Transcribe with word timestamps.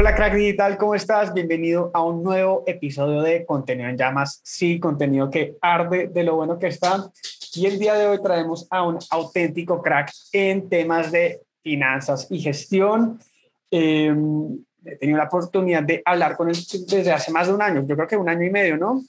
Hola 0.00 0.14
crack 0.14 0.32
digital, 0.32 0.78
¿cómo 0.78 0.94
estás? 0.94 1.34
Bienvenido 1.34 1.90
a 1.92 2.02
un 2.02 2.22
nuevo 2.22 2.64
episodio 2.66 3.20
de 3.20 3.44
Contenido 3.44 3.86
en 3.86 3.98
Llamas. 3.98 4.40
Sí, 4.42 4.80
contenido 4.80 5.28
que 5.28 5.58
arde 5.60 6.08
de 6.08 6.24
lo 6.24 6.36
bueno 6.36 6.58
que 6.58 6.68
está. 6.68 7.10
Y 7.52 7.66
el 7.66 7.78
día 7.78 7.92
de 7.92 8.06
hoy 8.06 8.18
traemos 8.22 8.66
a 8.70 8.82
un 8.82 8.98
auténtico 9.10 9.82
crack 9.82 10.10
en 10.32 10.70
temas 10.70 11.12
de 11.12 11.42
finanzas 11.62 12.26
y 12.30 12.40
gestión. 12.40 13.18
Eh, 13.70 14.10
he 14.86 14.96
tenido 14.96 15.18
la 15.18 15.24
oportunidad 15.24 15.82
de 15.82 16.00
hablar 16.06 16.34
con 16.34 16.48
él 16.48 16.56
desde 16.88 17.12
hace 17.12 17.30
más 17.30 17.48
de 17.48 17.52
un 17.52 17.60
año, 17.60 17.84
yo 17.86 17.94
creo 17.94 18.08
que 18.08 18.16
un 18.16 18.30
año 18.30 18.46
y 18.46 18.50
medio, 18.50 18.78
¿no? 18.78 19.02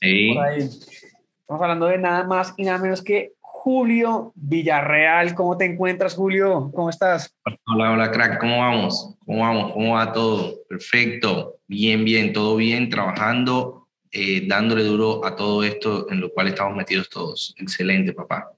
Sí. 0.00 0.34
Estamos 0.56 1.62
hablando 1.62 1.84
de 1.88 1.98
nada 1.98 2.24
más 2.24 2.54
y 2.56 2.64
nada 2.64 2.78
menos 2.78 3.02
que 3.02 3.32
Julio 3.68 4.32
Villarreal. 4.34 5.34
¿Cómo 5.34 5.58
te 5.58 5.66
encuentras, 5.66 6.14
Julio? 6.14 6.70
¿Cómo 6.74 6.88
estás? 6.88 7.36
Hola, 7.66 7.92
hola, 7.92 8.10
crack. 8.10 8.40
¿Cómo 8.40 8.60
vamos? 8.60 9.14
¿Cómo 9.26 9.40
vamos? 9.40 9.72
¿Cómo 9.74 9.92
va 9.92 10.10
todo? 10.10 10.54
Perfecto. 10.66 11.58
Bien, 11.66 12.02
bien, 12.02 12.32
todo 12.32 12.56
bien, 12.56 12.88
trabajando, 12.88 13.86
eh, 14.10 14.46
dándole 14.48 14.84
duro 14.84 15.22
a 15.22 15.36
todo 15.36 15.62
esto 15.62 16.10
en 16.10 16.18
lo 16.22 16.32
cual 16.32 16.48
estamos 16.48 16.74
metidos 16.74 17.10
todos. 17.10 17.54
Excelente, 17.58 18.14
papá. 18.14 18.50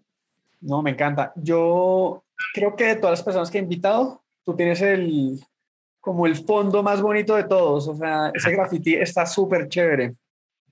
No, 0.61 0.81
me 0.81 0.93
encanta. 0.93 1.33
Yo 1.35 2.23
creo 2.55 2.77
que 2.77 2.85
de 2.85 2.95
todas 2.95 3.19
las 3.19 3.25
personas 3.25 3.51
que 3.51 3.59
he 3.59 3.63
invitado, 3.63 4.23
tú 4.45 4.55
tienes 4.55 4.81
el 4.81 5.41
como 5.99 6.29
el 6.29 6.37
fondo 6.37 6.85
más 6.85 7.03
bonito 7.03 7.35
de 7.35 7.43
todos. 7.43 7.89
O 7.89 7.97
sea, 7.97 8.31
ese 8.33 8.53
graffiti 8.53 8.95
está 8.95 9.27
súper 9.27 9.69
chévere. 9.69 10.15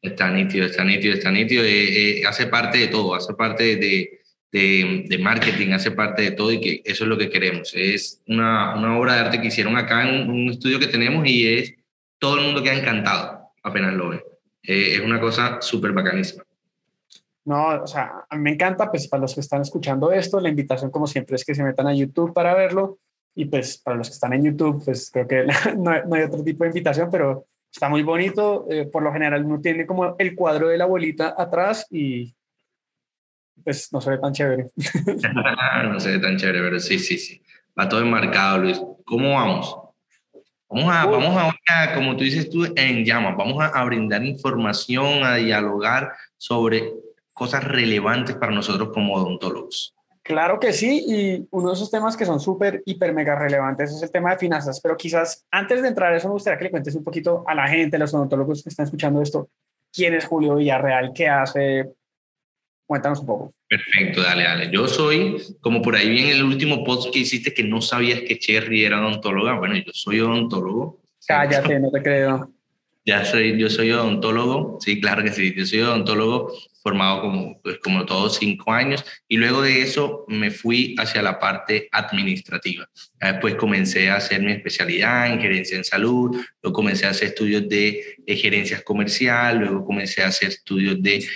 Está 0.00 0.30
nítido, 0.30 0.66
está 0.66 0.84
nítido, 0.84 1.14
está 1.14 1.32
nítido. 1.32 1.64
Eh, 1.64 2.20
eh, 2.20 2.22
hace 2.24 2.46
parte 2.46 2.78
de 2.78 2.86
todo, 2.86 3.16
hace 3.16 3.34
parte 3.34 3.74
de, 3.74 4.17
de, 4.52 5.18
marketing, 5.20 5.72
hace 5.72 5.90
parte 5.90 6.22
de 6.22 6.30
todo 6.32 6.52
y 6.52 6.60
que 6.60 6.82
eso 6.84 7.04
es 7.04 7.08
lo 7.08 7.18
que 7.18 7.30
queremos. 7.30 7.72
Es 7.74 8.22
una, 8.26 8.74
una 8.76 8.98
obra 8.98 9.14
de 9.14 9.20
arte 9.20 9.40
que 9.40 9.48
hicieron 9.48 9.77
acá 9.77 10.08
en 10.08 10.30
un, 10.30 10.50
estudio 10.50 10.78
que 10.78 10.86
tenemos 10.86 11.27
y 11.27 11.46
es 11.46 11.74
todo 12.18 12.38
el 12.38 12.44
mundo 12.44 12.62
queda 12.62 12.74
encantado 12.74 13.38
apenas 13.62 13.94
lo 13.94 14.10
ve. 14.10 14.24
Eh, 14.62 14.94
es 14.96 15.00
una 15.00 15.20
cosa 15.20 15.58
súper 15.60 15.92
bacanísima. 15.92 16.44
No, 17.44 17.82
o 17.82 17.86
sea, 17.86 18.27
a 18.28 18.36
mí 18.36 18.42
me 18.42 18.50
encanta, 18.50 18.90
pues 18.90 19.08
para 19.08 19.22
los 19.22 19.34
que 19.34 19.40
están 19.40 19.62
escuchando 19.62 20.12
esto, 20.12 20.38
la 20.38 20.50
invitación 20.50 20.90
como 20.90 21.06
siempre 21.06 21.36
es 21.36 21.44
que 21.44 21.55
se 21.55 21.64
metan 21.64 21.86
a 21.86 21.94
YouTube 21.94 22.34
para 22.34 22.55
verlo 22.55 22.98
y 23.34 23.46
pues 23.46 23.78
para 23.78 23.96
los 23.96 24.08
que 24.08 24.14
están 24.14 24.34
en 24.34 24.44
YouTube, 24.44 24.84
pues 24.84 25.10
creo 25.10 25.27
que 25.27 25.46
no, 25.78 26.05
no 26.05 26.14
hay 26.14 26.22
otro 26.22 26.42
tipo 26.44 26.64
de 26.64 26.70
invitación, 26.70 27.08
pero 27.10 27.46
está 27.72 27.88
muy 27.88 28.02
bonito. 28.02 28.66
Eh, 28.70 28.86
por 28.86 29.02
lo 29.02 29.12
general 29.12 29.44
uno 29.44 29.60
tiene 29.60 29.86
como 29.86 30.16
el 30.18 30.34
cuadro 30.34 30.68
de 30.68 30.77
la 30.77 30.84
abuelita 30.84 31.34
atrás 31.38 31.86
y 31.90 32.34
pues 33.69 33.92
no 33.92 34.00
se 34.00 34.08
ve 34.08 34.16
tan 34.16 34.33
chévere. 34.33 34.70
no 35.84 36.00
se 36.00 36.12
ve 36.12 36.19
tan 36.20 36.38
chévere, 36.38 36.61
pero 36.61 36.80
sí, 36.80 36.98
sí, 36.98 37.19
sí. 37.19 37.42
Va 37.78 37.86
todo 37.86 38.00
enmarcado, 38.00 38.61
Luis. 38.61 38.80
¿Cómo 39.05 39.34
vamos? 39.34 39.77
Vamos 40.70 40.91
a, 40.91 41.05
vamos 41.05 41.55
a, 41.69 41.94
como 41.94 42.16
tú 42.16 42.24
dices 42.24 42.48
tú, 42.48 42.64
en 42.74 43.05
llamas, 43.05 43.36
vamos 43.36 43.62
a, 43.62 43.66
a 43.66 43.84
brindar 43.84 44.24
información, 44.24 45.22
a 45.22 45.34
dialogar 45.34 46.12
sobre 46.39 46.94
cosas 47.34 47.62
relevantes 47.62 48.36
para 48.36 48.52
nosotros 48.52 48.89
como 48.94 49.12
odontólogos. 49.12 49.94
Claro 50.22 50.58
que 50.58 50.72
sí, 50.72 51.05
y 51.06 51.46
uno 51.50 51.69
de 51.69 51.74
esos 51.74 51.91
temas 51.91 52.16
que 52.16 52.24
son 52.24 52.41
súper, 52.41 52.83
hiper, 52.86 53.12
mega 53.12 53.39
relevantes 53.39 53.92
es 53.92 54.02
el 54.02 54.11
tema 54.11 54.30
de 54.30 54.39
finanzas, 54.39 54.80
pero 54.80 54.96
quizás 54.96 55.44
antes 55.50 55.83
de 55.83 55.89
entrar 55.89 56.14
a 56.14 56.16
eso 56.16 56.28
me 56.28 56.33
gustaría 56.33 56.56
que 56.56 56.64
le 56.64 56.70
cuentes 56.70 56.94
un 56.94 57.05
poquito 57.05 57.44
a 57.46 57.55
la 57.55 57.69
gente, 57.69 57.96
a 57.96 57.98
los 57.98 58.14
odontólogos 58.14 58.62
que 58.62 58.70
están 58.70 58.84
escuchando 58.84 59.20
esto, 59.20 59.50
quién 59.92 60.14
es 60.14 60.24
Julio 60.24 60.55
Villarreal, 60.55 61.12
qué 61.14 61.28
hace, 61.28 61.97
cuéntanos 62.89 63.20
un 63.20 63.27
poco. 63.27 63.55
Perfecto, 63.69 64.22
dale, 64.22 64.44
dale. 64.44 64.70
Yo 64.72 64.89
soy, 64.89 65.36
como 65.61 65.83
por 65.83 65.94
ahí 65.94 66.08
vi 66.08 66.20
en 66.20 66.28
el 66.28 66.42
último 66.42 66.83
post 66.83 67.12
que 67.12 67.20
hiciste 67.20 67.53
que 67.53 67.62
no 67.62 67.83
sabías 67.83 68.22
que 68.22 68.39
Cherry 68.39 68.84
era 68.84 68.98
odontóloga, 68.98 69.58
bueno, 69.58 69.77
yo 69.77 69.92
soy 69.92 70.20
odontólogo. 70.20 70.98
Cállate, 71.27 71.78
no 71.78 71.91
te 71.91 72.03
creo. 72.03 72.50
Ya 73.05 73.24
soy, 73.24 73.58
yo 73.58 73.68
soy 73.68 73.90
odontólogo, 73.92 74.79
sí, 74.80 75.01
claro 75.01 75.23
que 75.23 75.33
sí, 75.33 75.55
yo 75.55 75.67
soy 75.67 75.80
odontólogo 75.80 76.52
formado 76.83 77.20
como, 77.20 77.61
pues, 77.61 77.79
como 77.79 78.07
todos 78.07 78.36
cinco 78.36 78.73
años 78.73 79.05
y 79.27 79.36
luego 79.36 79.61
de 79.61 79.83
eso 79.83 80.24
me 80.29 80.51
fui 80.51 80.95
hacia 80.98 81.20
la 81.20 81.39
parte 81.39 81.89
administrativa. 81.92 82.89
Después 83.20 83.55
comencé 83.57 84.08
a 84.11 84.17
hacer 84.17 84.42
mi 84.42 84.52
especialidad 84.52 85.30
en 85.30 85.41
gerencia 85.41 85.77
en 85.77 85.85
salud, 85.85 86.36
luego 86.62 86.74
comencé 86.74 87.07
a 87.07 87.11
hacer 87.11 87.29
estudios 87.29 87.68
de, 87.68 88.17
de 88.18 88.36
gerencia 88.36 88.80
comercial, 88.83 89.58
luego 89.58 89.85
comencé 89.85 90.23
a 90.23 90.29
hacer 90.29 90.48
estudios 90.48 91.02
de 91.02 91.27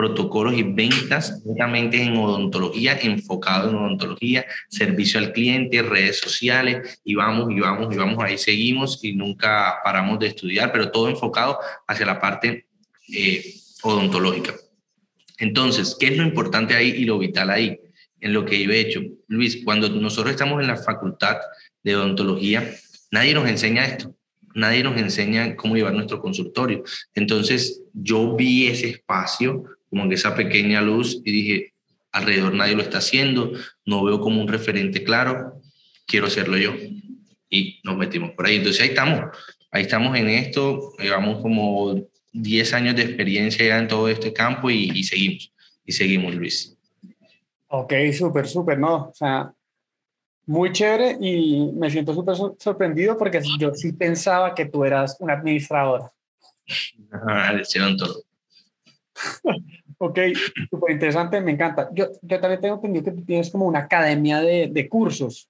protocolos 0.00 0.54
y 0.54 0.62
ventas 0.62 1.42
netamente 1.44 2.02
en 2.02 2.16
odontología, 2.16 2.98
enfocado 3.02 3.68
en 3.68 3.76
odontología, 3.76 4.46
servicio 4.70 5.20
al 5.20 5.32
cliente, 5.32 5.82
redes 5.82 6.18
sociales, 6.20 7.02
y 7.04 7.14
vamos, 7.16 7.50
y 7.50 7.60
vamos, 7.60 7.94
y 7.94 7.98
vamos, 7.98 8.16
ahí 8.24 8.38
seguimos 8.38 9.04
y 9.04 9.12
nunca 9.12 9.74
paramos 9.84 10.18
de 10.18 10.28
estudiar, 10.28 10.72
pero 10.72 10.90
todo 10.90 11.10
enfocado 11.10 11.58
hacia 11.86 12.06
la 12.06 12.18
parte 12.18 12.64
eh, 13.12 13.44
odontológica. 13.82 14.54
Entonces, 15.36 15.94
¿qué 16.00 16.06
es 16.06 16.16
lo 16.16 16.22
importante 16.22 16.74
ahí 16.74 16.88
y 16.88 17.04
lo 17.04 17.18
vital 17.18 17.50
ahí? 17.50 17.78
En 18.20 18.32
lo 18.32 18.46
que 18.46 18.62
yo 18.62 18.70
he 18.70 18.80
hecho. 18.80 19.02
Luis, 19.28 19.62
cuando 19.62 19.90
nosotros 19.90 20.30
estamos 20.30 20.62
en 20.62 20.68
la 20.68 20.78
facultad 20.78 21.36
de 21.82 21.94
odontología, 21.94 22.74
nadie 23.10 23.34
nos 23.34 23.46
enseña 23.46 23.84
esto 23.84 24.14
nadie 24.54 24.82
nos 24.82 24.96
enseña 24.98 25.54
cómo 25.56 25.76
llevar 25.76 25.94
nuestro 25.94 26.20
consultorio. 26.20 26.82
Entonces 27.14 27.82
yo 27.92 28.34
vi 28.34 28.66
ese 28.66 28.88
espacio 28.88 29.64
como 29.90 30.08
que 30.08 30.14
esa 30.14 30.34
pequeña 30.34 30.80
luz 30.80 31.20
y 31.24 31.32
dije, 31.32 31.74
alrededor 32.12 32.54
nadie 32.54 32.74
lo 32.74 32.82
está 32.82 32.98
haciendo, 32.98 33.52
no 33.84 34.04
veo 34.04 34.20
como 34.20 34.40
un 34.40 34.48
referente 34.48 35.04
claro, 35.04 35.60
quiero 36.06 36.26
hacerlo 36.26 36.56
yo. 36.56 36.72
Y 37.48 37.80
nos 37.82 37.96
metimos 37.96 38.30
por 38.32 38.46
ahí. 38.46 38.56
Entonces 38.56 38.80
ahí 38.82 38.88
estamos, 38.88 39.36
ahí 39.70 39.82
estamos 39.82 40.16
en 40.16 40.28
esto, 40.28 40.92
llevamos 40.98 41.42
como 41.42 42.00
10 42.32 42.74
años 42.74 42.96
de 42.96 43.02
experiencia 43.02 43.66
ya 43.66 43.78
en 43.78 43.88
todo 43.88 44.08
este 44.08 44.32
campo 44.32 44.70
y, 44.70 44.90
y 44.94 45.04
seguimos, 45.04 45.52
y 45.84 45.92
seguimos, 45.92 46.34
Luis. 46.34 46.76
Ok, 47.68 47.92
súper, 48.16 48.46
súper, 48.46 48.78
¿no? 48.78 49.08
O 49.08 49.14
sea, 49.14 49.52
muy 50.46 50.72
chévere 50.72 51.16
y 51.20 51.70
me 51.74 51.90
siento 51.90 52.12
súper 52.12 52.34
sorprendido 52.58 53.16
porque 53.16 53.40
yo 53.58 53.72
sí 53.72 53.92
pensaba 53.92 54.52
que 54.54 54.66
tú 54.66 54.84
eras 54.84 55.16
un 55.20 55.30
administrador. 55.30 56.10
Ah, 57.12 57.60
todo. 57.98 58.22
ok, 60.00 60.18
súper 60.70 60.92
interesante, 60.92 61.40
me 61.40 61.52
encanta. 61.52 61.90
Yo, 61.92 62.08
yo 62.22 62.40
también 62.40 62.60
tengo 62.60 62.76
entendido 62.76 63.04
que 63.04 63.12
tú 63.12 63.24
tienes 63.24 63.50
como 63.50 63.66
una 63.66 63.80
academia 63.80 64.40
de, 64.40 64.68
de 64.72 64.88
cursos. 64.88 65.48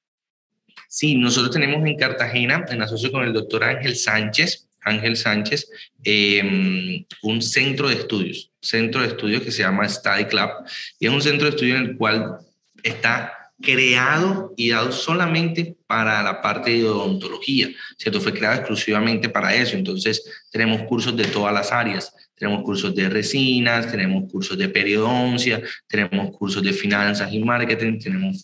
Sí, 0.89 1.15
nosotros 1.15 1.53
tenemos 1.53 1.87
en 1.87 1.97
Cartagena, 1.97 2.65
en 2.69 2.83
asocio 2.83 3.13
con 3.13 3.25
el 3.25 3.33
doctor 3.33 3.63
Ángel 3.63 3.95
Sánchez, 3.95 4.67
Ángel 4.83 5.17
Sánchez, 5.17 5.71
eh, 6.03 7.05
un 7.23 7.43
centro 7.43 7.89
de 7.89 7.95
estudios, 7.95 8.51
centro 8.61 9.03
de 9.03 9.09
estudios 9.09 9.43
que 9.43 9.53
se 9.53 9.63
llama 9.63 9.89
Study 9.89 10.25
Club, 10.25 10.51
y 10.99 11.07
es 11.07 11.13
un 11.13 11.23
centro 11.23 11.45
de 11.47 11.51
estudios 11.51 11.79
en 11.79 11.87
el 11.91 11.97
cual 11.97 12.39
está 12.83 13.40
creado 13.61 14.53
y 14.57 14.71
dado 14.71 14.93
solamente 14.93 15.77
para 15.87 16.23
la 16.23 16.41
parte 16.41 16.71
de 16.71 16.89
odontología, 16.89 17.69
¿cierto? 17.99 18.21
Fue 18.21 18.33
creado 18.33 18.57
exclusivamente 18.57 19.29
para 19.29 19.55
eso, 19.55 19.77
entonces 19.77 20.25
tenemos 20.51 20.83
cursos 20.83 21.17
de 21.17 21.25
todas 21.25 21.53
las 21.53 21.73
áreas, 21.73 22.15
tenemos 22.35 22.63
cursos 22.65 22.95
de 22.95 23.09
resinas, 23.11 23.91
tenemos 23.91 24.31
cursos 24.31 24.57
de 24.57 24.69
periodoncia, 24.71 25.61
tenemos 25.87 26.35
cursos 26.35 26.63
de 26.63 26.73
finanzas 26.73 27.31
y 27.33 27.41
marketing, 27.41 27.99
tenemos 27.99 28.41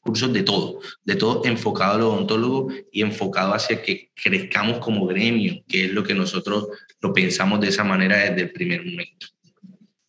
cursos 0.00 0.32
de 0.32 0.42
todo, 0.44 0.78
de 1.04 1.16
todo 1.16 1.44
enfocado 1.44 1.94
al 1.94 2.02
odontólogo 2.02 2.68
y 2.92 3.02
enfocado 3.02 3.52
hacia 3.52 3.82
que 3.82 4.10
crezcamos 4.14 4.78
como 4.78 5.04
gremio, 5.06 5.64
que 5.66 5.86
es 5.86 5.92
lo 5.92 6.04
que 6.04 6.14
nosotros 6.14 6.68
lo 7.00 7.12
pensamos 7.12 7.60
de 7.60 7.68
esa 7.68 7.82
manera 7.82 8.18
desde 8.18 8.42
el 8.42 8.52
primer 8.52 8.84
momento. 8.84 9.26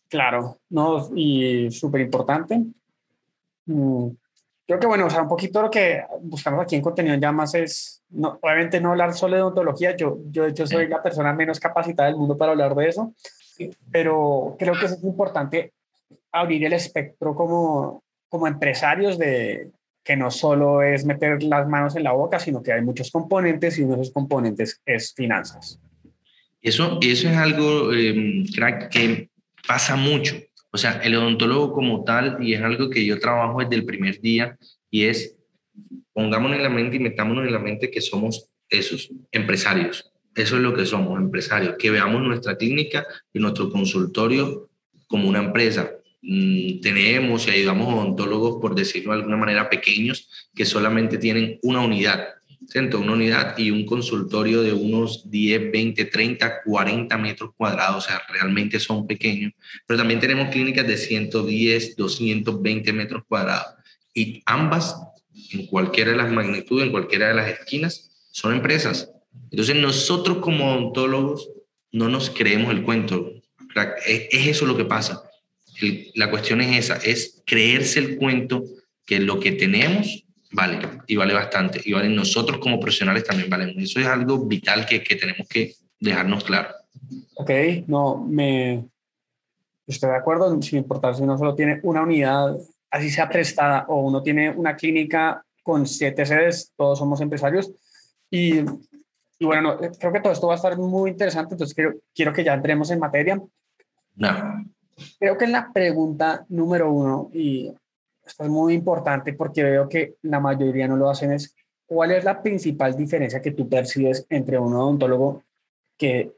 Claro, 0.08 0.60
no, 0.68 1.10
y 1.16 1.70
súper 1.70 2.02
importante. 2.02 2.62
Mm, 3.66 4.08
creo 4.66 4.78
que 4.78 4.86
bueno, 4.86 5.06
o 5.06 5.10
sea, 5.10 5.22
un 5.22 5.28
poquito 5.28 5.62
lo 5.62 5.70
que 5.70 6.02
buscamos 6.22 6.62
aquí 6.62 6.76
en 6.76 6.82
contenido 6.82 7.16
ya 7.16 7.32
más 7.32 7.54
es, 7.54 8.02
no, 8.10 8.38
obviamente 8.40 8.80
no 8.80 8.90
hablar 8.90 9.14
solo 9.14 9.36
de 9.36 9.42
odontología, 9.42 9.96
yo, 9.96 10.18
yo 10.30 10.44
de 10.44 10.50
hecho 10.50 10.66
soy 10.66 10.88
la 10.88 11.02
persona 11.02 11.32
menos 11.32 11.60
capacitada 11.60 12.08
del 12.08 12.18
mundo 12.18 12.36
para 12.36 12.52
hablar 12.52 12.74
de 12.74 12.88
eso, 12.88 13.14
pero 13.90 14.56
creo 14.58 14.74
que 14.74 14.86
es 14.86 15.02
importante 15.02 15.72
abrir 16.30 16.64
el 16.64 16.72
espectro 16.72 17.34
como, 17.34 18.02
como 18.28 18.46
empresarios 18.46 19.18
de 19.18 19.70
que 20.04 20.16
no 20.16 20.30
solo 20.30 20.82
es 20.82 21.04
meter 21.04 21.42
las 21.42 21.68
manos 21.68 21.94
en 21.94 22.04
la 22.04 22.12
boca, 22.12 22.38
sino 22.40 22.62
que 22.62 22.72
hay 22.72 22.82
muchos 22.82 23.10
componentes 23.10 23.78
y 23.78 23.82
uno 23.82 23.96
de 23.96 24.02
esos 24.02 24.14
componentes 24.14 24.80
es 24.84 25.14
finanzas. 25.14 25.78
Eso, 26.60 26.98
eso 27.00 27.28
es 27.28 27.36
algo, 27.36 27.92
eh, 27.92 28.44
crack, 28.54 28.88
que 28.88 29.30
pasa 29.66 29.96
mucho. 29.96 30.36
O 30.72 30.78
sea, 30.78 31.00
el 31.04 31.14
odontólogo 31.14 31.72
como 31.72 32.02
tal, 32.02 32.38
y 32.40 32.54
es 32.54 32.62
algo 32.62 32.88
que 32.88 33.04
yo 33.04 33.20
trabajo 33.20 33.60
desde 33.60 33.74
el 33.74 33.84
primer 33.84 34.20
día, 34.20 34.58
y 34.90 35.04
es, 35.04 35.36
pongámonos 36.14 36.56
en 36.56 36.62
la 36.62 36.70
mente 36.70 36.96
y 36.96 37.00
metámonos 37.00 37.46
en 37.46 37.52
la 37.52 37.58
mente 37.58 37.90
que 37.90 38.00
somos 38.00 38.48
esos, 38.70 39.10
empresarios. 39.30 40.10
Eso 40.34 40.56
es 40.56 40.62
lo 40.62 40.72
que 40.72 40.86
somos, 40.86 41.20
empresarios, 41.20 41.76
que 41.78 41.90
veamos 41.90 42.22
nuestra 42.22 42.56
clínica 42.56 43.06
y 43.34 43.38
nuestro 43.38 43.70
consultorio 43.70 44.70
como 45.06 45.28
una 45.28 45.40
empresa. 45.40 45.90
Mm, 46.22 46.80
tenemos 46.80 47.46
y 47.46 47.50
ayudamos 47.50 47.92
odontólogos, 47.92 48.60
por 48.60 48.74
decirlo 48.74 49.12
de 49.12 49.18
alguna 49.18 49.36
manera, 49.36 49.68
pequeños, 49.68 50.48
que 50.54 50.64
solamente 50.64 51.18
tienen 51.18 51.58
una 51.62 51.82
unidad 51.82 52.28
¿cierto? 52.68 53.00
Una 53.00 53.12
unidad 53.12 53.56
y 53.58 53.70
un 53.70 53.84
consultorio 53.84 54.62
de 54.62 54.72
unos 54.72 55.30
10, 55.30 55.70
20, 55.72 56.04
30, 56.06 56.62
40 56.64 57.18
metros 57.18 57.50
cuadrados, 57.56 58.04
o 58.04 58.08
sea, 58.08 58.22
realmente 58.28 58.80
son 58.80 59.06
pequeños, 59.06 59.52
pero 59.86 59.98
también 59.98 60.20
tenemos 60.20 60.48
clínicas 60.48 60.86
de 60.86 60.96
110, 60.96 61.96
220 61.96 62.92
metros 62.92 63.22
cuadrados 63.26 63.74
y 64.14 64.42
ambas, 64.46 64.96
en 65.52 65.66
cualquiera 65.66 66.10
de 66.10 66.16
las 66.16 66.30
magnitudes, 66.30 66.86
en 66.86 66.92
cualquiera 66.92 67.28
de 67.28 67.34
las 67.34 67.48
esquinas, 67.48 68.10
son 68.30 68.54
empresas. 68.54 69.10
Entonces 69.50 69.76
nosotros 69.76 70.38
como 70.38 70.72
odontólogos 70.72 71.50
no 71.90 72.08
nos 72.08 72.30
creemos 72.30 72.70
el 72.70 72.82
cuento. 72.82 73.32
Es, 74.06 74.28
eso 74.30 74.66
lo 74.66 74.76
que 74.76 74.84
pasa. 74.84 75.22
la 76.14 76.30
cuestión 76.30 76.60
es 76.60 76.84
esa, 76.84 76.96
es 76.96 77.42
creerse 77.46 77.98
el 77.98 78.16
cuento 78.16 78.64
que 79.06 79.20
lo 79.20 79.40
que 79.40 79.52
tenemos 79.52 80.24
vale 80.52 80.78
y 81.06 81.16
vale 81.16 81.34
bastante 81.34 81.80
y 81.84 81.92
vale 81.92 82.08
nosotros 82.08 82.58
como 82.58 82.78
profesionales 82.78 83.24
también 83.24 83.50
valemos. 83.50 83.76
Eso 83.82 84.00
es 84.00 84.06
algo 84.06 84.38
vital 84.46 84.86
que, 84.86 85.02
que 85.02 85.16
tenemos 85.16 85.48
que 85.48 85.74
dejarnos 85.98 86.44
claro. 86.44 86.68
Ok, 87.34 87.50
no, 87.86 88.18
me 88.18 88.84
estoy 89.86 90.10
de 90.10 90.16
acuerdo, 90.16 90.60
sin 90.62 90.78
importar 90.78 91.14
si 91.14 91.22
uno 91.22 91.36
solo 91.38 91.54
tiene 91.54 91.80
una 91.82 92.02
unidad, 92.02 92.56
así 92.90 93.10
sea 93.10 93.28
prestada, 93.28 93.86
o 93.88 94.00
uno 94.00 94.22
tiene 94.22 94.50
una 94.50 94.76
clínica 94.76 95.44
con 95.62 95.86
siete 95.86 96.26
sedes, 96.26 96.72
todos 96.76 96.98
somos 96.98 97.20
empresarios. 97.20 97.72
Y, 98.30 98.60
y 99.38 99.44
bueno, 99.44 99.78
creo 99.98 100.12
que 100.12 100.20
todo 100.20 100.32
esto 100.32 100.46
va 100.46 100.54
a 100.54 100.56
estar 100.56 100.76
muy 100.78 101.10
interesante, 101.10 101.54
entonces 101.54 101.74
quiero, 101.74 101.94
quiero 102.14 102.32
que 102.32 102.44
ya 102.44 102.54
entremos 102.54 102.90
en 102.90 102.98
materia. 102.98 103.40
No. 104.14 104.64
Creo 105.18 105.38
que 105.38 105.46
la 105.46 105.72
pregunta 105.72 106.44
número 106.48 106.92
uno, 106.92 107.30
y 107.32 107.72
esto 108.24 108.44
es 108.44 108.48
muy 108.48 108.74
importante 108.74 109.32
porque 109.32 109.62
veo 109.62 109.88
que 109.88 110.14
la 110.22 110.40
mayoría 110.40 110.88
no 110.88 110.96
lo 110.96 111.10
hacen, 111.10 111.32
es 111.32 111.54
cuál 111.86 112.12
es 112.12 112.24
la 112.24 112.42
principal 112.42 112.96
diferencia 112.96 113.42
que 113.42 113.50
tú 113.50 113.68
percibes 113.68 114.26
entre 114.28 114.58
un 114.58 114.74
odontólogo 114.74 115.42
que 115.96 116.32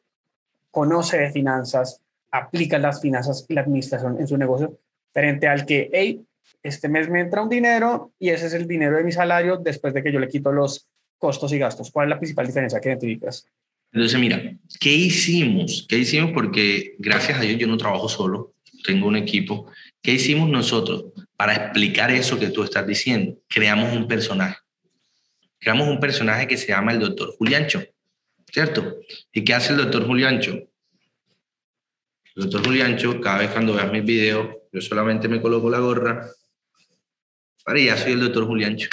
conoce 0.71 1.19
de 1.19 1.31
finanzas, 1.31 2.01
aplica 2.31 2.79
las 2.79 3.01
finanzas 3.01 3.47
y 3.49 3.55
la 3.55 3.61
administración 3.61 4.19
en 4.19 4.27
su 4.27 4.37
negocio, 4.37 4.79
frente 5.13 5.47
al 5.47 5.65
que, 5.65 5.89
hey, 5.93 6.25
este 6.63 6.89
mes 6.89 7.09
me 7.09 7.21
entra 7.21 7.43
un 7.43 7.49
dinero 7.49 8.13
y 8.19 8.31
ese 8.31 8.47
es 8.47 8.55
el 8.55 8.67
dinero 8.67 8.97
de 8.97 9.05
mi 9.05 9.13
salario 9.13 9.59
después 9.59 9.95
de 9.95 10.03
que 10.03 10.13
yo 10.13 10.19
le 10.19 10.29
quito 10.29 10.51
los 10.51 10.89
costos 11.19 11.53
y 11.53 11.59
gastos. 11.59 11.91
¿Cuál 11.91 12.07
es 12.07 12.11
la 12.11 12.19
principal 12.19 12.47
diferencia 12.47 12.81
que 12.81 12.89
identificas? 12.89 13.47
Entonces, 13.93 14.19
mira, 14.19 14.43
¿qué 14.81 14.93
hicimos? 14.93 15.87
¿Qué 15.89 15.99
hicimos? 15.99 16.33
Porque 16.33 16.97
gracias 16.99 17.39
a 17.39 17.43
Dios 17.43 17.59
yo 17.59 17.69
no 17.69 17.77
trabajo 17.77 18.09
solo, 18.09 18.55
tengo 18.85 19.07
un 19.07 19.17
equipo. 19.17 19.67
¿Qué 20.05 20.12
hicimos 20.12 20.49
nosotros? 20.49 21.06
para 21.37 21.55
explicar 21.55 22.11
eso 22.11 22.39
que 22.39 22.49
tú 22.49 22.62
estás 22.62 22.87
diciendo. 22.87 23.37
Creamos 23.49 23.93
un 23.93 24.06
personaje. 24.06 24.56
Creamos 25.59 25.89
un 25.89 25.99
personaje 25.99 26.47
que 26.47 26.56
se 26.56 26.69
llama 26.69 26.93
el 26.93 27.01
doctor 27.01 27.35
Juliancho, 27.37 27.83
¿cierto? 28.53 28.97
¿Y 29.33 29.43
qué 29.43 29.55
hace 29.55 29.73
el 29.73 29.79
doctor 29.79 30.06
Juliancho? 30.06 30.53
El 32.37 32.43
doctor 32.45 32.67
Juliancho, 32.67 33.21
cada 33.21 33.39
vez 33.39 33.51
cuando 33.51 33.75
veas 33.75 33.91
mis 33.91 34.05
videos, 34.05 34.49
yo 34.73 34.81
solamente 34.81 35.29
me 35.29 35.41
coloco 35.41 35.71
la 35.71 35.79
gorra. 35.79 36.29
Para 37.65 37.81
ya 37.81 37.97
soy 37.97 38.12
el 38.12 38.21
doctor 38.21 38.47
Juliancho. 38.47 38.89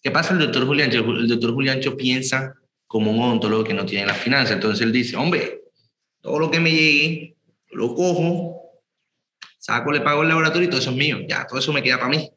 ¿Qué 0.00 0.10
pasa 0.10 0.32
el 0.32 0.38
doctor 0.38 0.64
Juliancho? 0.64 0.98
El 0.98 1.28
doctor 1.28 1.52
Juliancho 1.52 1.96
piensa 1.96 2.54
como 2.86 3.10
un 3.10 3.20
odontólogo 3.20 3.64
que 3.64 3.74
no 3.74 3.84
tiene 3.84 4.06
las 4.06 4.18
finanzas. 4.18 4.52
Entonces 4.52 4.86
él 4.86 4.92
dice, 4.92 5.16
hombre, 5.16 5.62
todo 6.20 6.38
lo 6.38 6.50
que 6.50 6.60
me 6.60 6.70
llegue, 6.70 7.36
lo 7.72 7.94
cojo, 7.94 8.55
saco, 9.66 9.90
le 9.90 10.00
pago 10.00 10.22
el 10.22 10.28
laboratorio 10.28 10.68
y 10.68 10.70
todo 10.70 10.80
eso 10.80 10.90
es 10.90 10.96
mío. 10.96 11.18
Ya, 11.28 11.44
todo 11.46 11.58
eso 11.58 11.72
me 11.72 11.82
queda 11.82 11.98
para 11.98 12.08
mí. 12.08 12.30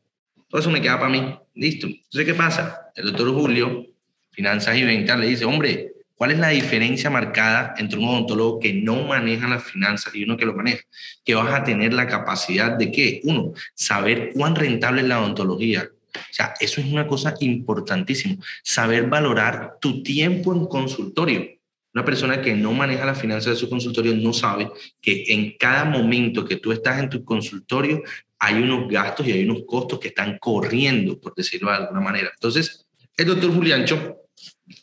Todo 0.49 0.61
eso 0.61 0.71
me 0.71 0.81
queda 0.81 0.99
para 0.99 1.11
mí. 1.11 1.37
Listo. 1.53 1.85
Entonces, 1.85 2.25
¿qué 2.25 2.33
pasa? 2.33 2.91
El 2.95 3.05
doctor 3.05 3.31
Julio, 3.33 3.85
Finanzas 4.31 4.75
y 4.75 4.83
Ventas, 4.83 5.19
le 5.19 5.27
dice, 5.27 5.45
hombre, 5.45 5.93
¿cuál 6.15 6.31
es 6.31 6.39
la 6.39 6.49
diferencia 6.49 7.11
marcada 7.11 7.75
entre 7.77 7.99
un 7.99 8.05
odontólogo 8.05 8.59
que 8.59 8.73
no 8.73 9.03
maneja 9.03 9.47
las 9.47 9.63
finanzas 9.63 10.15
y 10.15 10.23
uno 10.23 10.37
que 10.37 10.45
lo 10.45 10.55
maneja? 10.55 10.81
Que 11.23 11.35
vas 11.35 11.53
a 11.53 11.63
tener 11.63 11.93
la 11.93 12.07
capacidad 12.07 12.71
de 12.71 12.91
qué? 12.91 13.21
Uno, 13.23 13.53
saber 13.75 14.31
cuán 14.33 14.55
rentable 14.55 15.01
es 15.01 15.07
la 15.07 15.19
odontología. 15.21 15.87
O 16.15 16.33
sea, 16.33 16.55
eso 16.59 16.81
es 16.81 16.87
una 16.87 17.05
cosa 17.05 17.35
importantísima. 17.41 18.43
Saber 18.63 19.07
valorar 19.07 19.77
tu 19.79 20.01
tiempo 20.01 20.51
en 20.55 20.65
consultorio 20.65 21.58
una 21.93 22.05
persona 22.05 22.41
que 22.41 22.53
no 22.53 22.71
maneja 22.71 23.05
las 23.05 23.19
finanzas 23.19 23.53
de 23.53 23.59
su 23.59 23.69
consultorio 23.69 24.15
no 24.15 24.31
sabe 24.31 24.69
que 25.01 25.23
en 25.29 25.57
cada 25.57 25.85
momento 25.85 26.45
que 26.45 26.57
tú 26.57 26.71
estás 26.71 26.99
en 26.99 27.09
tu 27.09 27.23
consultorio 27.23 28.03
hay 28.37 28.55
unos 28.61 28.87
gastos 28.89 29.27
y 29.27 29.31
hay 29.31 29.43
unos 29.43 29.63
costos 29.65 29.99
que 29.99 30.09
están 30.09 30.37
corriendo, 30.37 31.19
por 31.19 31.33
decirlo 31.35 31.71
de 31.71 31.77
alguna 31.77 31.99
manera. 31.99 32.29
Entonces, 32.33 32.87
el 33.17 33.25
doctor 33.25 33.53
Juliancho, 33.53 34.17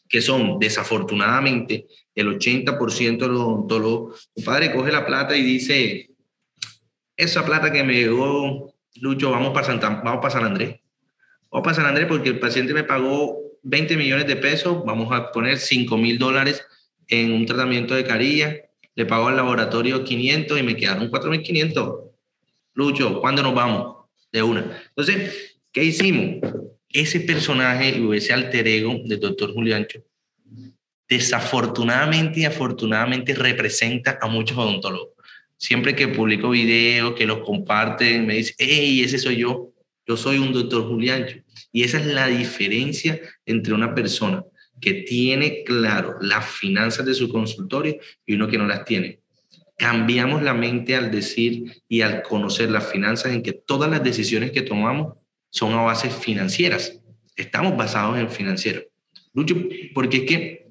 que 0.08 0.20
son 0.20 0.58
desafortunadamente 0.58 1.86
el 2.14 2.38
80% 2.38 3.18
de 3.18 3.28
los 3.28 3.40
odontólogos, 3.40 4.30
su 4.36 4.44
padre 4.44 4.72
coge 4.74 4.90
la 4.90 5.06
plata 5.06 5.36
y 5.36 5.42
dice, 5.42 6.10
esa 7.16 7.46
plata 7.46 7.72
que 7.72 7.84
me 7.84 7.94
llegó, 7.94 8.74
Lucho, 9.00 9.30
vamos 9.30 9.52
para, 9.52 9.66
Santa, 9.66 9.88
vamos 10.04 10.20
para 10.20 10.30
San 10.30 10.44
Andrés. 10.44 10.80
Vamos 11.50 11.64
para 11.64 11.76
San 11.76 11.86
Andrés 11.86 12.06
porque 12.08 12.30
el 12.30 12.38
paciente 12.40 12.74
me 12.74 12.84
pagó 12.84 13.38
20 13.62 13.96
millones 13.96 14.26
de 14.26 14.36
pesos, 14.36 14.84
vamos 14.84 15.12
a 15.12 15.30
poner 15.30 15.58
5 15.58 15.96
mil 15.96 16.18
dólares 16.18 16.62
en 17.08 17.32
un 17.32 17.46
tratamiento 17.46 17.94
de 17.94 18.04
carilla, 18.04 18.56
le 18.94 19.06
pago 19.06 19.28
al 19.28 19.36
laboratorio 19.36 20.04
500 20.04 20.58
y 20.58 20.62
me 20.62 20.76
quedaron 20.76 21.10
4.500. 21.10 22.10
Lucho, 22.74 23.20
¿cuándo 23.20 23.42
nos 23.42 23.54
vamos? 23.54 24.06
De 24.32 24.42
una. 24.42 24.82
Entonces, 24.88 25.58
¿qué 25.72 25.84
hicimos? 25.84 26.40
Ese 26.88 27.20
personaje 27.20 28.00
o 28.00 28.14
ese 28.14 28.32
alter 28.32 28.66
ego 28.66 29.00
del 29.04 29.20
doctor 29.20 29.52
Juliancho, 29.52 30.02
desafortunadamente 31.08 32.40
y 32.40 32.44
afortunadamente 32.46 33.34
representa 33.34 34.18
a 34.20 34.26
muchos 34.28 34.56
odontólogos. 34.56 35.10
Siempre 35.58 35.94
que 35.94 36.08
publico 36.08 36.50
videos, 36.50 37.14
que 37.14 37.26
los 37.26 37.38
comparten, 37.40 38.26
me 38.26 38.36
dice, 38.36 38.54
hey, 38.58 39.02
ese 39.02 39.18
soy 39.18 39.36
yo, 39.36 39.72
yo 40.06 40.16
soy 40.16 40.38
un 40.38 40.52
doctor 40.52 40.86
Juliancho. 40.86 41.36
Y 41.72 41.82
esa 41.82 41.98
es 41.98 42.06
la 42.06 42.26
diferencia 42.28 43.20
entre 43.44 43.74
una 43.74 43.94
persona 43.94 44.42
que 44.80 44.94
tiene 44.94 45.64
claro 45.64 46.16
las 46.20 46.46
finanzas 46.46 47.06
de 47.06 47.14
su 47.14 47.28
consultorio 47.28 47.96
y 48.24 48.34
uno 48.34 48.48
que 48.48 48.58
no 48.58 48.66
las 48.66 48.84
tiene. 48.84 49.20
Cambiamos 49.78 50.42
la 50.42 50.54
mente 50.54 50.96
al 50.96 51.10
decir 51.10 51.82
y 51.88 52.00
al 52.00 52.22
conocer 52.22 52.70
las 52.70 52.90
finanzas 52.90 53.32
en 53.32 53.42
que 53.42 53.52
todas 53.52 53.90
las 53.90 54.02
decisiones 54.02 54.50
que 54.50 54.62
tomamos 54.62 55.14
son 55.50 55.72
a 55.72 55.82
bases 55.82 56.14
financieras. 56.14 57.00
Estamos 57.36 57.76
basados 57.76 58.18
en 58.18 58.30
financiero. 58.30 58.82
Lucho, 59.34 59.56
porque 59.94 60.18
es 60.18 60.24
que 60.24 60.66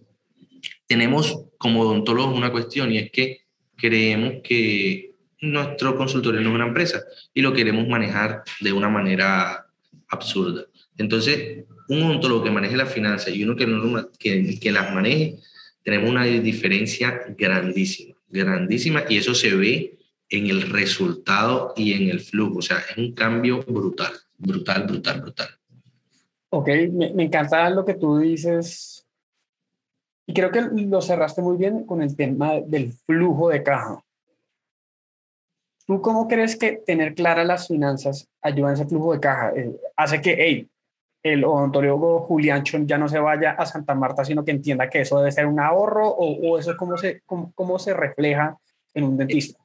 tenemos 0.87 1.45
como 1.57 1.81
odontólogos 1.81 2.35
una 2.35 2.51
cuestión 2.51 2.91
y 2.91 2.97
es 2.97 3.11
que 3.11 3.41
creemos 3.75 4.35
que 4.43 5.11
nuestro 5.41 5.95
consultorio 5.95 6.41
no 6.41 6.49
es 6.49 6.55
una 6.55 6.67
empresa 6.67 7.03
y 7.33 7.41
lo 7.41 7.53
queremos 7.53 7.87
manejar 7.87 8.43
de 8.59 8.71
una 8.71 8.89
manera 8.89 9.67
absurda. 10.07 10.65
Entonces, 10.97 11.65
un 11.89 12.03
odontólogo 12.03 12.43
que 12.43 12.51
maneje 12.51 12.77
las 12.77 12.91
finanzas 12.91 13.33
y 13.33 13.43
uno 13.43 13.55
que, 13.55 14.71
las 14.71 14.93
maneje, 14.93 15.39
tenemos 15.83 16.09
una 16.09 16.23
diferencia 16.23 17.21
grandísima, 17.37 18.15
grandísima, 18.27 19.03
y 19.07 19.17
eso 19.17 19.35
se 19.35 19.55
ve 19.55 19.99
en 20.29 20.47
el 20.47 20.69
resultado 20.69 21.73
y 21.75 21.93
en 21.93 22.09
el 22.09 22.19
flujo. 22.19 22.59
O 22.59 22.61
sea, 22.61 22.77
es 22.89 22.97
un 22.97 23.13
cambio 23.13 23.61
brutal, 23.63 24.13
brutal, 24.37 24.83
brutal, 24.87 25.21
brutal. 25.21 25.49
Ok, 26.49 26.67
me, 26.91 27.13
me 27.13 27.23
encanta 27.23 27.69
lo 27.69 27.85
que 27.85 27.95
tú 27.95 28.17
dices. 28.17 29.05
Y 30.27 30.33
creo 30.33 30.51
que 30.51 30.61
lo 30.61 31.01
cerraste 31.01 31.41
muy 31.41 31.57
bien 31.57 31.85
con 31.85 32.01
el 32.01 32.15
tema 32.15 32.53
del 32.65 32.91
flujo 32.91 33.49
de 33.49 33.61
caja. 33.61 34.03
¿Tú 35.85 36.01
cómo 36.01 36.27
crees 36.27 36.55
que 36.55 36.81
tener 36.83 37.13
claras 37.13 37.45
las 37.45 37.67
finanzas 37.67 38.27
ayuda 38.41 38.69
en 38.69 38.73
ese 38.73 38.87
flujo 38.87 39.13
de 39.13 39.19
caja? 39.19 39.51
Eh, 39.55 39.71
hace 39.95 40.19
que, 40.19 40.35
hey, 40.37 40.67
el 41.25 41.43
odontólogo 41.43 42.19
Juliancho 42.19 42.77
ya 42.85 42.99
no 42.99 43.09
se 43.09 43.17
vaya 43.17 43.53
a 43.57 43.65
Santa 43.65 43.95
Marta, 43.95 44.23
sino 44.23 44.45
que 44.45 44.51
entienda 44.51 44.87
que 44.87 45.01
eso 45.01 45.17
debe 45.17 45.31
ser 45.31 45.47
un 45.47 45.59
ahorro 45.59 46.07
o, 46.07 46.59
eso 46.59 46.69
es 46.69 46.77
cómo 46.77 46.95
se, 46.97 47.23
cómo, 47.25 47.79
se 47.79 47.95
refleja 47.95 48.55
en 48.93 49.05
un 49.05 49.17
dentista. 49.17 49.59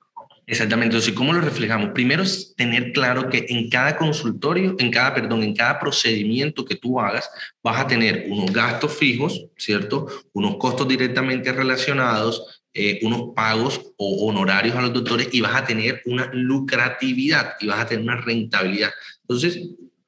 Exactamente, 0.47 0.97
entonces, 0.97 1.13
¿cómo 1.13 1.35
lo 1.35 1.43
reflejamos? 1.43 1.91
Primero 1.91 2.23
es 2.23 2.55
tener 2.57 2.93
claro 2.93 3.29
que 3.29 3.45
en 3.51 3.69
cada 3.69 3.99
consultorio, 3.99 4.75
en 4.79 4.91
cada, 4.91 5.13
perdón, 5.13 5.43
en 5.43 5.55
cada 5.55 5.79
procedimiento 5.79 6.65
que 6.65 6.77
tú 6.77 6.99
hagas, 6.99 7.31
vas 7.63 7.79
a 7.79 7.87
tener 7.87 8.25
unos 8.31 8.51
gastos 8.51 8.97
fijos, 8.97 9.47
¿cierto? 9.59 10.07
Unos 10.33 10.57
costos 10.57 10.89
directamente 10.89 11.53
relacionados, 11.53 12.63
eh, 12.73 13.01
unos 13.03 13.35
pagos 13.35 13.93
o 13.99 14.27
honorarios 14.27 14.77
a 14.77 14.81
los 14.81 14.95
doctores 14.95 15.29
y 15.31 15.43
vas 15.43 15.55
a 15.55 15.65
tener 15.65 16.01
una 16.07 16.31
lucratividad 16.33 17.57
y 17.61 17.67
vas 17.67 17.81
a 17.81 17.87
tener 17.87 18.05
una 18.05 18.17
rentabilidad. 18.17 18.91
Entonces, 19.23 19.61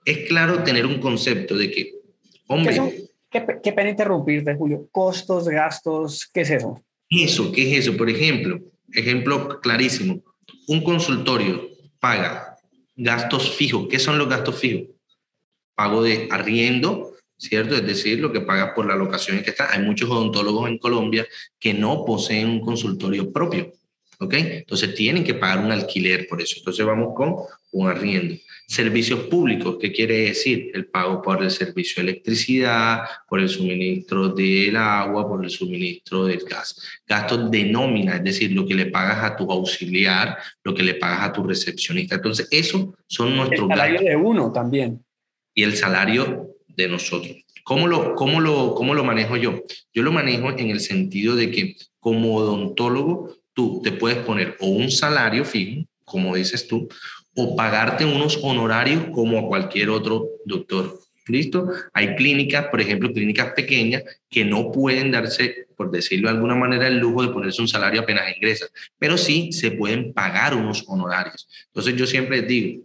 es 0.05 0.29
claro 0.29 0.63
tener 0.63 0.87
un 0.87 1.01
concepto 1.01 1.57
de 1.57 1.71
que, 1.71 1.95
hombre... 2.47 3.09
¿Qué, 3.31 3.47
qué, 3.63 3.73
pena 3.73 3.91
interrumpirte, 3.91 4.55
Julio. 4.55 4.89
Costos, 4.93 5.49
gastos, 5.49 6.29
¿qué 6.35 6.43
es 6.43 6.51
eso? 6.51 6.83
Eso, 7.09 7.51
¿qué 7.51 7.63
es 7.63 7.87
eso? 7.87 7.97
Por 7.97 8.11
ejemplo, 8.11 8.61
ejemplo 8.93 9.61
clarísimo. 9.61 10.23
Un 10.69 10.83
consultorio 10.83 11.69
paga 11.99 12.57
gastos 12.97 13.51
fijos. 13.55 13.87
¿Qué 13.89 13.99
son 13.99 14.19
los 14.19 14.29
gastos 14.29 14.59
fijos? 14.59 14.89
Pago 15.75 16.03
de 16.03 16.29
arriendo, 16.31 17.15
¿cierto? 17.39 17.75
Es 17.75 17.87
decir, 17.87 18.21
lo 18.21 18.33
que 18.33 18.41
pagas 18.41 18.73
por 18.75 18.87
la 18.87 18.97
locación 18.97 19.43
que 19.43 19.51
está. 19.51 19.73
Hay 19.73 19.81
muchos 19.81 20.11
odontólogos 20.11 20.69
en 20.69 20.79
Colombia 20.79 21.27
que 21.59 21.75
no 21.75 22.05
poseen 22.05 22.49
un 22.49 22.61
consultorio 22.61 23.33
propio, 23.33 23.73
¿ok? 24.19 24.35
Entonces 24.35 24.95
tienen 24.95 25.25
que 25.25 25.35
pagar 25.35 25.65
un 25.65 25.73
alquiler 25.73 26.27
por 26.29 26.41
eso. 26.41 26.57
Entonces 26.59 26.85
vamos 26.85 27.15
con 27.15 27.37
un 27.73 27.89
arriendo. 27.89 28.37
Servicios 28.67 29.21
públicos, 29.25 29.77
¿qué 29.81 29.93
quiere 29.93 30.19
decir? 30.19 30.71
El 30.75 30.87
pago 30.87 31.21
por 31.21 31.43
el 31.43 31.51
servicio 31.51 32.03
de 32.03 32.11
electricidad, 32.11 33.01
por 33.29 33.41
el 33.41 33.49
suministro 33.49 34.29
del 34.29 34.77
agua, 34.77 35.29
por 35.29 35.45
el 35.45 35.51
suministro 35.51 36.25
del 36.25 36.41
gas. 36.41 36.81
Gastos 37.07 37.51
de 37.51 37.65
nómina, 37.65 38.17
es 38.17 38.25
decir, 38.25 38.53
lo 38.53 38.67
que 38.67 38.75
le 38.75 38.87
pagas 38.87 39.23
a 39.25 39.37
tu 39.37 39.51
auxiliar, 39.51 40.39
lo 40.65 40.75
que 40.75 40.83
le 40.83 40.95
pagas 40.95 41.29
a 41.29 41.33
tu 41.33 41.43
recepcionista. 41.45 42.15
Entonces, 42.15 42.49
eso 42.51 42.95
son 43.07 43.37
nuestros 43.37 43.71
El 43.71 43.77
salario 43.77 44.01
de 44.01 44.17
uno 44.17 44.53
también. 44.53 45.05
Y 45.55 45.65
el 45.65 45.77
salario 45.77 46.49
de 46.69 46.89
nosotros. 46.89 47.37
¿Cómo 47.65 47.87
lo, 47.87 48.15
cómo, 48.15 48.41
lo, 48.41 48.75
¿Cómo 48.75 48.95
lo 48.95 49.05
manejo 49.05 49.37
yo? 49.37 49.63
Yo 49.93 50.03
lo 50.03 50.13
manejo 50.13 50.51
en 50.51 50.71
el 50.71 50.81
sentido 50.81 51.37
de 51.37 51.51
que 51.51 51.77
como 52.01 52.35
odontólogo 52.35 53.37
tú 53.53 53.81
te 53.83 53.93
puedes 53.93 54.19
poner 54.19 54.57
o 54.61 54.67
un 54.67 54.91
salario 54.91 55.45
fijo, 55.45 55.87
como 56.05 56.35
dices 56.35 56.67
tú, 56.67 56.89
o 57.35 57.57
pagarte 57.57 58.05
unos 58.05 58.39
honorarios 58.43 59.05
como 59.13 59.39
a 59.39 59.49
cualquier 59.49 59.91
otro 59.91 60.29
doctor. 60.45 60.99
¿Listo? 61.29 61.69
Hay 61.93 62.17
clínicas, 62.17 62.67
por 62.67 62.81
ejemplo, 62.81 63.13
clínicas 63.13 63.53
pequeñas 63.53 64.03
que 64.29 64.45
no 64.45 64.73
pueden 64.73 65.13
darse, 65.13 65.69
por 65.77 65.91
decirlo 65.91 66.29
de 66.29 66.35
alguna 66.35 66.57
manera, 66.57 66.89
el 66.89 66.99
lujo 66.99 67.23
de 67.23 67.33
ponerse 67.33 67.63
un 67.63 67.69
salario 67.69 68.01
apenas 68.01 68.35
ingresa, 68.37 68.67
pero 68.99 69.17
sí 69.17 69.53
se 69.53 69.71
pueden 69.71 70.13
pagar 70.13 70.55
unos 70.55 70.85
honorarios. 70.89 71.49
Entonces 71.67 71.95
yo 71.95 72.07
siempre 72.07 72.43
digo, 72.43 72.83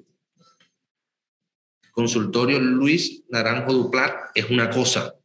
consultorio 1.92 2.60
Luis 2.60 3.24
Naranjo 3.30 3.74
Duplar 3.74 4.16
es 4.36 4.50
una 4.52 4.70
cosa 4.70 5.16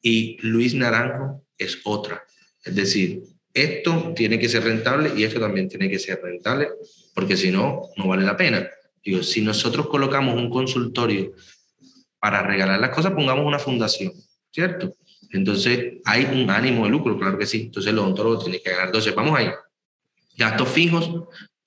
y 0.00 0.38
Luis 0.40 0.72
Naranjo 0.74 1.44
es 1.58 1.80
otra. 1.84 2.22
Es 2.64 2.76
decir, 2.76 3.24
esto 3.52 4.12
tiene 4.14 4.38
que 4.38 4.48
ser 4.48 4.62
rentable 4.62 5.12
y 5.16 5.24
esto 5.24 5.40
también 5.40 5.68
tiene 5.68 5.90
que 5.90 5.98
ser 5.98 6.20
rentable 6.22 6.68
porque 7.20 7.36
si 7.36 7.50
no, 7.50 7.82
no 7.98 8.08
vale 8.08 8.24
la 8.24 8.34
pena. 8.34 8.66
Digo, 9.04 9.22
si 9.22 9.42
nosotros 9.42 9.88
colocamos 9.88 10.36
un 10.36 10.48
consultorio 10.48 11.34
para 12.18 12.42
regalar 12.42 12.80
las 12.80 12.88
cosas, 12.88 13.12
pongamos 13.12 13.44
una 13.44 13.58
fundación, 13.58 14.14
¿cierto? 14.50 14.96
Entonces, 15.30 15.98
hay 16.06 16.24
un 16.24 16.48
ánimo 16.48 16.84
de 16.84 16.90
lucro, 16.90 17.18
claro 17.18 17.36
que 17.36 17.44
sí. 17.44 17.64
Entonces, 17.66 17.92
el 17.92 17.98
odontólogo 17.98 18.42
tiene 18.42 18.62
que 18.62 18.70
ganar. 18.70 18.86
Entonces, 18.86 19.14
vamos 19.14 19.38
ahí. 19.38 19.50
Gastos 20.34 20.70
fijos, 20.70 21.10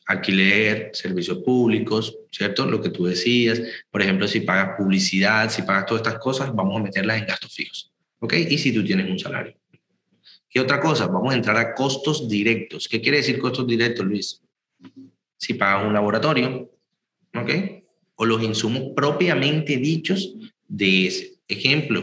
alquiler, 0.08 0.90
servicios 0.96 1.38
públicos, 1.44 2.18
¿cierto? 2.32 2.66
Lo 2.66 2.82
que 2.82 2.90
tú 2.90 3.06
decías. 3.06 3.62
Por 3.92 4.02
ejemplo, 4.02 4.28
si 4.28 4.40
pagas 4.40 4.76
publicidad, 4.76 5.52
si 5.52 5.62
pagas 5.62 5.86
todas 5.86 6.02
estas 6.02 6.20
cosas, 6.20 6.54
vamos 6.54 6.80
a 6.80 6.84
meterlas 6.84 7.20
en 7.20 7.28
gastos 7.28 7.54
fijos, 7.54 7.94
¿ok? 8.20 8.34
Y 8.50 8.58
si 8.58 8.74
tú 8.74 8.84
tienes 8.84 9.08
un 9.08 9.20
salario. 9.20 9.54
¿Qué 10.50 10.60
otra 10.60 10.80
cosa? 10.80 11.06
Vamos 11.06 11.32
a 11.32 11.38
entrar 11.38 11.58
a 11.58 11.76
costos 11.76 12.28
directos. 12.28 12.88
¿Qué 12.88 13.00
quiere 13.00 13.18
decir 13.18 13.38
costos 13.38 13.68
directos, 13.68 14.04
Luis? 14.04 14.42
Si 15.44 15.56
pagas 15.56 15.86
un 15.86 15.94
laboratorio, 15.94 16.72
¿ok? 17.36 17.50
O 18.16 18.26
los 18.26 18.42
insumos 18.42 18.94
propiamente 18.96 19.76
dichos 19.76 20.36
de 20.70 21.08
ese. 21.08 21.34
Ejemplo, 21.50 22.02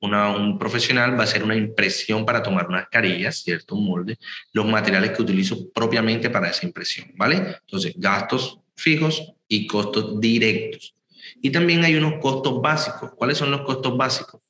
un 0.00 0.58
profesional 0.58 1.14
va 1.14 1.20
a 1.20 1.22
hacer 1.22 1.44
una 1.44 1.54
impresión 1.54 2.26
para 2.26 2.42
tomar 2.42 2.66
unas 2.66 2.88
carillas, 2.88 3.36
¿cierto? 3.36 3.76
Un 3.76 3.86
molde, 3.86 4.18
los 4.52 4.66
materiales 4.66 5.12
que 5.12 5.22
utilizo 5.22 5.70
propiamente 5.70 6.28
para 6.28 6.50
esa 6.50 6.66
impresión, 6.66 7.12
¿vale? 7.14 7.36
Entonces, 7.60 7.94
gastos 7.96 8.58
fijos 8.74 9.22
y 9.46 9.68
costos 9.68 10.20
directos. 10.20 10.96
Y 11.40 11.50
también 11.50 11.84
hay 11.84 11.94
unos 11.94 12.14
costos 12.20 12.60
básicos. 12.60 13.12
¿Cuáles 13.14 13.38
son 13.38 13.52
los 13.52 13.60
costos 13.60 13.96
básicos? 13.96 14.40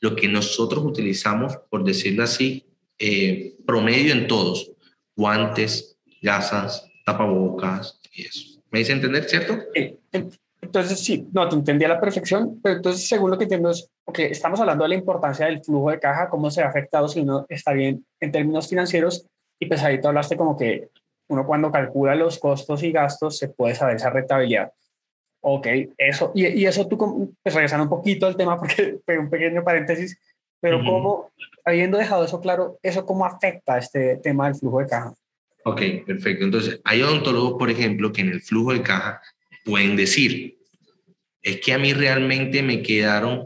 Lo 0.00 0.16
que 0.16 0.26
nosotros 0.26 0.84
utilizamos, 0.84 1.56
por 1.70 1.84
decirlo 1.84 2.24
así, 2.24 2.64
eh, 2.98 3.54
promedio 3.64 4.12
en 4.12 4.26
todos. 4.26 4.72
Guantes, 5.14 5.96
gasas, 6.20 6.85
tapabocas 7.06 8.00
y 8.12 8.22
eso. 8.26 8.60
¿Me 8.70 8.80
dice 8.80 8.92
entender, 8.92 9.24
cierto? 9.24 9.58
Entonces, 10.60 10.98
sí, 10.98 11.28
no, 11.32 11.48
te 11.48 11.54
entendí 11.54 11.84
a 11.84 11.88
la 11.88 12.00
perfección, 12.00 12.60
pero 12.62 12.76
entonces, 12.76 13.08
según 13.08 13.30
lo 13.30 13.38
que 13.38 13.44
entiendo 13.44 13.70
es, 13.70 13.88
ok, 14.04 14.18
estamos 14.20 14.58
hablando 14.58 14.82
de 14.82 14.88
la 14.88 14.94
importancia 14.96 15.46
del 15.46 15.62
flujo 15.62 15.90
de 15.90 16.00
caja, 16.00 16.28
cómo 16.28 16.50
se 16.50 16.62
ha 16.62 16.68
afectado 16.68 17.06
si 17.06 17.20
uno 17.20 17.46
está 17.48 17.72
bien 17.72 18.04
en 18.18 18.32
términos 18.32 18.68
financieros, 18.68 19.26
y 19.60 19.66
pues 19.66 19.82
ahí 19.84 20.00
tú 20.00 20.08
hablaste 20.08 20.36
como 20.36 20.56
que 20.56 20.88
uno 21.28 21.46
cuando 21.46 21.70
calcula 21.70 22.14
los 22.16 22.38
costos 22.38 22.82
y 22.82 22.90
gastos 22.90 23.38
se 23.38 23.48
puede 23.48 23.76
saber 23.76 23.96
esa 23.96 24.10
rentabilidad. 24.10 24.72
Ok, 25.40 25.68
eso, 25.96 26.32
y, 26.34 26.46
y 26.46 26.66
eso 26.66 26.88
tú, 26.88 27.32
pues 27.42 27.54
regresando 27.54 27.84
un 27.84 27.90
poquito 27.90 28.26
al 28.26 28.36
tema, 28.36 28.58
porque 28.58 28.98
fue 29.04 29.18
un 29.18 29.30
pequeño 29.30 29.62
paréntesis, 29.62 30.18
pero 30.60 30.78
cómo, 30.84 31.30
habiendo 31.64 31.98
dejado 31.98 32.24
eso 32.24 32.40
claro, 32.40 32.78
¿eso 32.82 33.06
cómo 33.06 33.24
afecta 33.24 33.78
este 33.78 34.16
tema 34.16 34.46
del 34.46 34.56
flujo 34.56 34.80
de 34.80 34.86
caja? 34.86 35.14
Ok, 35.68 35.82
perfecto. 36.06 36.44
Entonces, 36.44 36.80
hay 36.84 37.02
odontólogos, 37.02 37.54
por 37.58 37.68
ejemplo, 37.70 38.12
que 38.12 38.20
en 38.20 38.28
el 38.28 38.40
flujo 38.40 38.72
de 38.72 38.82
caja 38.82 39.20
pueden 39.64 39.96
decir, 39.96 40.58
es 41.42 41.60
que 41.60 41.72
a 41.72 41.78
mí 41.78 41.92
realmente 41.92 42.62
me 42.62 42.82
quedaron 42.82 43.42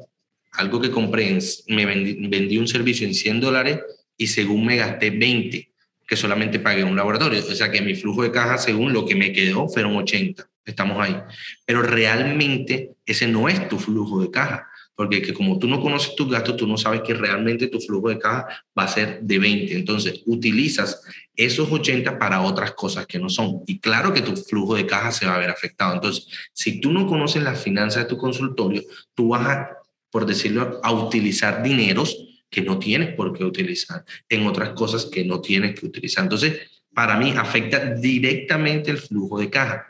algo 0.52 0.82
que 0.82 0.90
compré, 0.90 1.38
me 1.68 1.86
vendí, 1.86 2.58
un 2.58 2.68
servicio 2.68 3.06
en 3.06 3.14
100 3.14 3.40
dólares 3.40 3.80
y 4.18 4.26
según 4.26 4.66
me 4.66 4.76
gasté 4.76 5.08
20, 5.08 5.72
que 6.06 6.16
solamente 6.16 6.58
pagué 6.58 6.84
un 6.84 6.94
laboratorio. 6.94 7.38
O 7.38 7.54
sea 7.54 7.70
que 7.70 7.80
mi 7.80 7.94
flujo 7.94 8.22
de 8.22 8.30
caja, 8.30 8.58
según 8.58 8.92
lo 8.92 9.06
que 9.06 9.14
me 9.14 9.32
quedó, 9.32 9.66
fueron 9.66 9.96
80. 9.96 10.46
Estamos 10.66 11.00
ahí. 11.00 11.16
Pero 11.64 11.80
realmente 11.80 12.90
ese 13.06 13.28
no 13.28 13.48
es 13.48 13.66
tu 13.66 13.78
flujo 13.78 14.20
de 14.20 14.30
caja 14.30 14.69
porque 14.94 15.22
que 15.22 15.32
como 15.32 15.58
tú 15.58 15.66
no 15.66 15.80
conoces 15.80 16.14
tus 16.14 16.30
gastos, 16.30 16.56
tú 16.56 16.66
no 16.66 16.76
sabes 16.76 17.00
que 17.02 17.14
realmente 17.14 17.68
tu 17.68 17.80
flujo 17.80 18.10
de 18.10 18.18
caja 18.18 18.46
va 18.78 18.84
a 18.84 18.88
ser 18.88 19.20
de 19.22 19.38
20. 19.38 19.74
Entonces, 19.74 20.22
utilizas 20.26 21.02
esos 21.34 21.72
80 21.72 22.18
para 22.18 22.42
otras 22.42 22.72
cosas 22.72 23.06
que 23.06 23.18
no 23.18 23.28
son. 23.28 23.62
Y 23.66 23.78
claro 23.78 24.12
que 24.12 24.20
tu 24.20 24.36
flujo 24.36 24.74
de 24.74 24.86
caja 24.86 25.10
se 25.10 25.26
va 25.26 25.36
a 25.36 25.38
ver 25.38 25.50
afectado. 25.50 25.94
Entonces, 25.94 26.26
si 26.52 26.80
tú 26.80 26.92
no 26.92 27.06
conoces 27.06 27.42
las 27.42 27.62
finanzas 27.62 28.02
de 28.04 28.08
tu 28.10 28.18
consultorio, 28.18 28.82
tú 29.14 29.28
vas 29.28 29.46
a, 29.46 29.70
por 30.10 30.26
decirlo, 30.26 30.80
a 30.82 30.92
utilizar 30.92 31.62
dineros 31.62 32.26
que 32.50 32.62
no 32.62 32.78
tienes 32.78 33.14
por 33.14 33.32
qué 33.32 33.44
utilizar 33.44 34.04
en 34.28 34.46
otras 34.46 34.70
cosas 34.70 35.06
que 35.06 35.24
no 35.24 35.40
tienes 35.40 35.78
que 35.78 35.86
utilizar. 35.86 36.24
Entonces, 36.24 36.60
para 36.92 37.16
mí 37.16 37.32
afecta 37.36 37.94
directamente 37.94 38.90
el 38.90 38.98
flujo 38.98 39.38
de 39.38 39.48
caja. 39.48 39.86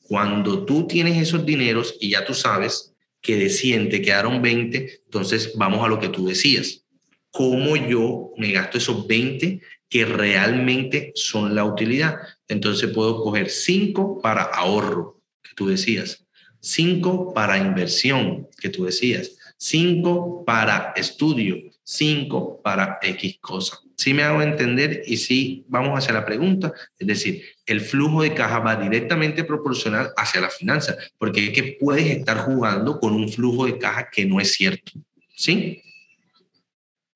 Cuando 0.00 0.64
tú 0.64 0.86
tienes 0.86 1.16
esos 1.18 1.44
dineros 1.44 1.94
y 2.00 2.10
ya 2.10 2.24
tú 2.24 2.34
sabes 2.34 2.94
que 3.28 3.36
de 3.36 3.50
100 3.50 3.90
te 3.90 4.00
quedaron 4.00 4.40
20, 4.40 5.02
entonces 5.04 5.52
vamos 5.54 5.84
a 5.84 5.88
lo 5.88 6.00
que 6.00 6.08
tú 6.08 6.26
decías. 6.26 6.86
¿Cómo 7.30 7.76
yo 7.76 8.32
me 8.38 8.52
gasto 8.52 8.78
esos 8.78 9.06
20 9.06 9.60
que 9.86 10.06
realmente 10.06 11.12
son 11.14 11.54
la 11.54 11.66
utilidad? 11.66 12.16
Entonces 12.48 12.90
puedo 12.90 13.22
coger 13.22 13.50
5 13.50 14.22
para 14.22 14.44
ahorro, 14.44 15.20
que 15.42 15.50
tú 15.54 15.66
decías, 15.66 16.24
5 16.60 17.34
para 17.34 17.58
inversión, 17.58 18.48
que 18.58 18.70
tú 18.70 18.86
decías, 18.86 19.36
5 19.58 20.46
para 20.46 20.94
estudio, 20.96 21.58
5 21.84 22.62
para 22.62 22.98
X 23.02 23.36
cosa. 23.42 23.78
Sí 23.98 24.14
me 24.14 24.22
hago 24.22 24.40
entender 24.40 25.02
y 25.06 25.16
sí 25.16 25.64
vamos 25.68 25.98
hacia 25.98 26.14
la 26.14 26.24
pregunta, 26.24 26.72
es 26.96 27.06
decir, 27.06 27.42
el 27.66 27.80
flujo 27.80 28.22
de 28.22 28.32
caja 28.32 28.60
va 28.60 28.76
directamente 28.76 29.42
proporcional 29.42 30.12
hacia 30.16 30.40
la 30.40 30.50
finanza, 30.50 30.96
porque 31.18 31.46
es 31.46 31.50
que 31.50 31.76
puedes 31.80 32.06
estar 32.06 32.38
jugando 32.38 33.00
con 33.00 33.12
un 33.12 33.28
flujo 33.28 33.66
de 33.66 33.76
caja 33.76 34.08
que 34.08 34.24
no 34.24 34.40
es 34.40 34.52
cierto. 34.52 34.92
¿Sí? 35.34 35.82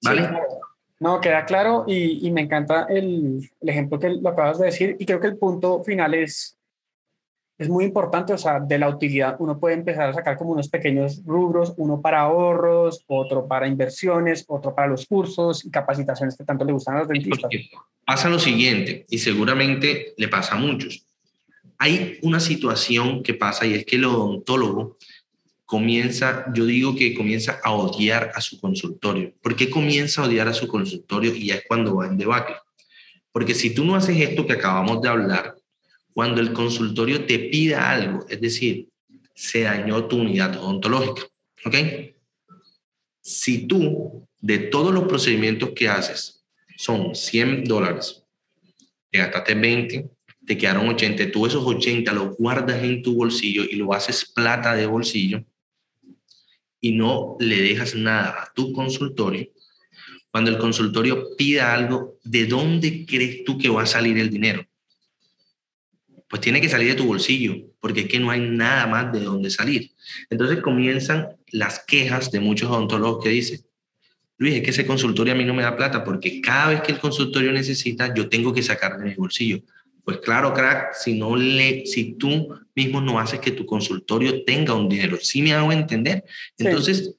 ¿Vale? 0.03 0.29
no, 0.99 1.21
queda 1.21 1.45
claro 1.47 1.85
y, 1.87 2.29
me 2.33 2.41
encanta 2.41 2.87
el, 2.89 3.49
el, 3.61 3.69
ejemplo 3.69 4.01
que 4.01 4.11
lo 4.11 4.29
acabas 4.29 4.59
de 4.59 4.67
decir 4.67 4.97
y 4.99 5.07
creo 5.07 5.21
que 5.21 5.29
el 5.29 5.37
punto 5.37 5.85
final 5.85 6.15
es 6.15 6.59
es 7.63 7.69
muy 7.69 7.85
importante, 7.85 8.33
o 8.33 8.39
sea, 8.39 8.61
de 8.61 8.79
la 8.79 8.89
utilidad 8.89 9.37
uno 9.39 9.59
puede 9.59 9.75
empezar 9.75 10.11
a 10.11 10.13
sacar 10.13 10.37
como 10.37 10.53
unos 10.53 10.69
pequeños 10.69 11.23
rubros, 11.25 11.73
uno 11.77 12.01
para 12.01 12.21
ahorros, 12.21 13.05
otro 13.07 13.47
para 13.47 13.67
inversiones, 13.67 14.45
otro 14.49 14.75
para 14.75 14.89
los 14.89 15.07
cursos 15.07 15.65
y 15.65 15.71
capacitaciones 15.71 16.37
que 16.37 16.45
tanto 16.45 16.65
le 16.65 16.73
gustan 16.73 16.97
a 16.97 16.99
los 17.01 17.09
dentistas. 17.09 17.51
Pasa 18.05 18.29
lo 18.29 18.39
siguiente, 18.39 19.07
y 19.09 19.19
seguramente 19.19 20.15
le 20.17 20.29
pasa 20.29 20.57
a 20.57 20.59
muchos. 20.59 21.07
Hay 21.79 22.19
una 22.23 22.41
situación 22.41 23.23
que 23.23 23.35
pasa 23.35 23.65
y 23.65 23.75
es 23.75 23.87
que 23.87 23.97
el 23.97 24.05
odontólogo 24.05 24.97
comienza, 25.65 26.45
yo 26.53 26.67
digo 26.67 26.95
que 26.95 27.15
comienza 27.15 27.59
a 27.63 27.73
odiar 27.73 28.33
a 28.35 28.41
su 28.41 28.61
consultorio. 28.61 29.33
¿Por 29.41 29.57
qué 29.57 29.71
comienza 29.71 30.21
a 30.21 30.27
odiar 30.27 30.49
a 30.49 30.53
su 30.53 30.69
consultorio 30.69 31.35
y 31.35 31.47
ya 31.47 31.55
es 31.55 31.65
cuando 31.67 31.97
va 31.97 32.07
en 32.07 32.19
debacle? 32.19 32.57
Porque 33.33 33.55
si 33.55 33.75
tú 33.75 33.85
no 33.85 33.95
haces 33.95 34.19
esto 34.19 34.47
que 34.47 34.53
acabamos 34.53 35.01
de 35.01 35.09
hablar, 35.09 35.55
cuando 36.13 36.41
el 36.41 36.53
consultorio 36.53 37.25
te 37.27 37.39
pida 37.39 37.91
algo, 37.91 38.27
es 38.29 38.41
decir, 38.41 38.89
se 39.35 39.63
dañó 39.63 40.07
tu 40.07 40.19
unidad 40.19 40.57
odontológica. 40.57 41.23
¿Ok? 41.65 41.75
Si 43.21 43.67
tú, 43.67 44.29
de 44.41 44.59
todos 44.59 44.93
los 44.93 45.05
procedimientos 45.05 45.71
que 45.71 45.89
haces, 45.89 46.45
son 46.77 47.15
100 47.15 47.65
dólares, 47.65 48.25
te 49.11 49.19
gastaste 49.19 49.55
20, 49.55 50.11
te 50.45 50.59
quedaron 50.59 50.89
80, 50.89 51.31
tú 51.31 51.47
esos 51.47 51.65
80 51.65 52.13
los 52.13 52.37
guardas 52.37 52.83
en 52.83 53.03
tu 53.03 53.15
bolsillo 53.15 53.63
y 53.65 53.77
lo 53.77 53.93
haces 53.95 54.25
plata 54.25 54.75
de 54.75 54.87
bolsillo, 54.87 55.45
y 56.81 56.93
no 56.93 57.37
le 57.39 57.63
dejas 57.63 57.95
nada 57.95 58.43
a 58.43 58.53
tu 58.53 58.73
consultorio, 58.73 59.49
cuando 60.33 60.51
el 60.51 60.59
consultorio 60.59 61.37
pida 61.37 61.73
algo, 61.75 62.19
¿de 62.25 62.47
dónde 62.47 63.07
crees 63.07 63.45
tú 63.45 63.59
que 63.59 63.69
va 63.69 63.83
a 63.83 63.87
salir 63.87 64.19
el 64.19 64.31
dinero? 64.31 64.67
Pues 66.33 66.41
tiene 66.41 66.63
que 66.63 66.71
salir 66.71 66.89
de 66.89 66.95
tu 66.95 67.05
bolsillo, 67.05 67.57
porque 67.79 68.01
es 68.01 68.07
que 68.09 68.19
no 68.19 68.31
hay 68.31 68.41
nada 68.41 68.87
más 68.87 69.13
de 69.13 69.21
dónde 69.21 69.51
salir. 69.51 69.91
Entonces 70.31 70.63
comienzan 70.63 71.29
las 71.51 71.85
quejas 71.87 72.31
de 72.31 72.41
muchos 72.41 72.71
odontólogos 72.71 73.23
que 73.23 73.29
dicen, 73.29 73.61
Luis, 74.39 74.55
es 74.55 74.63
que 74.63 74.71
ese 74.71 74.87
consultorio 74.87 75.35
a 75.35 75.37
mí 75.37 75.45
no 75.45 75.53
me 75.53 75.63
da 75.63 75.77
plata 75.77 76.03
porque 76.03 76.41
cada 76.41 76.71
vez 76.71 76.81
que 76.81 76.93
el 76.93 77.01
consultorio 77.01 77.53
necesita, 77.53 78.15
yo 78.15 78.31
tengo 78.31 78.55
que 78.55 78.63
sacar 78.63 78.97
de 78.97 79.05
mi 79.05 79.15
bolsillo. 79.15 79.61
Pues 80.05 80.21
claro, 80.21 80.55
crack, 80.55 80.95
si, 80.95 81.19
no 81.19 81.37
le, 81.37 81.85
si 81.85 82.15
tú 82.15 82.49
mismo 82.75 83.03
no 83.03 83.21
haces 83.21 83.39
que 83.39 83.51
tu 83.51 83.67
consultorio 83.67 84.43
tenga 84.45 84.73
un 84.73 84.89
dinero, 84.89 85.19
¿sí 85.21 85.43
me 85.43 85.53
hago 85.53 85.71
entender? 85.71 86.25
Entonces, 86.57 87.15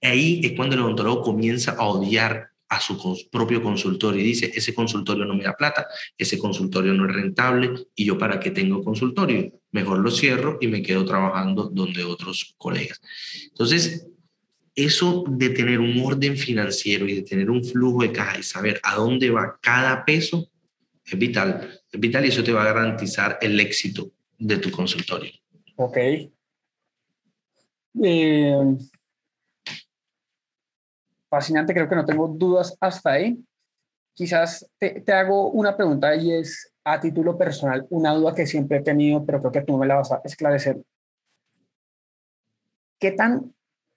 ahí 0.00 0.40
es 0.42 0.52
cuando 0.52 0.74
el 0.74 0.80
odontólogo 0.80 1.20
comienza 1.20 1.72
a 1.72 1.84
odiar 1.84 2.48
a 2.68 2.80
su 2.80 2.98
propio 3.30 3.62
consultorio 3.62 4.20
y 4.20 4.24
dice, 4.24 4.50
ese 4.54 4.74
consultorio 4.74 5.24
no 5.24 5.34
me 5.34 5.44
da 5.44 5.56
plata, 5.56 5.86
ese 6.16 6.38
consultorio 6.38 6.92
no 6.92 7.08
es 7.08 7.14
rentable 7.14 7.86
y 7.94 8.04
yo 8.04 8.18
para 8.18 8.38
qué 8.38 8.50
tengo 8.50 8.84
consultorio, 8.84 9.52
mejor 9.72 9.98
lo 9.98 10.10
cierro 10.10 10.58
y 10.60 10.68
me 10.68 10.82
quedo 10.82 11.04
trabajando 11.04 11.70
donde 11.72 12.04
otros 12.04 12.54
colegas. 12.58 13.00
Entonces, 13.48 14.06
eso 14.74 15.24
de 15.26 15.50
tener 15.50 15.80
un 15.80 15.98
orden 16.04 16.36
financiero 16.36 17.08
y 17.08 17.14
de 17.14 17.22
tener 17.22 17.50
un 17.50 17.64
flujo 17.64 18.02
de 18.02 18.12
caja 18.12 18.38
y 18.38 18.42
saber 18.42 18.80
a 18.82 18.96
dónde 18.96 19.30
va 19.30 19.58
cada 19.60 20.04
peso 20.04 20.48
es 21.04 21.18
vital, 21.18 21.80
es 21.90 22.00
vital 22.00 22.24
y 22.24 22.28
eso 22.28 22.44
te 22.44 22.52
va 22.52 22.62
a 22.62 22.72
garantizar 22.72 23.38
el 23.40 23.58
éxito 23.58 24.12
de 24.38 24.58
tu 24.58 24.70
consultorio. 24.70 25.32
Ok. 25.76 25.96
Eh, 28.04 28.54
fascinante, 31.28 31.74
creo 31.74 31.88
que 31.88 31.96
no 31.96 32.04
tengo 32.04 32.28
dudas 32.28 32.76
hasta 32.80 33.12
ahí. 33.12 33.42
Quizás 34.14 34.68
te, 34.78 35.00
te, 35.00 35.12
hago 35.12 35.50
una 35.50 35.76
pregunta 35.76 36.14
y 36.16 36.32
es 36.32 36.72
a 36.84 36.98
título 36.98 37.38
personal, 37.38 37.86
una 37.90 38.12
duda 38.14 38.34
que 38.34 38.46
siempre 38.46 38.78
he 38.78 38.82
tenido, 38.82 39.24
pero 39.24 39.40
creo 39.40 39.52
que 39.52 39.62
tú 39.62 39.76
me 39.76 39.86
la 39.86 39.96
vas 39.96 40.10
a 40.10 40.20
esclarecer. 40.24 40.82
¿Qué 42.98 43.12
tan 43.12 43.54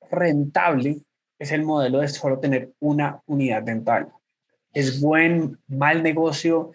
rentable 0.09 1.01
es 1.39 1.51
el 1.51 1.63
modelo 1.63 1.99
de 1.99 2.07
solo 2.07 2.39
tener 2.39 2.71
una 2.79 3.21
unidad 3.25 3.63
dental? 3.63 4.11
¿Es 4.73 5.01
buen, 5.01 5.57
mal 5.67 6.03
negocio? 6.03 6.71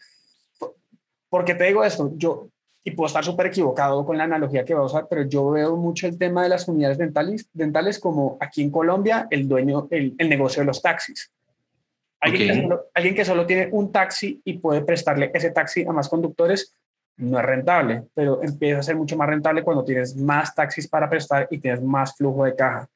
Porque 1.28 1.54
te 1.54 1.64
digo 1.64 1.84
esto, 1.84 2.12
yo 2.16 2.48
y 2.87 2.93
puedo 2.93 3.09
estar 3.09 3.25
súper 3.25 3.47
equivocado 3.47 4.07
con 4.07 4.16
la 4.16 4.23
analogía 4.23 4.64
que 4.64 4.73
voy 4.73 4.85
a 4.85 4.87
usar, 4.87 5.09
pero 5.11 5.23
yo 5.23 5.50
veo 5.50 5.76
mucho 5.76 6.07
el 6.07 6.16
tema 6.16 6.45
de 6.45 6.49
las 6.49 6.69
unidades 6.69 6.97
dentales, 6.97 7.50
dentales 7.52 7.99
como 7.99 8.37
aquí 8.38 8.62
en 8.62 8.71
Colombia 8.71 9.26
el 9.28 9.49
dueño, 9.49 9.88
el, 9.90 10.14
el 10.16 10.28
negocio 10.28 10.62
de 10.62 10.66
los 10.66 10.81
taxis. 10.81 11.33
Alguien, 12.21 12.47
que 12.49 12.62
solo, 12.62 12.85
alguien 12.95 13.14
que 13.16 13.25
solo 13.25 13.45
tiene 13.45 13.69
un 13.73 13.90
taxi 13.90 14.40
y 14.45 14.59
puede 14.59 14.83
prestarle 14.83 15.33
ese 15.35 15.50
taxi 15.50 15.83
a 15.83 15.90
más 15.90 16.09
conductores, 16.09 16.76
no 17.16 17.40
es 17.40 17.45
rentable, 17.45 18.05
pero 18.14 18.40
empieza 18.45 18.78
a 18.78 18.85
ser 18.85 18.95
mucho 18.95 19.16
más 19.16 19.28
rentable 19.28 19.64
cuando 19.64 19.85
tienes 19.85 20.14
más 20.14 20.55
taxis 20.55 20.87
para 20.87 21.11
prestar 21.11 21.49
y 21.50 21.59
tienes 21.59 21.83
más 21.83 22.16
flujo 22.16 22.45
de 22.45 22.55
caja 22.55 22.88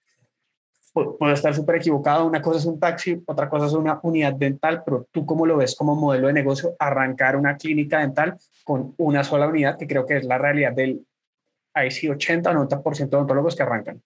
puedo 0.92 1.32
estar 1.32 1.54
súper 1.54 1.76
equivocado, 1.76 2.26
una 2.26 2.42
cosa 2.42 2.58
es 2.58 2.64
un 2.64 2.80
taxi, 2.80 3.22
otra 3.26 3.48
cosa 3.48 3.66
es 3.66 3.72
una 3.72 4.00
unidad 4.02 4.34
dental, 4.34 4.82
pero 4.84 5.06
tú 5.10 5.24
cómo 5.24 5.46
lo 5.46 5.56
ves 5.56 5.74
como 5.76 5.94
modelo 5.94 6.26
de 6.26 6.32
negocio, 6.32 6.74
arrancar 6.78 7.36
una 7.36 7.56
clínica 7.56 8.00
dental 8.00 8.36
con 8.64 8.94
una 8.98 9.24
sola 9.24 9.46
unidad, 9.48 9.78
que 9.78 9.86
creo 9.86 10.06
que 10.06 10.16
es 10.18 10.24
la 10.24 10.38
realidad 10.38 10.72
del, 10.72 11.06
ahí 11.74 11.90
sí, 11.90 12.08
80 12.08 12.50
o 12.50 12.54
90% 12.54 13.08
de 13.08 13.16
odontólogos 13.16 13.56
que 13.56 13.62
arrancan. 13.62 14.02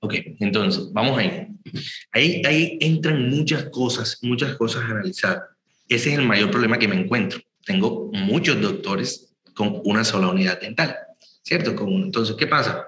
Ok, 0.00 0.14
entonces, 0.40 0.92
vamos 0.92 1.18
ahí. 1.18 1.48
Ahí, 2.12 2.42
ahí 2.44 2.78
entran 2.80 3.30
muchas 3.30 3.64
cosas, 3.70 4.18
muchas 4.22 4.54
cosas 4.56 4.82
a 4.82 4.86
analizar. 4.86 5.42
Ese 5.88 6.12
es 6.12 6.18
el 6.18 6.26
mayor 6.26 6.50
problema 6.50 6.78
que 6.78 6.88
me 6.88 6.96
encuentro. 6.96 7.40
Tengo 7.64 8.10
muchos 8.12 8.60
doctores 8.60 9.34
con 9.54 9.80
una 9.84 10.04
sola 10.04 10.28
unidad 10.28 10.60
dental, 10.60 10.94
¿cierto? 11.42 11.70
Entonces, 11.86 12.36
¿qué 12.36 12.46
pasa? 12.46 12.84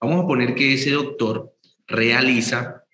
Vamos 0.00 0.24
a 0.24 0.26
poner 0.26 0.54
que 0.54 0.74
ese 0.74 0.92
doctor 0.92 1.52
realiza 1.90 2.84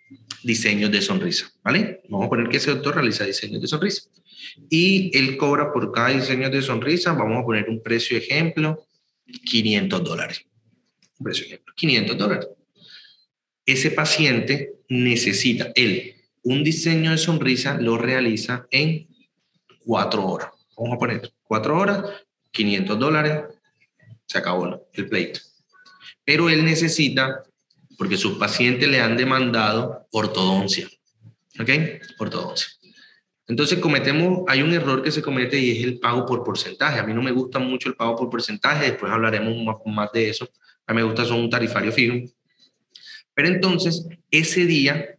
diseños 0.43 0.91
de 0.91 1.03
sonrisa, 1.03 1.51
¿vale? 1.63 2.03
Vamos 2.09 2.27
a 2.27 2.31
poner 2.31 2.49
que 2.49 2.57
ese 2.57 2.71
doctor 2.71 2.95
realiza 2.95 3.25
diseños 3.25 3.61
de 3.61 3.69
sonrisa. 3.69 4.03
Y 4.71 5.17
él 5.17 5.37
cobra 5.37 5.73
por 5.73 5.93
cada 5.93 6.09
diseño 6.09 6.49
de 6.51 6.63
sonrisa, 6.63 7.13
vamos 7.13 7.43
a 7.43 7.45
poner 7.45 7.69
un 7.69 7.83
precio 7.83 8.17
ejemplo, 8.17 8.87
500 9.45 10.05
dólares. 10.05 10.47
Un 11.19 11.25
precio 11.25 11.47
ejemplo, 11.47 11.75
500 11.77 12.19
dólares. 12.19 12.49
Ese 13.65 13.91
paciente 13.91 14.75
necesita, 14.89 15.73
él, 15.75 16.15
un 16.43 16.63
diseño 16.63 17.11
de 17.11 17.19
sonrisa 17.19 17.77
lo 17.81 17.99
realiza 17.99 18.67
en 18.71 19.09
cuatro 19.85 20.25
horas. 20.27 20.51
Vamos 20.77 20.95
a 20.95 20.99
poner 20.99 21.33
cuatro 21.43 21.77
horas, 21.77 22.05
500 22.53 22.99
dólares, 22.99 23.43
se 24.27 24.39
acabó 24.39 24.89
el 24.93 25.09
pleito. 25.09 25.41
Pero 26.25 26.49
él 26.49 26.65
necesita 26.65 27.43
porque 27.97 28.17
sus 28.17 28.39
pacientes 28.39 28.89
le 28.89 29.01
han 29.01 29.17
demandado 29.17 30.07
ortodoncia. 30.11 30.89
¿Ok? 31.59 31.71
Ortodoncia. 32.19 32.69
Entonces 33.49 33.79
cometemos, 33.79 34.41
hay 34.49 34.63
un 34.63 34.73
error 34.73 35.03
que 35.03 35.13
se 35.13 35.23
comete 35.23 35.59
y 35.59 35.71
es 35.71 35.85
el 35.85 35.99
pago 35.99 36.27
por 36.27 36.43
porcentaje. 36.43 36.99
A 36.99 37.05
mí 37.05 37.15
no 37.15 37.23
me 37.23 37.31
gusta 37.31 37.59
mucho 37.59 37.89
el 37.89 37.95
pago 37.95 38.17
por 38.17 38.29
porcentaje, 38.29 38.91
después 38.91 39.13
hablaremos 39.13 39.55
más, 39.87 40.11
de 40.13 40.31
eso. 40.31 40.49
A 40.87 40.93
mí 40.93 40.97
me 40.97 41.05
gusta 41.05 41.25
son 41.25 41.41
un 41.41 41.51
tarifario 41.51 41.93
fijo. 41.93 42.29
Pero 43.35 43.49
entonces, 43.49 44.07
ese 44.31 44.67
día, 44.67 45.17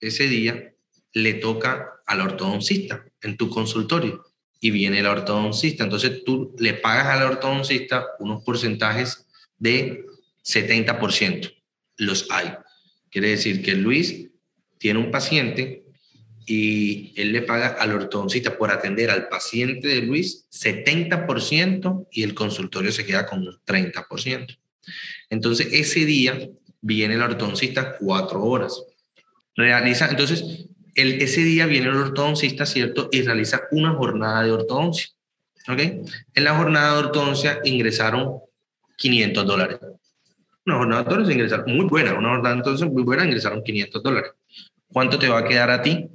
ese 0.00 0.28
día 0.28 0.72
le 1.12 1.34
toca 1.34 2.00
al 2.06 2.20
ortodoncista 2.20 3.04
en 3.22 3.36
tu 3.36 3.48
consultorio 3.48 4.24
y 4.60 4.70
viene 4.70 4.98
el 4.98 5.06
ortodoncista. 5.06 5.84
Entonces 5.84 6.24
tú 6.24 6.54
le 6.58 6.74
pagas 6.74 7.06
al 7.06 7.22
ortodoncista 7.22 8.04
unos 8.18 8.42
porcentajes 8.42 9.26
de 9.58 10.04
70% 10.44 11.53
los 11.96 12.26
hay. 12.30 12.52
Quiere 13.10 13.30
decir 13.30 13.62
que 13.62 13.74
Luis 13.74 14.28
tiene 14.78 14.98
un 14.98 15.10
paciente 15.10 15.84
y 16.46 17.12
él 17.16 17.32
le 17.32 17.42
paga 17.42 17.68
al 17.68 17.92
ortodoncista 17.92 18.58
por 18.58 18.70
atender 18.70 19.10
al 19.10 19.28
paciente 19.28 19.88
de 19.88 20.02
Luis 20.02 20.46
70% 20.50 22.08
y 22.10 22.22
el 22.22 22.34
consultorio 22.34 22.92
se 22.92 23.06
queda 23.06 23.26
con 23.26 23.40
un 23.40 23.58
30%. 23.66 24.58
Entonces, 25.30 25.68
ese 25.72 26.04
día 26.04 26.48
viene 26.80 27.14
el 27.14 27.22
ortodoncista 27.22 27.96
cuatro 27.96 28.42
horas. 28.42 28.82
Realiza, 29.56 30.08
entonces, 30.10 30.66
el, 30.94 31.22
ese 31.22 31.40
día 31.40 31.66
viene 31.66 31.88
el 31.88 31.96
ortodoncista, 31.96 32.66
¿cierto? 32.66 33.08
Y 33.10 33.22
realiza 33.22 33.62
una 33.70 33.94
jornada 33.94 34.42
de 34.42 34.52
ortodoncia. 34.52 35.08
¿Ok? 35.66 35.80
En 35.80 36.44
la 36.44 36.56
jornada 36.56 36.92
de 36.92 36.98
ortodoncia 37.06 37.60
ingresaron 37.64 38.40
500 38.96 39.46
dólares. 39.46 39.78
Una 40.66 40.78
jornada 40.78 41.02
dólares 41.02 41.34
ingresaron, 41.34 41.76
muy 41.76 41.84
buena, 41.84 42.14
una 42.14 42.30
jornada 42.30 42.56
entonces 42.56 42.90
muy 42.90 43.02
buena, 43.02 43.24
ingresaron 43.24 43.62
500 43.62 44.02
dólares. 44.02 44.32
¿Cuánto 44.88 45.18
te 45.18 45.28
va 45.28 45.38
a 45.38 45.44
quedar 45.44 45.70
a 45.70 45.82
ti? 45.82 46.08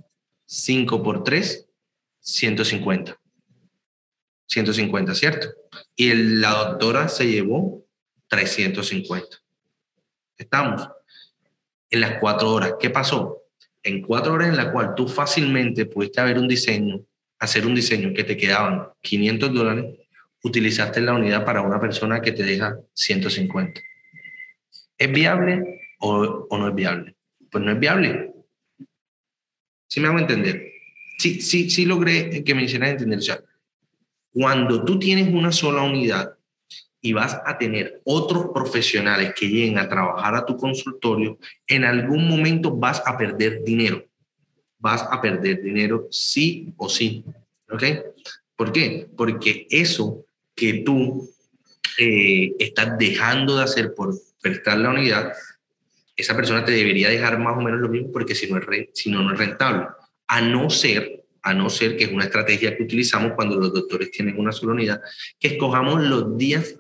5 0.46 1.04
por 1.04 1.24
3, 1.24 1.68
150. 2.20 3.20
150, 4.48 5.14
¿cierto? 5.14 5.48
Y 5.96 6.14
la 6.14 6.52
doctora 6.52 7.08
se 7.08 7.30
llevó 7.30 7.86
350. 8.28 9.38
Estamos 10.38 10.90
en 11.92 12.02
las 12.02 12.20
cuatro 12.20 12.52
horas. 12.52 12.76
¿Qué 12.80 12.90
pasó? 12.90 13.44
En 13.84 14.02
cuatro 14.02 14.34
horas 14.34 14.50
en 14.50 14.58
la 14.58 14.72
cual 14.72 14.96
tú 14.96 15.08
fácilmente 15.08 15.86
pudiste 15.86 16.22
haber 16.22 16.40
un 16.40 16.48
diseño, 16.48 17.02
hacer 17.38 17.66
un 17.68 17.76
diseño 17.76 18.14
que 18.14 18.24
te 18.24 18.36
quedaban 18.36 18.88
500 19.02 19.54
dólares, 19.54 19.86
utilizaste 20.44 21.02
la 21.02 21.14
unidad 21.14 21.46
para 21.46 21.62
una 21.62 21.80
persona 21.80 22.22
que 22.22 22.32
te 22.32 22.44
deja 22.44 22.78
150. 22.94 23.82
¿Es 25.00 25.12
viable 25.12 25.80
o, 26.00 26.46
no 26.52 26.68
es 26.68 26.76
viable? 26.76 27.16
Pues 27.50 27.64
no 27.64 27.72
es 27.72 27.80
viable. 27.80 28.34
¿Sí 29.88 30.02
me 30.02 30.10
hago 30.10 30.20
entender? 30.20 30.74
Sí, 31.18 31.42
sí, 31.42 31.70
sí 31.70 31.86
logré 31.86 32.44
que 32.44 32.54
me 32.54 32.64
hicieran 32.64 32.90
entender. 32.90 33.20
O 33.20 33.22
sea, 33.22 33.40
cuando 34.32 34.84
tú 34.84 35.00
tienes 35.00 35.34
una 35.34 35.54
sola 35.54 35.84
unidad 35.84 36.38
y 37.02 37.14
vas 37.14 37.40
a 37.46 37.58
tener 37.58 38.02
otros 38.04 38.48
profesionales 38.54 39.34
que 39.34 39.48
lleguen 39.48 39.78
a 39.78 39.88
trabajar 39.88 40.36
a 40.36 40.46
tu 40.46 40.58
consultorio, 40.58 41.40
en 41.66 41.86
algún 41.86 42.28
momento 42.28 42.76
vas 42.76 43.02
a 43.06 43.18
perder 43.18 43.64
dinero. 43.64 44.06
Vas 44.78 45.08
a 45.10 45.22
perder 45.22 45.62
dinero 45.62 46.08
sí 46.12 46.74
o 46.76 46.90
sí. 46.90 47.24
¿Ok? 47.72 47.84
¿Por 48.58 48.74
qué? 48.74 49.08
Porque 49.16 49.66
eso 49.70 50.26
que 50.54 50.84
tú 50.86 51.30
eh, 51.98 52.54
estás 52.60 52.98
dejando 52.98 53.58
de 53.58 53.64
hacer 53.64 53.94
por 53.96 54.14
prestar 54.42 54.78
la 54.78 54.90
unidad, 54.90 55.34
esa 56.16 56.36
persona 56.36 56.66
te 56.66 56.74
debería 56.74 57.10
dejar 57.10 57.40
más 57.40 57.58
o 57.58 57.62
menos 57.62 57.80
lo 57.80 57.90
mismo 57.90 58.12
porque 58.12 58.36
si 58.36 58.52
no, 58.52 58.58
es, 58.58 58.90
si 58.94 59.10
no, 59.10 59.22
no 59.24 59.34
es 59.34 59.40
rentable. 59.40 59.88
A 60.28 60.42
no 60.42 60.70
ser, 60.70 61.24
a 61.42 61.54
no 61.54 61.70
ser 61.70 61.96
que 61.96 62.06
es 62.06 62.12
una 62.12 62.26
estrategia 62.26 62.76
que 62.76 62.84
utilizamos 62.84 63.34
cuando 63.34 63.56
los 63.56 63.74
doctores 63.74 64.12
tienen 64.12 64.38
una 64.38 64.52
sola 64.52 64.74
unidad, 64.74 65.02
que 65.40 65.50
escojamos 65.50 66.02
los 66.04 66.38
días 66.38 66.76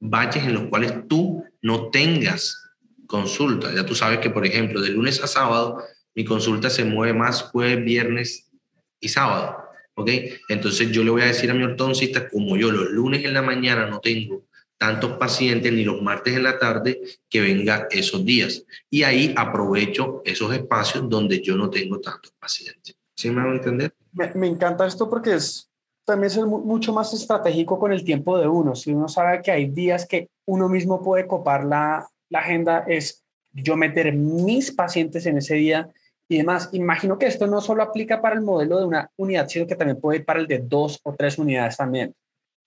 baches 0.00 0.44
en 0.44 0.54
los 0.54 0.64
cuales 0.64 1.06
tú 1.08 1.44
no 1.62 1.90
tengas 1.90 2.60
consulta. 3.06 3.72
Ya 3.74 3.86
tú 3.86 3.94
sabes 3.94 4.18
que, 4.18 4.30
por 4.30 4.44
ejemplo, 4.44 4.80
de 4.80 4.90
lunes 4.90 5.22
a 5.22 5.26
sábado, 5.26 5.84
mi 6.14 6.24
consulta 6.24 6.68
se 6.68 6.84
mueve 6.84 7.16
más 7.16 7.42
jueves, 7.42 7.84
viernes 7.84 8.50
y 8.98 9.08
sábado. 9.08 9.56
¿Ok? 9.94 10.10
Entonces 10.48 10.90
yo 10.90 11.04
le 11.04 11.10
voy 11.10 11.22
a 11.22 11.26
decir 11.26 11.50
a 11.50 11.54
mi 11.54 11.62
ortodoncista, 11.62 12.28
como 12.28 12.56
yo 12.56 12.70
los 12.70 12.90
lunes 12.90 13.24
en 13.24 13.34
la 13.34 13.42
mañana 13.42 13.86
no 13.86 14.00
tengo 14.00 14.46
tantos 14.80 15.18
pacientes 15.18 15.70
ni 15.70 15.84
los 15.84 16.00
martes 16.00 16.34
en 16.34 16.42
la 16.42 16.58
tarde, 16.58 17.02
que 17.28 17.42
venga 17.42 17.86
esos 17.90 18.24
días. 18.24 18.64
Y 18.88 19.02
ahí 19.02 19.34
aprovecho 19.36 20.22
esos 20.24 20.54
espacios 20.54 21.06
donde 21.06 21.42
yo 21.42 21.54
no 21.54 21.68
tengo 21.68 22.00
tantos 22.00 22.32
pacientes. 22.40 22.96
¿Sí 23.14 23.28
me 23.30 23.42
van 23.42 23.52
a 23.52 23.56
entender? 23.56 23.94
Me, 24.14 24.32
me 24.34 24.46
encanta 24.46 24.86
esto 24.86 25.10
porque 25.10 25.34
es 25.34 25.70
también 26.06 26.32
es 26.32 26.38
mucho 26.38 26.94
más 26.94 27.12
estratégico 27.12 27.78
con 27.78 27.92
el 27.92 28.02
tiempo 28.04 28.38
de 28.38 28.48
uno. 28.48 28.74
Si 28.74 28.90
uno 28.90 29.06
sabe 29.06 29.42
que 29.42 29.50
hay 29.50 29.68
días 29.68 30.06
que 30.06 30.28
uno 30.46 30.66
mismo 30.66 31.02
puede 31.02 31.26
copar 31.26 31.64
la, 31.64 32.08
la 32.30 32.38
agenda, 32.38 32.84
es 32.88 33.22
yo 33.52 33.76
meter 33.76 34.14
mis 34.14 34.72
pacientes 34.72 35.26
en 35.26 35.36
ese 35.36 35.56
día 35.56 35.90
y 36.26 36.38
demás. 36.38 36.70
Imagino 36.72 37.18
que 37.18 37.26
esto 37.26 37.46
no 37.46 37.60
solo 37.60 37.82
aplica 37.82 38.22
para 38.22 38.34
el 38.34 38.40
modelo 38.40 38.78
de 38.78 38.86
una 38.86 39.10
unidad, 39.16 39.46
sino 39.46 39.66
que 39.66 39.76
también 39.76 40.00
puede 40.00 40.20
ir 40.20 40.24
para 40.24 40.40
el 40.40 40.46
de 40.46 40.58
dos 40.58 40.98
o 41.04 41.14
tres 41.14 41.36
unidades 41.36 41.76
también. 41.76 42.14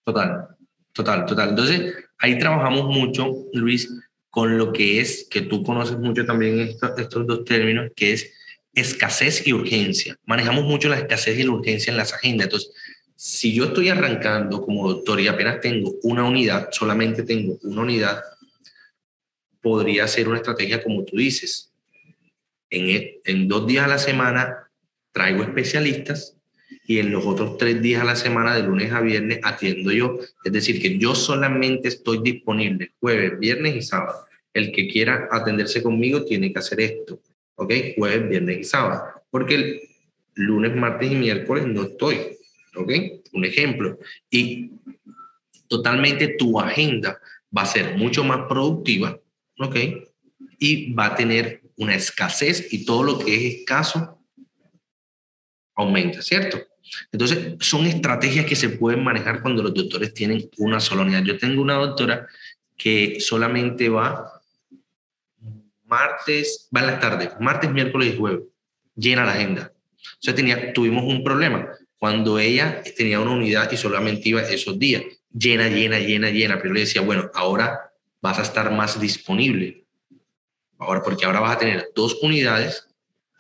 Total, 0.06 0.56
total, 0.94 1.26
total. 1.26 1.50
Entonces, 1.50 1.94
ahí 2.20 2.38
trabajamos 2.38 2.86
mucho, 2.86 3.36
Luis, 3.54 3.90
con 4.30 4.58
lo 4.58 4.72
que 4.72 5.00
es, 5.00 5.28
que 5.30 5.42
tú 5.42 5.64
conoces 5.64 5.98
mucho 5.98 6.26
también 6.26 6.60
estos, 6.60 7.28
dos 7.28 7.46
términos, 7.46 7.92
que 7.96 8.14
es 8.14 8.32
escasez 8.74 9.46
y 9.46 9.54
urgencia. 9.54 10.18
Manejamos 10.26 10.64
mucho 10.64 10.90
la 10.90 10.98
escasez 10.98 11.38
y 11.38 11.44
la 11.44 11.52
urgencia 11.52 11.92
en 11.92 11.98
las 11.98 12.14
agendas. 12.14 12.46
Entonces, 12.46 12.72
si 13.16 13.54
yo 13.54 13.66
estoy 13.66 13.90
arrancando 13.90 14.62
como 14.62 14.92
doctor 14.92 15.20
y 15.20 15.28
apenas 15.28 15.62
tengo 15.62 15.94
una 16.04 16.24
unidad, 16.24 16.70
solamente 16.72 17.24
tengo 17.24 17.60
una 17.62 17.82
unidad, 17.82 18.24
podría 19.62 20.08
ser 20.08 20.28
una 20.28 20.38
estrategia 20.38 20.82
como 20.84 21.04
tú 21.04 21.18
dices. 21.18 21.72
En, 22.70 22.90
e, 22.90 23.22
en 23.26 23.48
dos 23.48 23.68
días 23.68 23.86
a 23.86 23.90
la 23.90 24.00
semana 24.00 24.72
traigo 25.12 25.44
especialistas 25.44 26.38
y 26.86 27.00
en 27.00 27.12
los 27.12 27.26
otros 27.26 27.58
tres 27.58 27.82
días 27.82 28.02
a 28.02 28.06
la 28.06 28.16
semana, 28.16 28.56
de 28.56 28.64
lunes 28.64 28.92
a 28.92 29.02
viernes, 29.02 29.40
atiendo 29.44 29.92
yo. 29.92 30.20
Es 30.44 30.52
decir, 30.52 30.82
que 30.82 30.98
yo 30.98 31.16
solamente 31.16 31.88
estoy 31.88 32.20
disponible 32.22 32.92
jueves, 33.00 33.40
viernes 33.40 33.76
y 33.76 33.82
sábado. 33.82 34.26
El 34.54 34.72
que 34.72 34.88
quiera 34.88 35.30
atenderse 35.32 35.82
conmigo 35.82 36.26
tiene 36.26 36.52
que 36.52 36.60
hacer 36.60 36.82
esto, 36.82 37.20
¿ok? 37.56 37.74
Jueves, 37.98 38.30
viernes 38.30 38.60
y 38.60 38.64
sábado. 38.64 39.04
Porque 39.32 39.82
lunes, 40.36 40.76
martes 40.76 41.12
y 41.12 41.16
miércoles 41.16 41.66
no 41.68 41.84
estoy. 41.84 42.18
¿ok? 42.76 42.92
Un 43.34 43.46
ejemplo. 43.46 43.98
Y 44.30 44.72
totalmente 45.68 46.30
tu 46.30 46.60
agenda 46.60 47.20
va 47.56 47.64
a 47.64 47.68
ser 47.68 47.98
mucho 47.98 48.24
más 48.24 48.48
productiva, 48.48 49.20
¿ok? 49.60 49.76
Y 50.60 50.94
va 50.94 51.08
a 51.08 51.16
tener 51.16 51.62
una 51.78 51.96
escasez 51.96 52.72
y 52.72 52.86
todo 52.86 53.04
lo 53.04 53.20
que 53.20 53.36
es 53.36 53.56
escaso 53.56 54.20
aumenta, 55.76 56.22
¿cierto? 56.22 56.60
Entonces, 57.12 57.56
son 57.60 57.86
estrategias 57.86 58.46
que 58.46 58.56
se 58.56 58.70
pueden 58.70 59.04
manejar 59.04 59.42
cuando 59.42 59.64
los 59.64 59.74
doctores 59.74 60.14
tienen 60.14 60.50
una 60.58 60.80
sola 60.80 61.04
unidad. 61.04 61.24
Yo 61.24 61.38
tengo 61.38 61.62
una 61.62 61.76
doctora 61.76 62.28
que 62.78 63.20
solamente 63.20 63.90
va 63.90 64.42
martes, 65.86 66.70
va 66.76 66.82
en 66.82 66.88
la 66.88 67.00
tarde, 67.00 67.32
martes, 67.40 67.72
miércoles 67.72 68.14
y 68.14 68.18
jueves, 68.18 68.42
llena 68.96 69.26
la 69.26 69.34
agenda. 69.34 69.72
Sea, 70.20 70.34
tenía, 70.34 70.74
tuvimos 70.74 71.04
un 71.04 71.24
problema 71.24 71.70
cuando 71.98 72.40
ella 72.40 72.84
tenía 72.98 73.20
una 73.20 73.32
unidad 73.32 73.72
y 73.72 73.78
solamente 73.78 74.30
iba 74.30 74.42
esos 74.42 74.78
días, 74.78 75.04
llena, 75.32 75.68
llena, 75.68 76.00
llena, 76.00 76.30
llena, 76.30 76.60
pero 76.62 76.74
le 76.74 76.82
decía, 76.82 77.02
bueno, 77.02 77.30
ahora 77.34 77.92
vas 78.22 78.40
a 78.40 78.42
estar 78.42 78.72
más 78.72 79.00
disponible, 79.00 79.86
ahora 80.78 81.02
porque 81.02 81.26
ahora 81.26 81.40
vas 81.40 81.56
a 81.56 81.60
tener 81.60 81.90
dos 81.96 82.18
unidades 82.22 82.88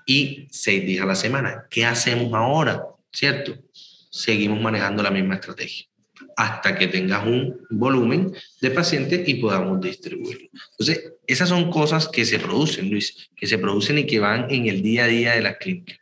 y 0.05 0.47
seis 0.49 0.85
días 0.85 1.03
a 1.03 1.07
la 1.07 1.15
semana. 1.15 1.65
¿Qué 1.69 1.85
hacemos 1.85 2.33
ahora? 2.33 2.85
¿Cierto? 3.13 3.53
Seguimos 3.71 4.59
manejando 4.59 5.01
la 5.01 5.11
misma 5.11 5.35
estrategia 5.35 5.87
hasta 6.35 6.75
que 6.75 6.87
tengas 6.87 7.25
un 7.25 7.65
volumen 7.69 8.33
de 8.61 8.71
pacientes 8.71 9.27
y 9.27 9.35
podamos 9.35 9.79
distribuirlo. 9.81 10.49
Entonces, 10.71 11.13
esas 11.27 11.49
son 11.49 11.69
cosas 11.69 12.07
que 12.07 12.25
se 12.25 12.39
producen, 12.39 12.89
Luis, 12.89 13.29
que 13.35 13.45
se 13.45 13.57
producen 13.57 13.99
y 13.99 14.05
que 14.05 14.19
van 14.19 14.49
en 14.49 14.67
el 14.67 14.81
día 14.81 15.03
a 15.03 15.07
día 15.07 15.33
de 15.33 15.41
la 15.41 15.57
clínica 15.57 15.95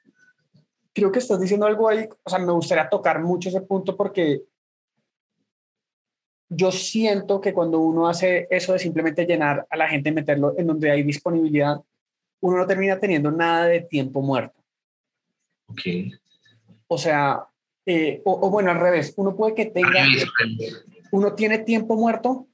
creo 0.93 1.12
que 1.12 1.19
estás 1.19 1.39
diciendo 1.39 1.65
algo 1.65 1.88
ahí, 1.88 2.08
o 2.24 2.30
sea, 2.30 2.39
me 2.39 2.52
gustaría 2.52 2.89
tocar 2.89 3.21
mucho 3.21 3.50
ese 3.50 3.62
punto 3.62 3.95
porque 3.95 4.43
yo 6.50 6.71
siento 6.71 7.39
que 7.39 7.54
cuando 7.54 7.80
uno 7.80 8.08
hace 8.08 8.47
eso 8.50 8.74
de 8.74 8.80
simplemente 8.80 9.26
llenar 9.26 9.65
a 9.69 9.78
la 9.78 9.88
gente, 9.88 10.12
meterlo 10.12 10.54
en 10.58 10.67
donde 10.67 10.91
hay 10.91 11.04
disponibilidad, 11.04 11.82
uno 12.41 12.58
no 12.58 12.67
termina 12.67 13.00
teniendo 13.00 13.32
nada 13.32 13.67
de 13.67 13.82
tiempo 13.82 14.21
muerto. 14.21 14.60
Ok. 15.67 15.82
O 16.93 16.97
sea, 16.97 17.47
eh, 17.86 18.21
o, 18.25 18.49
bueno, 18.49 18.69
al 18.69 18.80
revés, 18.82 19.13
uno 19.15 19.34
puede 19.34 19.56
que 19.56 19.67
tenga, 19.67 20.04
uno 21.13 21.34
tiene 21.36 21.60
tiempo 21.60 21.95
muerto 21.95 22.47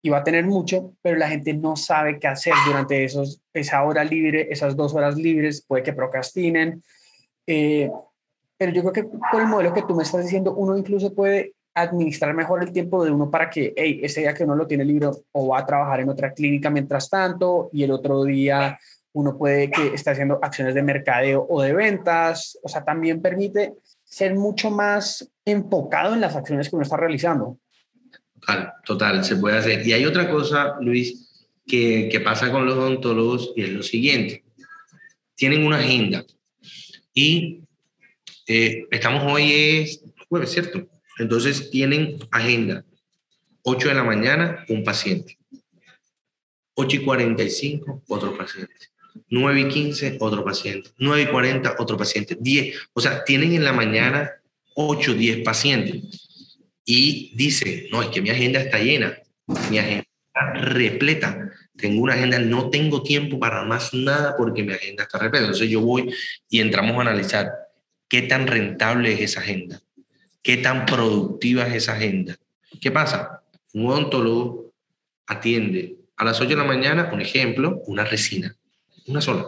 y 0.00 0.08
va 0.08 0.18
a 0.18 0.24
tener 0.24 0.46
mucho, 0.46 0.94
pero 1.02 1.18
la 1.18 1.28
gente 1.28 1.52
no 1.52 1.76
sabe 1.76 2.18
qué 2.18 2.28
hacer 2.28 2.54
durante 2.66 3.04
esos, 3.04 3.42
esa 3.52 3.84
hora 3.84 4.04
libre, 4.04 4.48
esas 4.50 4.74
dos 4.74 4.94
horas 4.94 5.16
libres, 5.16 5.62
puede 5.68 5.82
que 5.82 5.92
procrastinen, 5.92 6.82
eh, 7.46 7.90
pero 8.56 8.72
yo 8.72 8.80
creo 8.80 8.92
que 8.94 9.18
con 9.30 9.42
el 9.42 9.48
modelo 9.48 9.74
que 9.74 9.82
tú 9.82 9.94
me 9.94 10.04
estás 10.04 10.24
diciendo, 10.24 10.54
uno 10.54 10.74
incluso 10.78 11.14
puede 11.14 11.52
administrar 11.74 12.32
mejor 12.32 12.62
el 12.62 12.72
tiempo 12.72 13.04
de 13.04 13.10
uno 13.10 13.30
para 13.30 13.50
que, 13.50 13.74
hey, 13.76 14.00
ese 14.02 14.20
día 14.20 14.32
que 14.32 14.44
uno 14.44 14.54
lo 14.54 14.66
tiene 14.66 14.86
libre 14.86 15.10
o 15.32 15.48
va 15.48 15.58
a 15.58 15.66
trabajar 15.66 16.00
en 16.00 16.08
otra 16.08 16.32
clínica 16.32 16.70
mientras 16.70 17.10
tanto 17.10 17.68
y 17.70 17.82
el 17.82 17.90
otro 17.90 18.24
día 18.24 18.78
uno 19.18 19.36
puede 19.36 19.70
que 19.70 19.88
esté 19.94 20.10
haciendo 20.10 20.38
acciones 20.42 20.74
de 20.74 20.82
mercadeo 20.82 21.46
o 21.48 21.62
de 21.62 21.72
ventas, 21.72 22.58
o 22.62 22.68
sea, 22.68 22.84
también 22.84 23.22
permite 23.22 23.74
ser 24.04 24.34
mucho 24.34 24.70
más 24.70 25.30
enfocado 25.44 26.14
en 26.14 26.20
las 26.20 26.36
acciones 26.36 26.68
que 26.68 26.76
uno 26.76 26.82
está 26.82 26.96
realizando. 26.96 27.58
Total, 28.40 28.72
total, 28.84 29.24
se 29.24 29.36
puede 29.36 29.58
hacer. 29.58 29.86
Y 29.86 29.92
hay 29.92 30.04
otra 30.04 30.30
cosa, 30.30 30.76
Luis, 30.80 31.48
que, 31.66 32.08
que 32.10 32.20
pasa 32.20 32.52
con 32.52 32.66
los 32.66 32.74
odontólogos 32.74 33.52
y 33.56 33.64
es 33.64 33.70
lo 33.70 33.82
siguiente. 33.82 34.44
Tienen 35.34 35.66
una 35.66 35.78
agenda, 35.78 36.24
y 37.16 37.62
eh, 38.46 38.86
estamos 38.90 39.24
hoy 39.32 39.50
es 39.50 40.04
jueves, 40.28 40.52
¿cierto? 40.52 40.86
Entonces 41.18 41.70
tienen 41.70 42.18
agenda. 42.30 42.84
8 43.62 43.88
de 43.88 43.94
la 43.94 44.04
mañana, 44.04 44.66
un 44.68 44.84
paciente. 44.84 45.38
8 46.74 46.96
y 46.96 47.04
45, 47.06 48.02
otro 48.06 48.36
paciente. 48.36 48.74
9 49.28 49.60
y 49.60 49.68
15, 49.68 50.16
otro 50.20 50.44
paciente. 50.44 50.90
9 50.98 51.22
y 51.22 51.26
40, 51.26 51.76
otro 51.78 51.96
paciente. 51.96 52.36
10. 52.38 52.76
O 52.92 53.00
sea, 53.00 53.24
tienen 53.24 53.52
en 53.52 53.64
la 53.64 53.72
mañana 53.72 54.30
8, 54.74 55.14
10 55.14 55.44
pacientes. 55.44 56.28
Y 56.84 57.32
dicen, 57.34 57.86
no, 57.90 58.02
es 58.02 58.08
que 58.08 58.22
mi 58.22 58.30
agenda 58.30 58.60
está 58.60 58.78
llena. 58.78 59.18
Mi 59.70 59.78
agenda 59.78 60.04
está 60.28 60.52
repleta 60.54 61.52
tengo 61.76 62.02
una 62.02 62.14
agenda, 62.14 62.38
no 62.38 62.70
tengo 62.70 63.02
tiempo 63.02 63.38
para 63.38 63.62
más 63.64 63.92
nada 63.92 64.36
porque 64.36 64.62
mi 64.62 64.72
agenda 64.72 65.04
está 65.04 65.18
repleta. 65.18 65.46
Entonces 65.46 65.68
yo 65.68 65.80
voy 65.80 66.12
y 66.48 66.60
entramos 66.60 66.96
a 66.96 67.02
analizar 67.02 67.52
qué 68.08 68.22
tan 68.22 68.46
rentable 68.46 69.12
es 69.12 69.20
esa 69.20 69.40
agenda, 69.40 69.80
qué 70.42 70.56
tan 70.56 70.86
productiva 70.86 71.66
es 71.66 71.74
esa 71.74 71.92
agenda. 71.92 72.36
¿Qué 72.80 72.90
pasa? 72.90 73.42
Un 73.74 73.86
odontólogo 73.86 74.72
atiende 75.26 75.96
a 76.16 76.24
las 76.24 76.40
8 76.40 76.50
de 76.50 76.56
la 76.56 76.64
mañana, 76.64 77.10
un 77.12 77.20
ejemplo, 77.20 77.82
una 77.86 78.04
resina, 78.04 78.56
una 79.06 79.20
sola. 79.20 79.46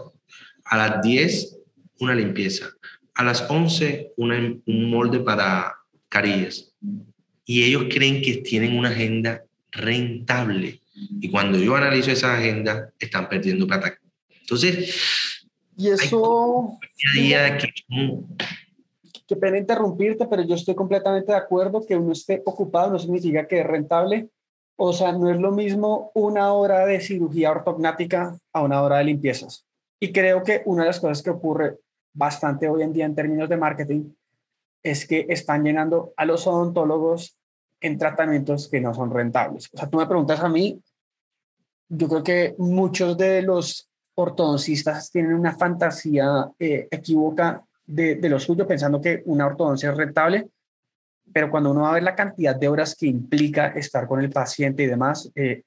A 0.64 0.76
las 0.76 1.02
10, 1.02 1.58
una 2.00 2.14
limpieza. 2.14 2.66
A 3.14 3.24
las 3.24 3.44
11, 3.48 4.12
un 4.16 4.90
molde 4.90 5.20
para 5.20 5.74
carillas. 6.08 6.74
Y 7.44 7.64
ellos 7.64 7.86
creen 7.90 8.22
que 8.22 8.38
tienen 8.38 8.76
una 8.76 8.90
agenda 8.90 9.42
rentable 9.70 10.80
y 11.20 11.30
cuando 11.30 11.58
yo 11.58 11.76
analizo 11.76 12.10
esa 12.10 12.36
agenda, 12.36 12.92
están 12.98 13.28
perdiendo 13.28 13.66
plata. 13.66 13.94
Entonces, 14.40 15.46
y 15.76 15.88
eso... 15.88 16.78
Qué 19.26 19.36
pena 19.36 19.58
interrumpirte, 19.58 20.26
pero 20.26 20.42
yo 20.42 20.54
estoy 20.54 20.74
completamente 20.74 21.32
de 21.32 21.38
acuerdo 21.38 21.84
que 21.86 21.96
uno 21.96 22.12
esté 22.12 22.42
ocupado 22.46 22.92
no 22.92 22.98
significa 22.98 23.46
que 23.46 23.60
es 23.60 23.66
rentable. 23.66 24.28
O 24.80 24.92
sea, 24.92 25.10
no 25.10 25.28
es 25.28 25.40
lo 25.40 25.50
mismo 25.50 26.12
una 26.14 26.52
hora 26.52 26.86
de 26.86 27.00
cirugía 27.00 27.50
ortognática 27.50 28.38
a 28.52 28.62
una 28.62 28.80
hora 28.80 28.98
de 28.98 29.04
limpiezas. 29.04 29.66
Y 29.98 30.12
creo 30.12 30.44
que 30.44 30.62
una 30.66 30.84
de 30.84 30.90
las 30.90 31.00
cosas 31.00 31.20
que 31.20 31.30
ocurre 31.30 31.78
bastante 32.14 32.68
hoy 32.68 32.82
en 32.82 32.92
día 32.92 33.04
en 33.04 33.16
términos 33.16 33.48
de 33.48 33.56
marketing 33.56 34.12
es 34.84 35.04
que 35.04 35.26
están 35.28 35.64
llenando 35.64 36.12
a 36.16 36.24
los 36.24 36.46
odontólogos 36.46 37.36
en 37.80 37.98
tratamientos 37.98 38.68
que 38.68 38.80
no 38.80 38.94
son 38.94 39.10
rentables. 39.10 39.68
O 39.72 39.76
sea, 39.76 39.90
tú 39.90 39.98
me 39.98 40.06
preguntas 40.06 40.38
a 40.40 40.48
mí, 40.48 40.80
yo 41.88 42.08
creo 42.08 42.22
que 42.22 42.54
muchos 42.58 43.18
de 43.18 43.42
los 43.42 43.90
ortodoncistas 44.14 45.10
tienen 45.10 45.34
una 45.34 45.56
fantasía 45.56 46.50
eh, 46.56 46.86
equívoca 46.88 47.64
de, 47.84 48.14
de, 48.14 48.28
lo 48.28 48.38
suyo, 48.38 48.66
pensando 48.66 49.00
que 49.00 49.22
una 49.26 49.46
ortodoncia 49.46 49.90
es 49.90 49.96
rentable, 49.96 50.48
pero 51.32 51.50
cuando 51.50 51.70
uno 51.70 51.82
va 51.82 51.90
a 51.90 51.94
ver 51.94 52.02
la 52.02 52.14
cantidad 52.14 52.54
de 52.54 52.68
horas 52.68 52.94
que 52.94 53.06
implica 53.06 53.68
estar 53.68 54.06
con 54.06 54.20
el 54.20 54.30
paciente 54.30 54.82
y 54.82 54.86
demás, 54.86 55.30
eh, 55.34 55.62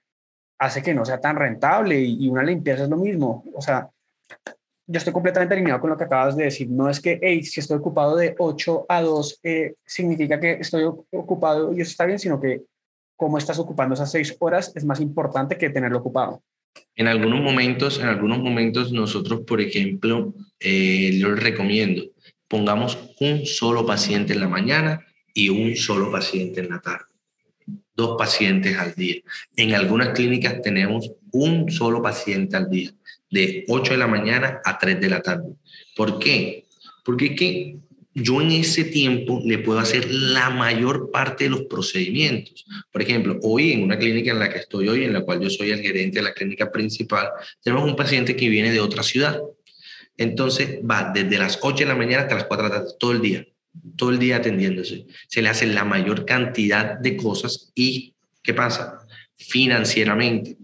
hace 0.59 0.81
que 0.81 0.93
no 0.93 1.03
sea 1.05 1.19
tan 1.19 1.35
rentable 1.35 1.99
y, 1.99 2.27
una 2.27 2.43
limpieza 2.43 2.83
es 2.83 2.89
lo 2.89 2.97
mismo. 2.97 3.43
O 3.53 3.61
sea, 3.61 3.89
yo 4.87 4.97
estoy 4.97 5.13
completamente 5.13 5.55
alineado 5.55 5.81
con 5.81 5.89
lo 5.89 5.97
que 5.97 6.03
acabas 6.03 6.35
de 6.35 6.45
decir. 6.45 6.69
No 6.69 6.89
es 6.89 6.99
que, 6.99 7.19
hey, 7.21 7.43
si 7.43 7.59
estoy 7.59 7.77
ocupado 7.77 8.15
de 8.15 8.35
8 8.37 8.85
a 8.87 9.01
2, 9.01 9.39
eh, 9.43 9.73
significa 9.85 10.39
que 10.39 10.53
estoy 10.53 10.83
ocupado 10.83 11.73
y 11.73 11.81
eso 11.81 11.91
está 11.91 12.05
bien, 12.05 12.19
sino 12.19 12.39
que 12.39 12.61
cómo 13.15 13.37
estás 13.37 13.57
ocupando 13.59 13.95
esas 13.95 14.11
6 14.11 14.37
horas 14.39 14.71
es 14.75 14.85
más 14.85 14.99
importante 14.99 15.57
que 15.57 15.69
tenerlo 15.69 15.99
ocupado. 15.99 16.43
En 16.95 17.07
algunos 17.07 17.41
momentos, 17.41 17.99
en 17.99 18.07
algunos 18.07 18.39
momentos 18.39 18.91
nosotros, 18.91 19.41
por 19.41 19.61
ejemplo, 19.61 20.33
eh, 20.59 21.17
yo 21.19 21.29
les 21.31 21.43
recomiendo, 21.43 22.03
pongamos 22.47 22.97
un 23.19 23.45
solo 23.45 23.85
paciente 23.85 24.33
en 24.33 24.41
la 24.41 24.47
mañana 24.47 25.05
y 25.33 25.49
un 25.49 25.75
solo 25.75 26.11
paciente 26.11 26.61
en 26.61 26.69
la 26.69 26.79
tarde. 26.79 27.05
Dos 27.95 28.15
pacientes 28.17 28.77
al 28.77 28.95
día. 28.95 29.17
En 29.55 29.73
algunas 29.73 30.09
clínicas 30.09 30.61
tenemos 30.61 31.11
un 31.31 31.71
solo 31.71 32.01
paciente 32.01 32.57
al 32.57 32.69
día, 32.69 32.91
de 33.29 33.65
8 33.67 33.93
de 33.93 33.97
la 33.97 34.07
mañana 34.07 34.61
a 34.63 34.77
3 34.77 34.99
de 34.99 35.09
la 35.09 35.21
tarde. 35.21 35.53
¿Por 35.95 36.19
qué? 36.19 36.65
Porque 37.03 37.27
es 37.27 37.35
que 37.39 37.75
yo 38.13 38.41
en 38.41 38.51
ese 38.51 38.83
tiempo 38.83 39.41
le 39.45 39.59
puedo 39.59 39.79
hacer 39.79 40.11
la 40.11 40.49
mayor 40.49 41.11
parte 41.11 41.45
de 41.45 41.51
los 41.51 41.63
procedimientos. 41.63 42.65
Por 42.91 43.01
ejemplo, 43.01 43.39
hoy 43.41 43.71
en 43.71 43.83
una 43.83 43.97
clínica 43.97 44.31
en 44.31 44.39
la 44.39 44.49
que 44.49 44.59
estoy 44.59 44.89
hoy, 44.89 45.05
en 45.05 45.13
la 45.13 45.21
cual 45.21 45.39
yo 45.39 45.49
soy 45.49 45.71
el 45.71 45.81
gerente 45.81 46.19
de 46.19 46.23
la 46.23 46.33
clínica 46.33 46.71
principal, 46.71 47.29
tenemos 47.63 47.89
un 47.89 47.95
paciente 47.95 48.35
que 48.35 48.49
viene 48.49 48.71
de 48.71 48.81
otra 48.81 49.03
ciudad. 49.03 49.39
Entonces 50.17 50.79
va 50.79 51.11
desde 51.13 51.37
las 51.37 51.59
8 51.61 51.77
de 51.77 51.85
la 51.85 51.95
mañana 51.95 52.23
hasta 52.23 52.35
las 52.35 52.45
4 52.45 52.63
de 52.63 52.69
la 52.69 52.75
tarde, 52.75 52.95
todo 52.99 53.11
el 53.13 53.21
día, 53.21 53.47
todo 53.95 54.11
el 54.11 54.19
día 54.19 54.37
atendiéndose. 54.37 55.05
Se 55.27 55.41
le 55.41 55.49
hace 55.49 55.65
la 55.67 55.83
mayor 55.83 56.25
cantidad 56.25 56.97
de 56.97 57.17
cosas 57.17 57.71
y 57.75 58.13
¿qué 58.43 58.53
pasa? 58.53 59.05
Financieramente, 59.37 60.57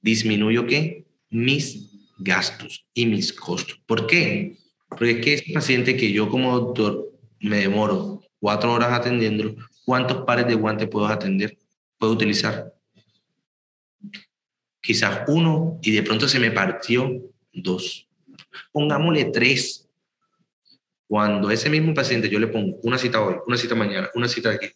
disminuyo 0.00 0.66
qué? 0.66 1.04
Mis 1.30 1.90
gastos 2.18 2.84
y 2.94 3.06
mis 3.06 3.32
costos. 3.32 3.80
¿Por 3.86 4.06
qué? 4.06 4.56
Porque 4.88 5.12
es 5.12 5.20
que 5.24 5.34
ese 5.34 5.52
paciente 5.52 5.96
que 5.96 6.12
yo 6.12 6.28
como 6.28 6.58
doctor 6.58 7.12
me 7.40 7.58
demoro 7.58 8.22
cuatro 8.38 8.72
horas 8.72 8.92
atendiéndolo, 8.92 9.56
¿cuántos 9.84 10.24
pares 10.24 10.46
de 10.46 10.54
guantes 10.54 10.88
puedo 10.88 11.06
atender? 11.06 11.56
¿Puedo 11.98 12.12
utilizar? 12.12 12.72
Quizás 14.80 15.20
uno 15.28 15.78
y 15.82 15.92
de 15.92 16.02
pronto 16.02 16.28
se 16.28 16.40
me 16.40 16.50
partió 16.50 17.22
dos. 17.52 18.08
Pongámosle 18.72 19.26
tres. 19.26 19.88
Cuando 21.12 21.50
ese 21.50 21.68
mismo 21.68 21.92
paciente 21.92 22.30
yo 22.30 22.38
le 22.38 22.46
pongo 22.46 22.78
una 22.84 22.96
cita 22.96 23.20
hoy, 23.20 23.34
una 23.46 23.58
cita 23.58 23.74
mañana, 23.74 24.08
una 24.14 24.28
cita 24.28 24.48
aquí, 24.48 24.68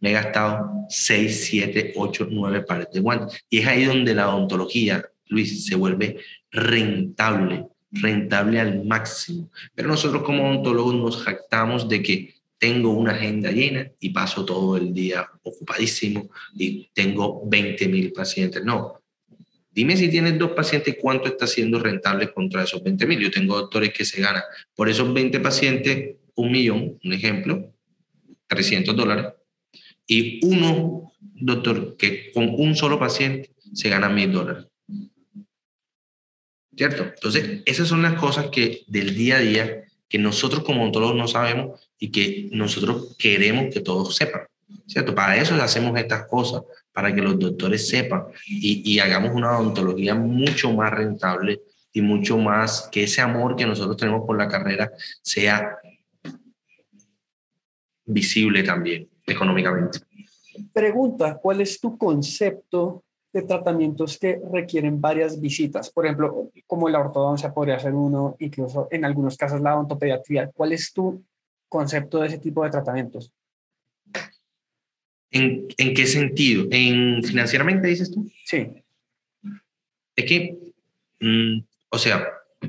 me 0.00 0.10
he 0.10 0.12
gastado 0.12 0.68
seis, 0.88 1.44
siete, 1.44 1.92
ocho, 1.94 2.26
nueve 2.28 2.62
pares 2.62 2.88
de 2.92 2.98
guantes. 2.98 3.40
Y 3.48 3.58
es 3.60 3.66
ahí 3.68 3.84
donde 3.84 4.12
la 4.12 4.28
odontología, 4.28 5.08
Luis, 5.28 5.64
se 5.64 5.76
vuelve 5.76 6.18
rentable 6.50 7.68
rentable 7.92 8.58
al 8.58 8.84
máximo. 8.84 9.48
Pero 9.72 9.86
nosotros 9.86 10.24
como 10.24 10.50
odontólogos 10.50 10.96
nos 10.96 11.22
jactamos 11.22 11.88
de 11.88 12.02
que 12.02 12.34
tengo 12.58 12.90
una 12.90 13.12
agenda 13.12 13.52
llena 13.52 13.88
y 14.00 14.10
paso 14.10 14.44
todo 14.44 14.76
el 14.76 14.92
día 14.92 15.30
ocupadísimo 15.44 16.28
y 16.56 16.90
tengo 16.92 17.48
20 17.48 17.86
mil 17.86 18.12
pacientes. 18.12 18.64
No. 18.64 19.00
Dime 19.76 19.96
si 19.96 20.08
tienes 20.08 20.38
dos 20.38 20.52
pacientes, 20.52 20.96
¿cuánto 21.00 21.28
está 21.28 21.46
siendo 21.46 21.78
rentable 21.78 22.32
contra 22.32 22.64
esos 22.64 22.82
20 22.82 23.06
mil? 23.06 23.20
Yo 23.20 23.30
tengo 23.30 23.56
doctores 23.56 23.92
que 23.92 24.06
se 24.06 24.22
ganan 24.22 24.42
por 24.74 24.88
esos 24.88 25.12
20 25.12 25.38
pacientes 25.40 26.16
un 26.34 26.50
millón, 26.50 26.98
un 27.04 27.12
ejemplo, 27.12 27.72
300 28.46 28.96
dólares. 28.96 29.26
Y 30.06 30.44
uno, 30.46 31.12
doctor, 31.20 31.96
que 31.98 32.32
con 32.32 32.48
un 32.48 32.74
solo 32.74 32.98
paciente 32.98 33.50
se 33.74 33.90
gana 33.90 34.08
mil 34.08 34.32
dólares. 34.32 34.64
¿cierto? 36.76 37.04
Entonces, 37.04 37.62
esas 37.64 37.88
son 37.88 38.02
las 38.02 38.14
cosas 38.20 38.48
que 38.50 38.84
del 38.86 39.14
día 39.14 39.36
a 39.36 39.40
día 39.40 39.84
que 40.08 40.18
nosotros 40.18 40.62
como 40.62 40.82
odontólogos 40.82 41.16
no 41.16 41.26
sabemos 41.26 41.90
y 41.98 42.10
que 42.10 42.48
nosotros 42.52 43.16
queremos 43.18 43.72
que 43.74 43.80
todos 43.80 44.14
sepan, 44.14 44.42
¿cierto? 44.86 45.14
Para 45.14 45.36
eso 45.36 45.54
hacemos 45.56 45.98
estas 45.98 46.26
cosas, 46.28 46.62
para 46.96 47.14
que 47.14 47.20
los 47.20 47.38
doctores 47.38 47.86
sepan 47.86 48.24
y, 48.46 48.90
y 48.90 48.98
hagamos 49.00 49.32
una 49.34 49.58
odontología 49.58 50.14
mucho 50.14 50.72
más 50.72 50.90
rentable 50.90 51.60
y 51.92 52.00
mucho 52.00 52.38
más 52.38 52.88
que 52.90 53.02
ese 53.02 53.20
amor 53.20 53.54
que 53.54 53.66
nosotros 53.66 53.98
tenemos 53.98 54.24
por 54.26 54.38
la 54.38 54.48
carrera 54.48 54.90
sea 55.20 55.76
visible 58.06 58.62
también 58.62 59.10
económicamente. 59.26 59.98
Pregunta, 60.72 61.36
¿cuál 61.36 61.60
es 61.60 61.78
tu 61.78 61.98
concepto 61.98 63.04
de 63.30 63.42
tratamientos 63.42 64.16
que 64.18 64.40
requieren 64.50 64.98
varias 64.98 65.38
visitas. 65.38 65.90
Por 65.90 66.06
ejemplo, 66.06 66.50
como 66.66 66.88
la 66.88 67.00
ortodoncia 67.00 67.52
podría 67.52 67.78
ser 67.78 67.92
uno, 67.92 68.34
incluso 68.38 68.88
en 68.90 69.04
algunos 69.04 69.36
casos 69.36 69.60
la 69.60 69.74
odontopediatría. 69.74 70.50
¿Cuál 70.54 70.72
es 70.72 70.90
tu 70.90 71.22
concepto 71.68 72.20
de 72.20 72.28
ese 72.28 72.38
tipo 72.38 72.64
de 72.64 72.70
tratamientos? 72.70 73.30
¿En, 75.30 75.66
en 75.76 75.94
qué 75.94 76.06
sentido? 76.06 76.66
¿En 76.70 77.22
financieramente 77.22 77.88
dices 77.88 78.10
tú? 78.10 78.30
Sí. 78.44 78.68
Es 80.14 80.24
que, 80.24 80.56
mm, 81.20 81.60
o 81.90 81.98
sea, 81.98 82.26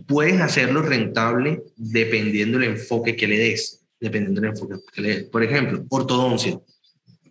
puedes 0.07 0.41
hacerlo 0.41 0.81
rentable 0.81 1.63
dependiendo 1.75 2.59
del 2.59 2.71
enfoque 2.71 3.15
que 3.15 3.27
le 3.27 3.37
des. 3.37 3.85
Dependiendo 3.99 4.41
del 4.41 4.51
enfoque 4.51 4.75
que 4.93 5.01
le 5.01 5.09
des. 5.09 5.23
Por 5.25 5.43
ejemplo, 5.43 5.85
ortodoncia. 5.89 6.59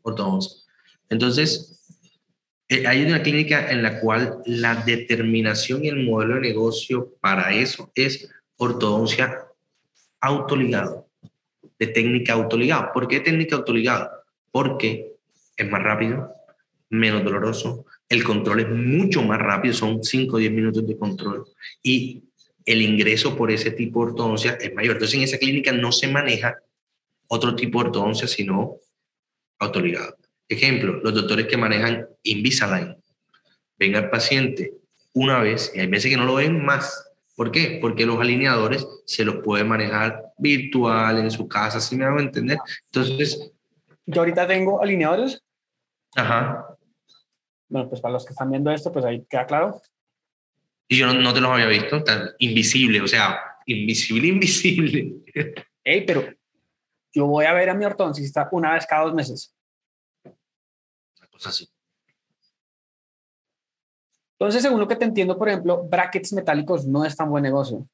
Ortodoncia. 0.03 0.62
Entonces, 1.09 1.77
eh, 2.69 2.87
hay 2.87 3.05
una 3.05 3.23
clínica 3.23 3.71
en 3.71 3.83
la 3.83 4.01
cual 4.01 4.39
la 4.45 4.75
determinación 4.75 5.85
y 5.85 5.89
el 5.89 6.05
modelo 6.05 6.35
de 6.37 6.41
negocio 6.41 7.15
para 7.21 7.55
eso 7.55 7.93
es 7.95 8.29
ortodoncia 8.57 9.47
autoligado, 10.21 11.09
de 11.79 11.87
técnica 11.87 12.33
autoligado. 12.33 12.91
¿Por 12.93 13.07
qué 13.07 13.21
técnica 13.21 13.57
autoligado? 13.57 14.11
Porque 14.51 15.15
es 15.57 15.71
más 15.71 15.83
rápido, 15.83 16.33
menos 16.90 17.25
doloroso, 17.25 17.87
el 18.09 18.23
control 18.23 18.61
es 18.61 18.69
mucho 18.69 19.23
más 19.23 19.38
rápido, 19.38 19.75
son 19.75 20.03
5 20.03 20.37
o 20.37 20.38
10 20.38 20.53
minutos 20.53 20.87
de 20.87 20.97
control 20.97 21.45
y 21.83 22.23
el 22.64 22.83
ingreso 22.83 23.37
por 23.37 23.51
ese 23.51 23.71
tipo 23.71 24.05
de 24.05 24.12
ortodoncia 24.12 24.59
es 24.61 24.75
mayor. 24.75 24.95
Entonces 24.95 25.16
en 25.16 25.23
esa 25.23 25.38
clínica 25.38 25.73
no 25.73 25.92
se 25.92 26.09
maneja 26.09 26.57
otro 27.29 27.55
tipo 27.57 27.81
de 27.81 27.88
ortodoncia 27.88 28.29
sino 28.29 28.77
autoligado. 29.59 30.16
Ejemplo, 30.49 31.01
los 31.03 31.14
doctores 31.14 31.47
que 31.47 31.57
manejan 31.57 32.07
Invisalign. 32.23 32.97
Ven 33.79 33.97
al 33.97 34.11
paciente 34.11 34.75
una 35.12 35.40
vez 35.40 35.73
y 35.75 35.81
hay 35.81 35.87
veces 35.87 36.11
que 36.11 36.16
no 36.16 36.25
lo 36.25 36.35
ven 36.35 36.64
más. 36.64 37.11
¿Por 37.35 37.51
qué? 37.51 37.79
Porque 37.81 38.07
los 38.07 38.19
alineadores 38.19 38.87
se 39.05 39.25
los 39.25 39.37
puede 39.37 39.64
manejar 39.64 40.23
virtual 40.38 41.19
en 41.19 41.31
su 41.31 41.47
casa, 41.49 41.81
si 41.81 41.97
me 41.97 42.05
hago 42.05 42.21
entender. 42.21 42.59
Entonces... 42.87 43.53
Yo 44.07 44.21
ahorita 44.21 44.47
tengo 44.47 44.81
alineadores. 44.81 45.42
Ajá. 46.14 46.77
Bueno, 47.69 47.88
pues 47.88 48.01
para 48.01 48.12
los 48.12 48.25
que 48.25 48.33
están 48.33 48.51
viendo 48.51 48.71
esto, 48.71 48.92
pues 48.92 49.05
ahí 49.05 49.27
queda 49.29 49.47
claro. 49.47 49.81
Y 50.88 50.99
yo 50.99 51.12
no, 51.12 51.35
te 51.35 51.40
los 51.40 51.51
había 51.51 51.66
visto, 51.66 52.05
tan 52.05 52.31
invisible, 52.38 53.01
o 53.01 53.09
sea, 53.09 53.40
invisible, 53.66 54.29
invisible. 54.29 55.16
Ey, 55.83 56.07
pero 56.07 56.25
yo 57.12 57.27
voy 57.27 57.47
a 57.47 57.53
ver 57.53 57.71
a 57.71 57.75
mi 57.75 57.85
ortodoncista 57.85 58.49
una 58.53 58.75
vez 58.75 58.87
cada 58.87 59.05
dos 59.05 59.14
meses 59.14 59.57
así. 61.45 61.69
Entonces, 64.38 64.62
según 64.62 64.81
lo 64.81 64.88
que 64.88 64.97
te 64.97 65.05
entiendo, 65.05 65.37
por 65.37 65.49
ejemplo, 65.49 65.85
brackets 65.85 66.33
metálicos 66.33 66.87
no 66.87 67.05
es 67.05 67.16
tan 67.16 67.31
buen 67.31 67.42
negocio. 67.42 67.88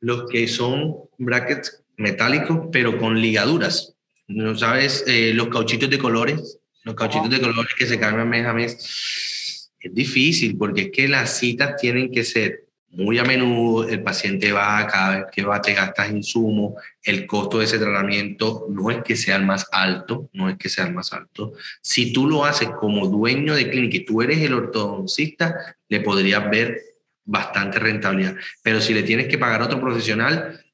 Los 0.00 0.28
que 0.30 0.46
son 0.46 1.08
brackets 1.18 1.84
metálicos, 1.96 2.68
pero 2.70 2.98
con 2.98 3.20
ligaduras. 3.20 3.96
¿No 4.28 4.56
sabes? 4.56 5.04
Eh, 5.06 5.32
los 5.34 5.48
cauchitos 5.48 5.88
de 5.88 5.98
colores, 5.98 6.58
los 6.84 6.94
cauchitos 6.94 7.30
de 7.30 7.40
colores 7.40 7.74
que 7.76 7.86
se 7.86 7.98
cambian 7.98 8.28
mes 8.28 8.46
a 8.46 8.52
mes. 8.52 9.70
Es 9.80 9.94
difícil 9.94 10.56
porque 10.56 10.82
es 10.82 10.90
que 10.90 11.08
las 11.08 11.38
citas 11.38 11.76
tienen 11.80 12.12
que 12.12 12.24
ser 12.24 12.68
muy 12.90 13.18
a 13.18 13.24
menudo 13.24 13.86
el 13.86 14.02
paciente 14.02 14.50
va, 14.50 14.86
cada 14.86 15.16
vez 15.16 15.26
que 15.32 15.42
va 15.42 15.60
te 15.60 15.74
gastas 15.74 16.10
insumos, 16.10 16.74
el 17.02 17.26
costo 17.26 17.58
de 17.58 17.66
ese 17.66 17.78
tratamiento 17.78 18.66
no 18.70 18.90
es 18.90 19.02
que 19.02 19.14
sea 19.14 19.36
el 19.36 19.44
más 19.44 19.66
alto, 19.72 20.30
no 20.32 20.48
es 20.48 20.56
que 20.56 20.68
sea 20.68 20.86
el 20.86 20.94
más 20.94 21.12
alto. 21.12 21.52
Si 21.82 22.12
tú 22.12 22.26
lo 22.26 22.44
haces 22.44 22.70
como 22.70 23.06
dueño 23.06 23.54
de 23.54 23.70
clínica 23.70 23.98
y 23.98 24.04
tú 24.04 24.22
eres 24.22 24.38
el 24.40 24.54
ortodoncista, 24.54 25.76
le 25.88 26.00
podrías 26.00 26.48
ver 26.50 26.80
bastante 27.24 27.78
rentabilidad. 27.78 28.36
Pero 28.62 28.80
si 28.80 28.94
le 28.94 29.02
tienes 29.02 29.28
que 29.28 29.38
pagar 29.38 29.62
a 29.62 29.66
otro 29.66 29.80
profesional, 29.80 30.64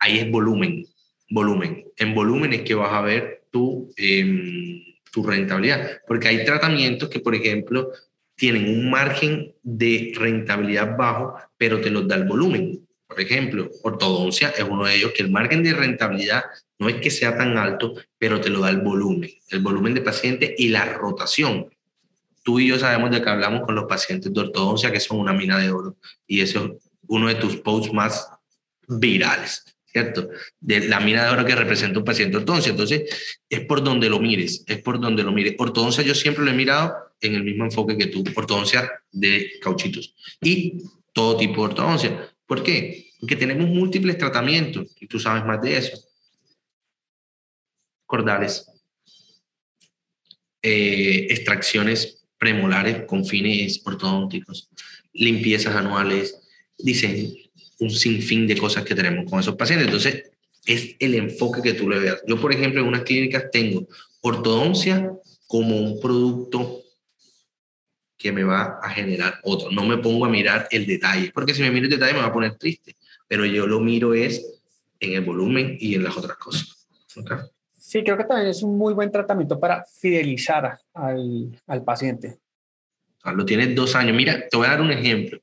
ahí 0.00 0.18
es 0.18 0.30
volumen, 0.30 0.84
volumen. 1.28 1.84
En 1.96 2.14
volumen 2.14 2.52
es 2.52 2.62
que 2.62 2.74
vas 2.74 2.92
a 2.92 3.02
ver 3.02 3.44
tu, 3.50 3.92
em, 3.96 4.82
tu 5.12 5.22
rentabilidad. 5.22 6.00
Porque 6.06 6.28
hay 6.28 6.44
tratamientos 6.44 7.08
que, 7.08 7.20
por 7.20 7.34
ejemplo, 7.34 7.90
tienen 8.34 8.68
un 8.68 8.90
margen 8.90 9.52
de 9.62 10.12
rentabilidad 10.16 10.96
bajo, 10.96 11.34
pero 11.56 11.80
te 11.80 11.90
los 11.90 12.06
da 12.06 12.16
el 12.16 12.24
volumen. 12.24 12.86
Por 13.06 13.20
ejemplo, 13.20 13.70
ortodoncia 13.82 14.50
es 14.50 14.62
uno 14.62 14.84
de 14.84 14.94
ellos 14.94 15.12
que 15.16 15.22
el 15.22 15.30
margen 15.30 15.62
de 15.62 15.72
rentabilidad 15.72 16.44
no 16.78 16.88
es 16.88 16.96
que 16.96 17.10
sea 17.10 17.36
tan 17.36 17.56
alto, 17.56 17.94
pero 18.18 18.40
te 18.40 18.50
lo 18.50 18.60
da 18.60 18.70
el 18.70 18.80
volumen, 18.80 19.30
el 19.48 19.60
volumen 19.60 19.94
de 19.94 20.02
pacientes 20.02 20.54
y 20.56 20.68
la 20.68 20.84
rotación. 20.84 21.68
tú 22.44 22.60
y 22.60 22.68
yo 22.68 22.78
sabemos 22.78 23.10
de 23.10 23.20
que 23.20 23.28
hablamos 23.28 23.62
con 23.66 23.74
los 23.74 23.84
pacientes 23.84 24.32
de 24.32 24.40
ortodoncia 24.40 24.90
que 24.90 25.00
son 25.00 25.18
una 25.18 25.34
mina 25.34 25.58
de 25.58 25.70
oro 25.70 25.98
y 26.26 26.40
eso 26.40 26.64
es 26.64 26.90
uno 27.06 27.28
de 27.28 27.34
tus 27.34 27.56
posts 27.56 27.92
más 27.92 28.30
virales, 28.86 29.76
De 30.60 30.88
la 30.88 31.00
mina 31.00 31.24
de 31.24 31.30
oro 31.30 31.44
que 31.44 31.54
representa 31.54 31.98
un 31.98 32.04
paciente 32.04 32.36
ortodoncia. 32.36 32.70
Entonces, 32.70 33.02
es 33.48 33.60
por 33.60 33.82
donde 33.82 34.08
lo 34.08 34.20
mires, 34.20 34.64
es 34.66 34.82
por 34.82 35.00
donde 35.00 35.22
lo 35.22 35.32
mires. 35.32 35.54
Ortodoncia 35.58 36.02
yo 36.04 36.14
siempre 36.14 36.44
lo 36.44 36.50
he 36.50 36.54
mirado 36.54 36.94
en 37.20 37.34
el 37.34 37.44
mismo 37.44 37.64
enfoque 37.64 37.96
que 37.96 38.06
tú, 38.06 38.24
ortodoncia 38.34 38.90
de 39.10 39.52
cauchitos 39.60 40.14
y 40.40 40.82
todo 41.12 41.36
tipo 41.36 41.62
de 41.62 41.68
ortodoncia. 41.68 42.34
¿Por 42.46 42.62
qué? 42.62 43.12
Porque 43.20 43.36
tenemos 43.36 43.68
múltiples 43.68 44.16
tratamientos 44.16 44.94
y 45.00 45.06
tú 45.06 45.18
sabes 45.18 45.44
más 45.44 45.60
de 45.60 45.76
eso. 45.76 45.98
Cordales, 48.06 48.66
eh, 50.62 51.26
extracciones 51.30 52.24
premolares 52.38 53.04
con 53.06 53.24
fines 53.24 53.82
ortodónticos, 53.84 54.70
limpiezas 55.12 55.74
anuales, 55.74 56.40
dicen 56.78 57.32
un 57.80 57.90
sinfín 57.90 58.46
de 58.46 58.56
cosas 58.56 58.84
que 58.84 58.94
tenemos 58.94 59.30
con 59.30 59.40
esos 59.40 59.56
pacientes. 59.56 59.86
Entonces, 59.86 60.30
es 60.66 60.96
el 60.98 61.14
enfoque 61.14 61.62
que 61.62 61.74
tú 61.74 61.88
le 61.88 61.98
veas. 61.98 62.22
Yo, 62.26 62.40
por 62.40 62.52
ejemplo, 62.52 62.80
en 62.80 62.88
unas 62.88 63.02
clínicas 63.02 63.50
tengo 63.50 63.86
ortodoncia 64.20 65.10
como 65.46 65.78
un 65.78 66.00
producto 66.00 66.82
que 68.16 68.32
me 68.32 68.42
va 68.42 68.80
a 68.82 68.90
generar 68.90 69.38
otro. 69.44 69.70
No 69.70 69.86
me 69.86 69.98
pongo 69.98 70.26
a 70.26 70.28
mirar 70.28 70.68
el 70.70 70.86
detalle, 70.86 71.30
porque 71.32 71.54
si 71.54 71.62
me 71.62 71.70
miro 71.70 71.84
el 71.84 71.90
detalle 71.90 72.14
me 72.14 72.20
va 72.20 72.26
a 72.26 72.32
poner 72.32 72.56
triste, 72.56 72.96
pero 73.28 73.46
yo 73.46 73.66
lo 73.66 73.80
miro 73.80 74.12
es 74.12 74.60
en 75.00 75.12
el 75.12 75.24
volumen 75.24 75.76
y 75.80 75.94
en 75.94 76.02
las 76.02 76.16
otras 76.16 76.36
cosas. 76.36 76.86
Sí, 77.76 78.02
creo 78.02 78.18
que 78.18 78.24
también 78.24 78.48
es 78.48 78.62
un 78.62 78.76
muy 78.76 78.92
buen 78.92 79.10
tratamiento 79.10 79.58
para 79.58 79.84
fidelizar 79.84 80.78
al, 80.92 81.58
al 81.66 81.84
paciente. 81.84 82.38
Lo 83.24 83.44
tienes 83.44 83.74
dos 83.74 83.94
años. 83.94 84.16
Mira, 84.16 84.48
te 84.48 84.56
voy 84.56 84.66
a 84.66 84.70
dar 84.70 84.80
un 84.80 84.90
ejemplo. 84.90 85.40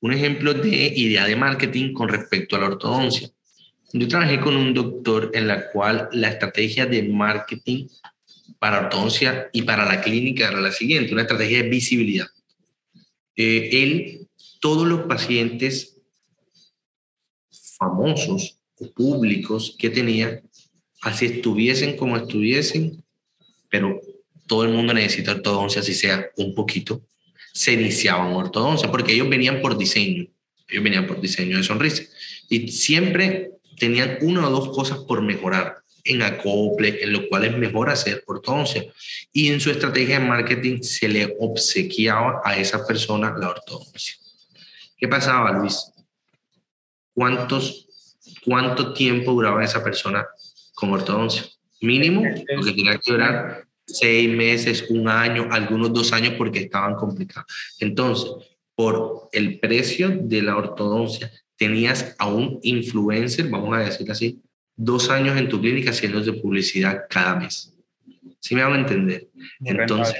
Un 0.00 0.12
ejemplo 0.12 0.54
de 0.54 0.92
idea 0.96 1.26
de 1.26 1.36
marketing 1.36 1.92
con 1.92 2.08
respecto 2.08 2.56
a 2.56 2.60
la 2.60 2.66
ortodoncia. 2.66 3.30
Yo 3.92 4.08
trabajé 4.08 4.40
con 4.40 4.56
un 4.56 4.74
doctor 4.74 5.30
en 5.34 5.48
la 5.48 5.70
cual 5.70 6.08
la 6.12 6.28
estrategia 6.28 6.86
de 6.86 7.02
marketing 7.04 7.86
para 8.58 8.80
ortodoncia 8.80 9.48
y 9.52 9.62
para 9.62 9.86
la 9.86 10.00
clínica 10.00 10.48
era 10.48 10.60
la 10.60 10.72
siguiente, 10.72 11.12
una 11.12 11.22
estrategia 11.22 11.62
de 11.62 11.68
visibilidad. 11.68 12.26
Eh, 13.36 13.70
él, 13.72 14.28
todos 14.60 14.86
los 14.86 15.02
pacientes 15.02 15.96
famosos 17.78 18.58
o 18.78 18.90
públicos 18.92 19.74
que 19.78 19.90
tenía, 19.90 20.42
así 21.02 21.26
estuviesen 21.26 21.96
como 21.96 22.16
estuviesen, 22.16 23.02
pero 23.70 24.00
todo 24.46 24.64
el 24.64 24.72
mundo 24.72 24.94
necesita 24.94 25.32
ortodoncia, 25.32 25.80
así 25.80 25.94
sea 25.94 26.30
un 26.36 26.54
poquito, 26.54 27.02
se 27.56 27.72
iniciaban 27.72 28.34
ortodoncia, 28.34 28.90
porque 28.90 29.14
ellos 29.14 29.30
venían 29.30 29.62
por 29.62 29.78
diseño, 29.78 30.26
ellos 30.68 30.84
venían 30.84 31.06
por 31.06 31.22
diseño 31.22 31.56
de 31.56 31.62
sonrisa, 31.62 32.02
y 32.50 32.68
siempre 32.68 33.52
tenían 33.78 34.18
una 34.20 34.46
o 34.46 34.50
dos 34.50 34.76
cosas 34.76 34.98
por 34.98 35.22
mejorar 35.22 35.78
en 36.04 36.20
acople, 36.20 37.02
en 37.02 37.14
lo 37.14 37.26
cual 37.28 37.46
es 37.46 37.56
mejor 37.56 37.88
hacer 37.88 38.22
ortodoncia. 38.26 38.84
Y 39.32 39.48
en 39.48 39.58
su 39.58 39.70
estrategia 39.70 40.20
de 40.20 40.26
marketing 40.26 40.82
se 40.82 41.08
le 41.08 41.34
obsequiaba 41.40 42.42
a 42.44 42.58
esa 42.58 42.86
persona 42.86 43.34
la 43.38 43.48
ortodoncia. 43.48 44.16
¿Qué 44.98 45.08
pasaba, 45.08 45.50
Luis? 45.52 45.92
¿Cuántos, 47.14 47.88
¿Cuánto 48.44 48.92
tiempo 48.92 49.32
duraba 49.32 49.64
esa 49.64 49.82
persona 49.82 50.26
con 50.74 50.92
ortodoncia? 50.92 51.46
Mínimo, 51.80 52.22
porque 52.54 52.72
tenía 52.72 52.98
que 52.98 53.12
durar 53.12 53.66
seis 53.86 54.28
meses, 54.28 54.86
un 54.90 55.08
año, 55.08 55.48
algunos 55.50 55.92
dos 55.92 56.12
años 56.12 56.34
porque 56.36 56.60
estaban 56.60 56.94
complicados. 56.94 57.46
Entonces, 57.78 58.30
por 58.74 59.28
el 59.32 59.58
precio 59.58 60.10
de 60.10 60.42
la 60.42 60.56
ortodoncia, 60.56 61.30
tenías 61.56 62.14
a 62.18 62.26
un 62.28 62.58
influencer, 62.62 63.48
vamos 63.48 63.76
a 63.76 63.80
decir 63.80 64.10
así, 64.10 64.40
dos 64.76 65.08
años 65.08 65.38
en 65.38 65.48
tu 65.48 65.60
clínica 65.60 65.90
haciéndose 65.90 66.34
publicidad 66.34 67.04
cada 67.08 67.36
mes. 67.36 67.72
¿Sí 68.40 68.54
me 68.54 68.62
van 68.62 68.74
a 68.74 68.78
entender? 68.80 69.28
Entonces, 69.64 70.16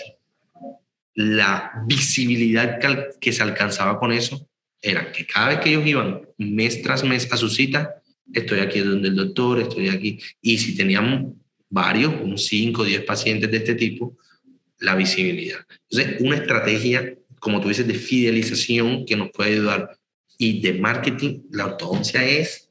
la 1.15 1.73
visibilidad 1.87 2.79
que 3.21 3.33
se 3.33 3.43
alcanzaba 3.43 3.99
con 3.99 4.13
eso 4.13 4.49
era 4.81 5.13
que 5.13 5.27
cada 5.27 5.49
vez 5.49 5.61
que 5.61 5.71
ellos 5.71 5.87
iban 5.87 6.23
mes 6.39 6.83
tras 6.83 7.05
mes 7.05 7.31
a 7.33 7.37
su 7.37 7.49
cita, 7.49 8.03
estoy 8.33 8.61
aquí 8.61 8.81
donde 8.81 9.09
el 9.09 9.17
doctor, 9.17 9.61
estoy 9.61 9.89
aquí. 9.89 10.19
Y 10.41 10.59
si 10.59 10.77
tenían 10.77 11.35
varios, 11.69 12.15
un 12.21 12.39
5 12.39 12.83
o 12.83 12.85
10 12.85 13.05
pacientes 13.05 13.51
de 13.51 13.57
este 13.57 13.75
tipo, 13.75 14.17
la 14.79 14.95
visibilidad. 14.95 15.59
Entonces, 15.91 16.21
una 16.21 16.37
estrategia, 16.37 17.17
como 17.41 17.61
tú 17.61 17.69
dices, 17.69 17.87
de 17.87 17.95
fidelización 17.95 19.05
que 19.05 19.17
nos 19.17 19.31
puede 19.31 19.55
ayudar 19.55 19.97
y 20.39 20.61
de 20.61 20.75
marketing, 20.75 21.43
la 21.51 21.67
ortodoncia 21.67 22.25
es 22.25 22.67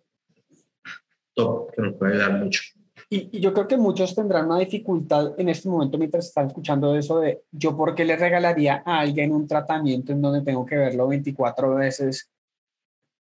que 1.36 1.81
nos 1.81 1.93
puede 1.95 2.17
dar 2.17 2.39
mucho. 2.39 2.62
Y, 3.10 3.39
yo 3.39 3.53
creo 3.53 3.67
que 3.67 3.77
muchos 3.77 4.15
tendrán 4.15 4.45
una 4.45 4.60
dificultad 4.60 5.39
en 5.39 5.49
este 5.49 5.69
momento 5.69 5.97
mientras 5.97 6.27
están 6.27 6.47
escuchando 6.47 6.95
eso 6.95 7.19
de 7.19 7.43
yo 7.51 7.75
por 7.75 7.93
qué 7.93 8.05
le 8.05 8.15
regalaría 8.15 8.81
a 8.86 8.99
alguien 8.99 9.31
un 9.31 9.47
tratamiento 9.47 10.12
en 10.12 10.21
donde 10.21 10.41
tengo 10.41 10.65
que 10.65 10.75
verlo 10.75 11.08
24 11.08 11.75
veces. 11.75 12.31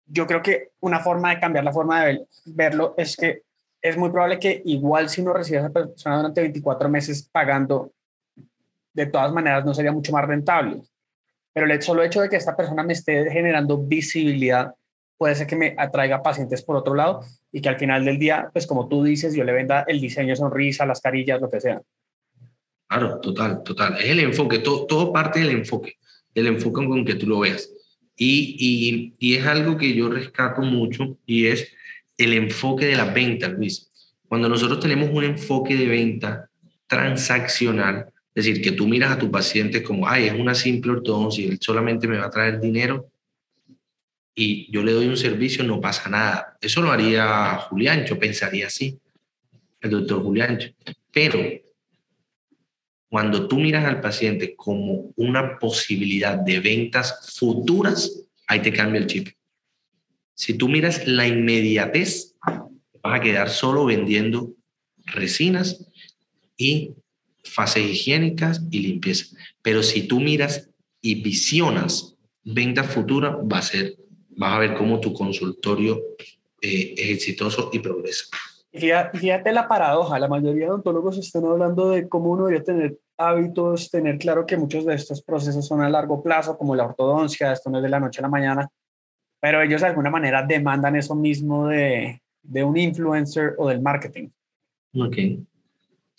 Yo 0.05 0.25
creo 0.25 0.41
que 0.41 0.69
una 0.79 0.99
forma 0.99 1.33
de 1.33 1.39
cambiar 1.39 1.63
la 1.63 1.73
forma 1.73 2.05
de 2.05 2.25
verlo 2.45 2.95
es 2.97 3.15
que 3.15 3.43
es 3.81 3.97
muy 3.97 4.09
probable 4.09 4.39
que 4.39 4.61
igual 4.65 5.09
si 5.09 5.21
no 5.21 5.33
recibe 5.33 5.59
a 5.59 5.61
esa 5.61 5.73
persona 5.73 6.17
durante 6.17 6.41
24 6.41 6.89
meses 6.89 7.27
pagando, 7.31 7.91
de 8.93 9.05
todas 9.05 9.31
maneras 9.31 9.65
no 9.65 9.73
sería 9.73 9.91
mucho 9.91 10.11
más 10.11 10.25
rentable. 10.25 10.81
Pero 11.53 11.71
el 11.71 11.81
solo 11.81 12.03
hecho 12.03 12.21
de 12.21 12.29
que 12.29 12.35
esta 12.35 12.55
persona 12.55 12.83
me 12.83 12.93
esté 12.93 13.29
generando 13.31 13.77
visibilidad 13.77 14.73
puede 15.17 15.35
ser 15.35 15.47
que 15.47 15.55
me 15.55 15.75
atraiga 15.77 16.21
pacientes 16.21 16.61
por 16.61 16.77
otro 16.77 16.95
lado 16.95 17.21
y 17.51 17.61
que 17.61 17.69
al 17.69 17.77
final 17.77 18.05
del 18.05 18.19
día, 18.19 18.49
pues 18.53 18.65
como 18.65 18.87
tú 18.87 19.03
dices, 19.03 19.35
yo 19.35 19.43
le 19.43 19.51
venda 19.51 19.83
el 19.87 19.99
diseño, 19.99 20.35
sonrisa, 20.35 20.85
las 20.85 21.01
carillas, 21.01 21.41
lo 21.41 21.49
que 21.49 21.59
sea. 21.59 21.81
Claro, 22.87 23.19
total, 23.19 23.61
total. 23.63 23.97
Es 23.97 24.09
el 24.09 24.19
enfoque, 24.21 24.59
todo, 24.59 24.85
todo 24.85 25.11
parte 25.11 25.39
del 25.39 25.51
enfoque, 25.51 25.95
del 26.33 26.47
enfoque 26.47 26.87
con 26.87 27.05
que 27.05 27.15
tú 27.15 27.27
lo 27.27 27.39
veas. 27.39 27.69
Y, 28.15 28.55
y, 28.59 29.15
y 29.19 29.35
es 29.35 29.45
algo 29.45 29.77
que 29.77 29.93
yo 29.93 30.09
rescato 30.09 30.61
mucho 30.61 31.17
y 31.25 31.47
es 31.47 31.71
el 32.19 32.33
enfoque 32.33 32.85
de 32.85 32.95
la 32.95 33.05
venta, 33.05 33.47
Luis. 33.47 33.89
Cuando 34.27 34.47
nosotros 34.47 34.79
tenemos 34.79 35.09
un 35.11 35.23
enfoque 35.23 35.75
de 35.75 35.87
venta 35.87 36.49
transaccional, 36.85 38.11
es 38.35 38.45
decir, 38.45 38.61
que 38.61 38.73
tú 38.73 38.87
miras 38.87 39.11
a 39.11 39.17
tu 39.17 39.31
paciente 39.31 39.81
como, 39.81 40.07
ay, 40.07 40.27
es 40.27 40.33
una 40.33 40.53
simple 40.53 40.91
ortodoncia 40.91 41.47
él 41.47 41.57
solamente 41.59 42.07
me 42.07 42.17
va 42.17 42.27
a 42.27 42.29
traer 42.29 42.59
dinero, 42.59 43.09
y 44.35 44.71
yo 44.71 44.83
le 44.83 44.93
doy 44.93 45.07
un 45.07 45.17
servicio, 45.17 45.63
no 45.63 45.81
pasa 45.81 46.09
nada. 46.09 46.55
Eso 46.61 46.81
lo 46.81 46.91
haría 46.91 47.55
Julián, 47.69 48.05
yo 48.05 48.17
pensaría 48.17 48.67
así, 48.67 48.97
el 49.81 49.89
doctor 49.89 50.23
Julián. 50.23 50.59
Pero 51.11 51.39
cuando 53.09 53.47
tú 53.47 53.57
miras 53.57 53.83
al 53.85 53.99
paciente 53.99 54.55
como 54.55 55.11
una 55.17 55.59
posibilidad 55.59 56.37
de 56.37 56.59
ventas 56.61 57.35
futuras, 57.37 58.23
ahí 58.47 58.61
te 58.61 58.71
cambia 58.71 59.01
el 59.01 59.07
chip. 59.07 59.29
Si 60.39 60.53
tú 60.53 60.69
miras 60.69 61.05
la 61.05 61.27
inmediatez, 61.27 62.37
vas 63.03 63.19
a 63.19 63.19
quedar 63.19 63.49
solo 63.49 63.83
vendiendo 63.83 64.53
resinas 65.05 65.85
y 66.55 66.93
fases 67.43 67.83
higiénicas 67.83 68.61
y 68.71 68.79
limpieza. 68.79 69.35
Pero 69.61 69.83
si 69.83 70.07
tú 70.07 70.21
miras 70.21 70.69
y 71.01 71.21
visionas 71.21 72.15
ventas 72.45 72.87
futuras, 72.87 73.35
va 73.35 73.57
a 73.57 73.63
ser 73.63 73.97
vas 74.29 74.53
a 74.53 74.59
ver 74.59 74.75
cómo 74.75 75.01
tu 75.01 75.11
consultorio 75.11 76.01
eh, 76.61 76.93
es 76.95 77.09
exitoso 77.09 77.69
y 77.73 77.79
progresa. 77.79 78.23
Fíjate 78.71 79.51
la 79.51 79.67
paradoja, 79.67 80.19
la 80.19 80.29
mayoría 80.29 80.67
de 80.67 80.71
odontólogos 80.71 81.17
están 81.17 81.43
hablando 81.43 81.89
de 81.89 82.07
cómo 82.07 82.31
uno 82.31 82.45
debería 82.45 82.63
tener 82.63 82.97
hábitos, 83.17 83.91
tener 83.91 84.17
claro 84.17 84.45
que 84.45 84.55
muchos 84.55 84.85
de 84.85 84.95
estos 84.95 85.21
procesos 85.21 85.67
son 85.67 85.81
a 85.81 85.89
largo 85.89 86.23
plazo, 86.23 86.57
como 86.57 86.77
la 86.77 86.85
ortodoncia, 86.85 87.51
esto 87.51 87.69
no 87.69 87.79
es 87.79 87.83
de 87.83 87.89
la 87.89 87.99
noche 87.99 88.21
a 88.21 88.21
la 88.21 88.29
mañana, 88.29 88.69
pero 89.39 89.61
ellos 89.61 89.81
de 89.81 89.87
alguna 89.87 90.09
manera 90.09 90.45
demandan 90.45 90.95
eso 90.95 91.15
mismo 91.15 91.67
de, 91.67 92.21
de 92.43 92.63
un 92.63 92.77
influencer 92.77 93.55
o 93.57 93.69
del 93.69 93.81
marketing. 93.81 94.29
Ok, 94.93 95.17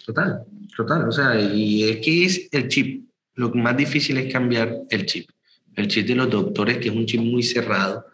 total, 0.05 0.45
total, 0.77 1.09
o 1.09 1.13
sea, 1.13 1.39
y 1.41 1.89
es 1.89 1.97
que 1.99 2.25
es 2.25 2.49
el 2.53 2.69
chip, 2.69 3.09
lo 3.35 3.51
más 3.51 3.77
difícil 3.77 4.17
es 4.19 4.33
cambiar 4.33 4.83
el 4.89 5.07
chip, 5.07 5.29
el 5.75 5.89
chip 5.89 6.07
de 6.07 6.15
los 6.15 6.31
doctores, 6.31 6.79
que 6.79 6.89
es 6.89 6.95
un 6.95 7.07
chip 7.07 7.21
muy 7.21 7.43
cerrado, 7.43 8.07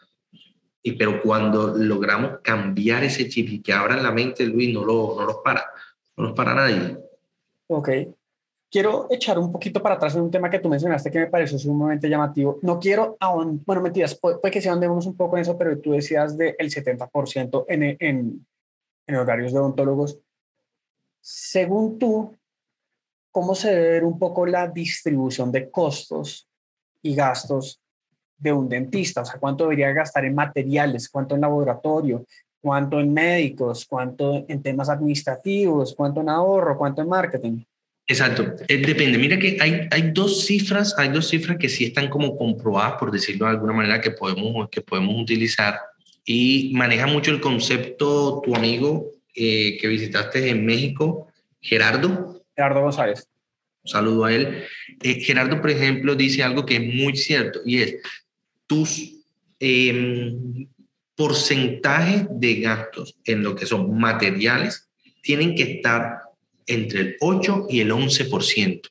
y, 0.83 0.93
pero 0.93 1.21
cuando 1.21 1.77
logramos 1.77 2.39
cambiar 2.43 3.05
ese 3.05 3.29
chip 3.29 3.49
y 3.51 3.61
que 3.61 3.73
abran 3.73 4.03
la 4.03 4.13
mente, 4.13 4.47
Luis, 4.47 4.73
no, 4.73 4.85
lo, 4.85 5.17
no 5.19 5.27
los 5.27 5.39
para, 5.45 5.65
no 6.17 6.25
los 6.25 6.33
para 6.33 6.55
nadie. 6.55 6.97
Ok. 7.67 7.89
Quiero 8.71 9.07
echar 9.11 9.39
un 9.39 9.53
poquito 9.53 9.81
para 9.81 9.95
atrás 9.95 10.17
en 10.17 10.23
un 10.23 10.31
tema 10.31 10.51
que 10.51 10.59
tú 10.59 10.69
mencionaste 10.69 11.11
que 11.11 11.21
me 11.21 11.27
pareció 11.29 11.59
sumamente 11.59 12.09
llamativo. 12.09 12.59
No 12.63 12.81
quiero, 12.81 13.17
aún, 13.21 13.63
bueno, 13.65 13.81
mentiras, 13.81 14.19
puede, 14.19 14.39
que 14.51 14.61
se 14.61 14.69
andemos 14.69 15.07
un 15.07 15.17
poco 15.17 15.37
en 15.37 15.43
eso, 15.43 15.57
pero 15.57 15.79
tú 15.79 15.93
decías 15.93 16.37
del 16.37 16.57
70% 16.57 17.65
en, 17.69 17.83
en, 18.01 18.47
en 19.07 19.15
horarios 19.15 19.53
de 19.53 19.61
odontólogos. 19.61 20.19
Según 21.21 21.99
tú, 21.99 22.37
¿cómo 23.31 23.55
se 23.55 23.71
debe 23.71 23.91
ver 23.91 24.05
un 24.05 24.19
poco 24.19 24.47
la 24.47 24.67
distribución 24.67 25.53
de 25.53 25.71
costos 25.71 26.49
y 27.03 27.15
gastos 27.15 27.81
de 28.37 28.53
un 28.53 28.69
dentista? 28.69 29.23
O 29.23 29.25
sea, 29.25 29.39
¿cuánto 29.39 29.65
debería 29.65 29.93
gastar 29.93 30.25
en 30.25 30.35
materiales? 30.35 31.09
¿Cuánto 31.09 31.37
en 31.37 31.43
laboratorio? 31.43 32.25
¿Cuánto 32.61 32.99
en 32.99 33.13
médicos? 33.13 33.87
¿Cuánto 33.87 34.45
en 34.49 34.63
temas 34.63 34.89
administrativos? 34.89 35.95
¿Cuánto 35.95 36.21
en 36.21 36.29
ahorro? 36.29 36.77
¿Cuánto 36.77 37.03
en 37.03 37.09
marketing? 37.09 37.65
Exacto, 38.09 38.55
eh, 38.69 38.77
depende. 38.79 39.19
Mira 39.19 39.39
que 39.39 39.57
hay, 39.61 39.89
hay 39.91 40.11
dos 40.13 40.47
cifras, 40.47 40.95
hay 40.97 41.09
dos 41.09 41.29
cifras 41.29 41.59
que 41.59 41.69
sí 41.69 41.87
están 41.87 42.09
como 42.09 42.37
comprobadas, 42.37 42.95
por 42.99 43.11
decirlo 43.11 43.47
de 43.47 43.53
alguna 43.53 43.73
manera, 43.73 44.01
que 44.01 44.13
podemos, 44.13 44.69
que 44.71 44.81
podemos 44.81 45.21
utilizar 45.21 45.81
y 46.25 46.73
maneja 46.75 47.07
mucho 47.07 47.33
el 47.33 47.41
concepto 47.41 48.41
tu 48.45 48.55
amigo 48.55 49.11
eh, 49.35 49.77
que 49.81 49.89
visitaste 49.89 50.49
en 50.49 50.65
México, 50.65 51.29
Gerardo, 51.61 52.45
Gerardo 52.55 52.83
González. 52.83 53.29
Un 53.83 53.91
saludo 53.91 54.25
a 54.25 54.33
él. 54.33 54.65
Eh, 55.03 55.21
Gerardo, 55.21 55.61
por 55.61 55.71
ejemplo, 55.71 56.15
dice 56.15 56.43
algo 56.43 56.65
que 56.65 56.77
es 56.77 56.95
muy 56.95 57.17
cierto 57.17 57.61
y 57.65 57.83
es 57.83 57.97
tus 58.67 59.15
em, 59.61 60.69
porcentajes 61.15 62.27
de 62.31 62.61
gastos 62.61 63.17
en 63.25 63.43
lo 63.43 63.55
que 63.55 63.67
son 63.67 63.97
materiales 63.99 64.89
tienen 65.23 65.57
que 65.57 65.65
estar 65.65 66.21
entre 66.67 67.01
el 67.01 67.17
8 67.21 67.67
y 67.71 67.81
el 67.81 67.93
11%. 67.93 68.89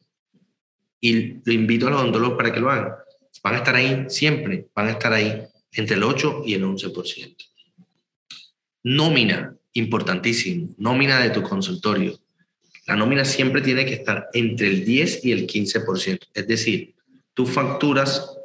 Y 1.01 1.33
lo 1.43 1.53
invito 1.53 1.87
a 1.87 1.91
los 1.91 2.01
odontólogos 2.01 2.37
para 2.37 2.53
que 2.53 2.59
lo 2.59 2.71
hagan. 2.71 2.93
Van 3.43 3.55
a 3.55 3.57
estar 3.57 3.75
ahí 3.75 4.05
siempre, 4.09 4.67
van 4.73 4.87
a 4.87 4.91
estar 4.91 5.13
ahí 5.13 5.43
entre 5.73 5.95
el 5.95 6.03
8 6.03 6.43
y 6.45 6.53
el 6.53 6.63
11%. 6.63 7.35
Nómina, 8.83 9.55
importantísimo, 9.73 10.69
nómina 10.77 11.19
de 11.19 11.29
tu 11.29 11.41
consultorio. 11.43 12.19
La 12.87 12.95
nómina 12.95 13.25
siempre 13.25 13.61
tiene 13.61 13.85
que 13.85 13.95
estar 13.95 14.27
entre 14.33 14.67
el 14.67 14.85
10 14.85 15.25
y 15.25 15.31
el 15.31 15.47
15%. 15.47 16.19
Es 16.33 16.47
decir, 16.47 16.93
tú 17.33 17.45
facturas 17.45 18.35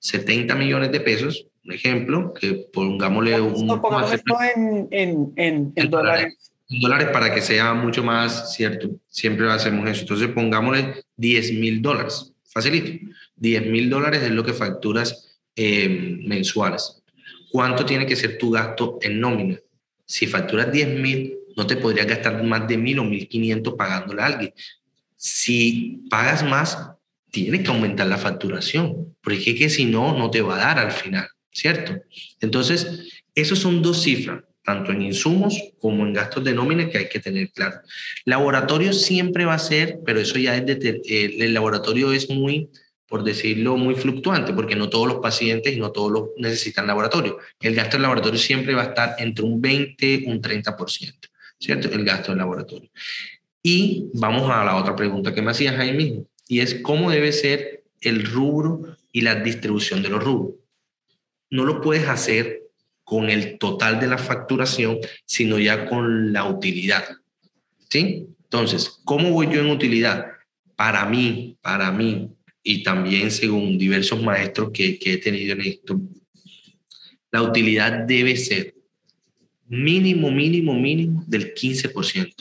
70 0.00 0.54
millones 0.54 0.92
de 0.92 1.00
pesos, 1.00 1.46
un 1.64 1.72
ejemplo, 1.72 2.34
que 2.34 2.68
pongámosle 2.72 3.40
un... 3.40 3.66
No, 3.66 3.80
pongamos 3.80 4.12
esto 4.12 4.36
en, 4.54 4.88
en, 4.90 5.32
en, 5.36 5.72
en 5.74 5.90
dólares. 5.90 6.26
En 6.26 6.57
dólares 6.68 7.08
para 7.12 7.34
que 7.34 7.40
sea 7.40 7.74
mucho 7.74 8.02
más 8.02 8.54
cierto. 8.54 8.90
Siempre 9.08 9.50
hacemos 9.50 9.88
eso. 9.88 10.02
Entonces 10.02 10.28
pongámosle 10.28 11.04
10 11.16 11.52
mil 11.54 11.82
dólares. 11.82 12.32
Facilito. 12.44 13.06
10 13.36 13.66
mil 13.66 13.88
dólares 13.88 14.22
es 14.22 14.30
lo 14.30 14.44
que 14.44 14.52
facturas 14.52 15.38
eh, 15.56 15.88
mensuales. 16.26 17.02
¿Cuánto 17.50 17.84
tiene 17.84 18.06
que 18.06 18.16
ser 18.16 18.36
tu 18.38 18.50
gasto 18.50 18.98
en 19.00 19.20
nómina? 19.20 19.58
Si 20.04 20.26
facturas 20.26 20.70
10 20.70 21.00
mil, 21.00 21.38
no 21.56 21.66
te 21.66 21.76
podrías 21.76 22.06
gastar 22.06 22.42
más 22.44 22.68
de 22.68 22.76
mil 22.76 22.98
o 22.98 23.04
mil 23.04 23.28
quinientos 23.28 23.74
pagándole 23.74 24.22
a 24.22 24.26
alguien. 24.26 24.54
Si 25.16 26.02
pagas 26.08 26.44
más, 26.44 26.78
tienes 27.30 27.62
que 27.62 27.68
aumentar 27.68 28.06
la 28.06 28.16
facturación, 28.16 29.16
porque 29.22 29.54
que 29.54 29.68
si 29.68 29.84
no, 29.84 30.16
no 30.16 30.30
te 30.30 30.40
va 30.40 30.56
a 30.56 30.58
dar 30.58 30.78
al 30.78 30.92
final, 30.92 31.28
¿cierto? 31.52 31.96
Entonces, 32.40 33.22
esos 33.34 33.58
son 33.58 33.82
dos 33.82 34.02
cifras, 34.02 34.44
tanto 34.68 34.92
en 34.92 35.00
insumos 35.00 35.58
como 35.80 36.04
en 36.04 36.12
gastos 36.12 36.44
de 36.44 36.52
nómina 36.52 36.90
que 36.90 36.98
hay 36.98 37.08
que 37.08 37.20
tener 37.20 37.50
claro. 37.52 37.80
Laboratorio 38.26 38.92
siempre 38.92 39.46
va 39.46 39.54
a 39.54 39.58
ser, 39.58 40.00
pero 40.04 40.20
eso 40.20 40.38
ya 40.38 40.54
es 40.58 40.66
de, 40.66 41.00
eh, 41.06 41.36
el 41.38 41.54
laboratorio 41.54 42.12
es 42.12 42.28
muy, 42.28 42.68
por 43.06 43.24
decirlo, 43.24 43.78
muy 43.78 43.94
fluctuante, 43.94 44.52
porque 44.52 44.76
no 44.76 44.90
todos 44.90 45.08
los 45.08 45.20
pacientes 45.20 45.72
y 45.74 45.80
no 45.80 45.90
todos 45.90 46.12
los 46.12 46.24
necesitan 46.36 46.86
laboratorio. 46.86 47.38
El 47.60 47.74
gasto 47.74 47.96
en 47.96 48.02
laboratorio 48.02 48.38
siempre 48.38 48.74
va 48.74 48.82
a 48.82 48.88
estar 48.88 49.16
entre 49.20 49.42
un 49.42 49.58
20 49.58 50.24
un 50.26 50.42
30%. 50.42 51.14
¿cierto? 51.58 51.88
El 51.88 52.04
gasto 52.04 52.32
del 52.32 52.38
laboratorio. 52.38 52.90
Y 53.62 54.10
vamos 54.12 54.50
a 54.50 54.64
la 54.64 54.76
otra 54.76 54.94
pregunta 54.94 55.34
que 55.34 55.40
me 55.40 55.50
hacías 55.50 55.78
ahí 55.78 55.92
mismo, 55.96 56.26
y 56.46 56.60
es 56.60 56.74
cómo 56.82 57.10
debe 57.10 57.32
ser 57.32 57.84
el 58.02 58.22
rubro 58.26 58.96
y 59.12 59.22
la 59.22 59.36
distribución 59.36 60.02
de 60.02 60.10
los 60.10 60.22
rubros. 60.22 60.56
No 61.48 61.64
lo 61.64 61.80
puedes 61.80 62.06
hacer 62.06 62.67
con 63.08 63.30
el 63.30 63.56
total 63.56 63.98
de 63.98 64.06
la 64.06 64.18
facturación, 64.18 64.98
sino 65.24 65.58
ya 65.58 65.86
con 65.86 66.30
la 66.30 66.44
utilidad. 66.44 67.04
¿Sí? 67.88 68.26
Entonces, 68.42 69.00
¿cómo 69.02 69.30
voy 69.30 69.46
yo 69.46 69.62
en 69.62 69.70
utilidad? 69.70 70.26
Para 70.76 71.06
mí, 71.06 71.56
para 71.62 71.90
mí, 71.90 72.28
y 72.62 72.82
también 72.82 73.30
según 73.30 73.78
diversos 73.78 74.22
maestros 74.22 74.72
que, 74.74 74.98
que 74.98 75.14
he 75.14 75.16
tenido 75.16 75.54
en 75.54 75.62
esto, 75.62 75.98
la 77.30 77.40
utilidad 77.40 78.04
debe 78.06 78.36
ser 78.36 78.74
mínimo, 79.66 80.30
mínimo, 80.30 80.74
mínimo 80.74 81.24
del 81.26 81.54
15%. 81.54 82.34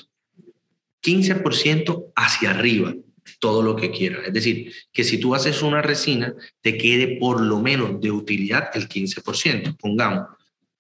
15% 1.01 2.11
hacia 2.13 2.49
arriba, 2.49 2.93
todo 3.39 3.61
lo 3.61 3.77
que 3.77 3.91
quieras. 3.91 4.27
Es 4.27 4.33
decir, 4.33 4.73
que 4.91 5.05
si 5.05 5.17
tú 5.17 5.33
haces 5.33 5.61
una 5.61 5.81
resina, 5.81 6.35
te 6.59 6.77
quede 6.77 7.15
por 7.21 7.39
lo 7.39 7.61
menos 7.61 8.01
de 8.01 8.11
utilidad 8.11 8.69
el 8.73 8.89
15%. 8.89 9.77
Pongamos, 9.77 10.36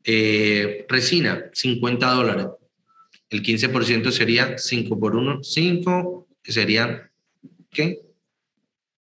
eh, 0.07 0.85
resina, 0.89 1.49
50 1.53 2.11
dólares. 2.11 2.47
El 3.29 3.43
15% 3.43 4.11
sería 4.11 4.57
5 4.57 4.99
por 4.99 5.15
1, 5.15 5.43
5, 5.43 6.27
que 6.41 6.51
serían, 6.51 7.11
¿qué? 7.69 7.99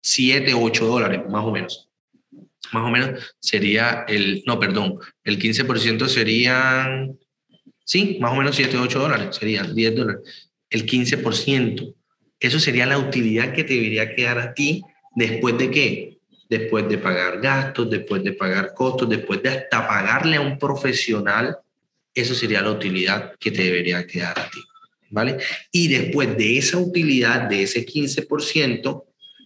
7, 0.02 0.54
8 0.54 0.86
dólares, 0.86 1.22
más 1.30 1.46
o 1.46 1.52
menos. 1.52 1.90
Más 2.74 2.84
o 2.84 2.90
menos 2.90 3.36
sería 3.40 4.04
el, 4.08 4.44
no, 4.46 4.60
perdón, 4.60 5.00
el 5.24 5.40
15% 5.40 6.08
serían 6.08 7.18
Sí, 7.86 8.18
más 8.20 8.34
o 8.34 8.36
menos 8.36 8.56
7 8.56 8.78
o 8.78 8.82
8 8.82 9.00
dólares, 9.00 9.36
serían 9.36 9.74
10 9.74 9.96
dólares. 9.96 10.52
El 10.70 10.88
15%. 10.88 11.94
Eso 12.40 12.60
sería 12.60 12.88
la 12.88 12.98
utilidad 12.98 13.54
que 13.54 13.64
te 13.64 13.76
debería 13.76 14.14
quedar 14.16 14.40
a 14.40 14.54
ti 14.54 14.82
después 15.16 15.58
de 15.58 15.70
qué? 15.70 16.15
Después 16.58 16.88
de 16.88 16.98
pagar 16.98 17.42
gastos, 17.42 17.90
después 17.90 18.24
de 18.24 18.34
pagar 18.34 18.74
costos, 18.74 19.10
después 19.10 19.42
de 19.44 19.50
hasta 19.50 19.88
pagarle 19.88 20.38
a 20.38 20.42
un 20.42 20.58
profesional, 20.58 21.58
eso 22.14 22.34
sería 22.34 22.62
la 22.62 22.72
utilidad 22.72 23.36
que 23.40 23.52
te 23.52 23.64
debería 23.64 24.08
quedar 24.08 24.40
a 24.40 24.50
ti. 24.50 24.60
¿Vale? 25.10 25.38
Y 25.72 25.88
después 25.88 26.36
de 26.38 26.58
esa 26.58 26.78
utilidad, 26.78 27.42
de 27.42 27.64
ese 27.64 27.86
15%, 27.86 29.04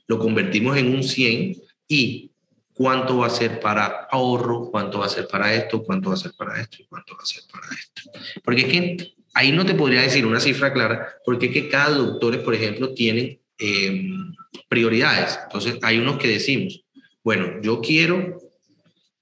lo 0.08 0.20
convertimos 0.20 0.78
en 0.78 0.96
un 0.96 1.04
100 1.04 1.58
y 1.88 2.32
cuánto 2.74 3.18
va 3.18 3.28
a 3.28 3.30
ser 3.30 3.60
para 3.60 4.08
ahorro, 4.10 4.70
cuánto 4.72 5.00
va 5.00 5.06
a 5.08 5.10
ser 5.10 5.28
para 5.28 5.54
esto, 5.54 5.84
cuánto 5.84 6.10
va 6.10 6.16
a 6.16 6.18
ser 6.18 6.32
para 6.38 6.62
esto 6.62 6.78
y 6.80 6.86
cuánto 6.86 7.14
va 7.14 7.24
a 7.24 7.26
ser 7.26 7.44
para 7.52 7.68
esto. 7.76 8.02
Porque 8.44 8.62
es 8.62 8.68
que 8.68 9.14
ahí 9.34 9.52
no 9.52 9.66
te 9.66 9.74
podría 9.74 10.02
decir 10.02 10.26
una 10.26 10.40
cifra 10.40 10.72
clara, 10.72 11.10
porque 11.26 11.48
es 11.48 11.52
que 11.52 11.70
cada 11.70 11.98
doctor, 11.98 12.42
por 12.44 12.56
ejemplo, 12.56 12.94
tiene 12.94 13.42
em, 13.58 14.34
prioridades. 14.70 15.38
Entonces, 15.44 15.78
hay 15.82 15.98
unos 15.98 16.18
que 16.18 16.30
decimos, 16.30 16.86
bueno, 17.30 17.62
yo 17.62 17.80
quiero 17.80 18.42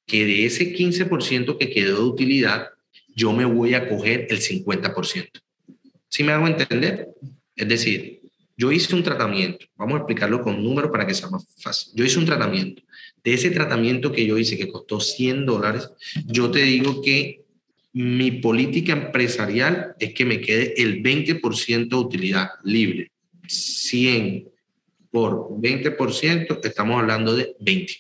que 0.06 0.24
de 0.26 0.46
ese 0.46 0.74
15% 0.74 1.58
que 1.58 1.70
quedó 1.70 1.98
de 1.98 2.10
utilidad, 2.10 2.70
yo 3.14 3.34
me 3.34 3.44
voy 3.44 3.74
a 3.74 3.90
coger 3.90 4.28
el 4.30 4.40
50%. 4.40 5.30
¿Sí 6.08 6.24
me 6.24 6.32
hago 6.32 6.48
entender? 6.48 7.10
Es 7.54 7.68
decir, 7.68 8.22
yo 8.56 8.72
hice 8.72 8.96
un 8.96 9.04
tratamiento, 9.04 9.66
vamos 9.76 9.96
a 9.96 9.98
explicarlo 9.98 10.42
con 10.42 10.64
números 10.64 10.90
para 10.90 11.06
que 11.06 11.14
sea 11.14 11.30
más 11.30 11.46
fácil. 11.60 11.92
Yo 11.96 12.06
hice 12.06 12.18
un 12.18 12.26
tratamiento 12.26 12.82
de 13.26 13.34
ese 13.34 13.52
tratamiento 13.52 14.14
que 14.14 14.26
yo 14.26 14.38
hice, 14.38 14.58
que 14.58 14.70
costó 14.70 15.02
100 15.02 15.46
dólares, 15.46 15.90
yo 16.28 16.50
te 16.50 16.62
digo 16.62 17.02
que 17.02 17.42
mi 17.92 18.32
política 18.32 18.94
empresarial 18.94 19.96
es 20.00 20.14
que 20.14 20.24
me 20.24 20.40
quede 20.40 20.82
el 20.82 21.04
20% 21.04 21.90
de 21.90 21.96
utilidad 21.98 22.52
libre. 22.64 23.12
100 23.48 24.48
por 25.12 25.50
20%, 25.50 26.60
estamos 26.64 27.00
hablando 27.00 27.36
de 27.36 27.56
20. 27.60 27.94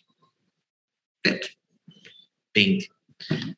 20. 2.54 2.90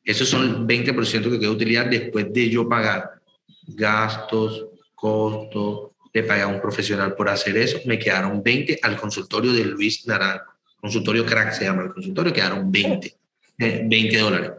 Esos 0.04 0.28
son 0.28 0.42
el 0.42 0.56
20% 0.66 1.30
que 1.30 1.38
queda 1.38 1.50
utilidad 1.50 1.86
después 1.86 2.32
de 2.32 2.48
yo 2.48 2.68
pagar 2.68 3.20
gastos, 3.66 4.66
costos, 4.94 5.90
de 6.12 6.22
pagar 6.22 6.44
a 6.44 6.48
un 6.48 6.60
profesional 6.60 7.14
por 7.14 7.28
hacer 7.28 7.56
eso. 7.56 7.78
Me 7.84 7.98
quedaron 7.98 8.42
20 8.42 8.80
al 8.82 8.96
consultorio 8.96 9.52
de 9.52 9.64
Luis 9.64 10.06
Naranjo 10.06 10.50
consultorio 10.80 11.26
crack 11.26 11.52
se 11.52 11.64
llama 11.64 11.82
el 11.82 11.92
consultorio, 11.92 12.32
quedaron 12.32 12.70
20, 12.72 13.14
20 13.58 13.96
eh, 13.96 14.18
dólares. 14.18 14.50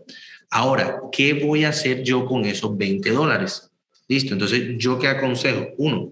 Ahora, 0.50 1.00
¿qué 1.12 1.34
voy 1.34 1.64
a 1.64 1.70
hacer 1.70 2.04
yo 2.04 2.26
con 2.26 2.46
esos 2.46 2.78
20 2.78 3.10
dólares? 3.10 3.72
Listo, 4.08 4.34
entonces, 4.34 4.78
¿yo 4.78 5.00
qué 5.00 5.08
aconsejo? 5.08 5.70
Uno, 5.78 6.12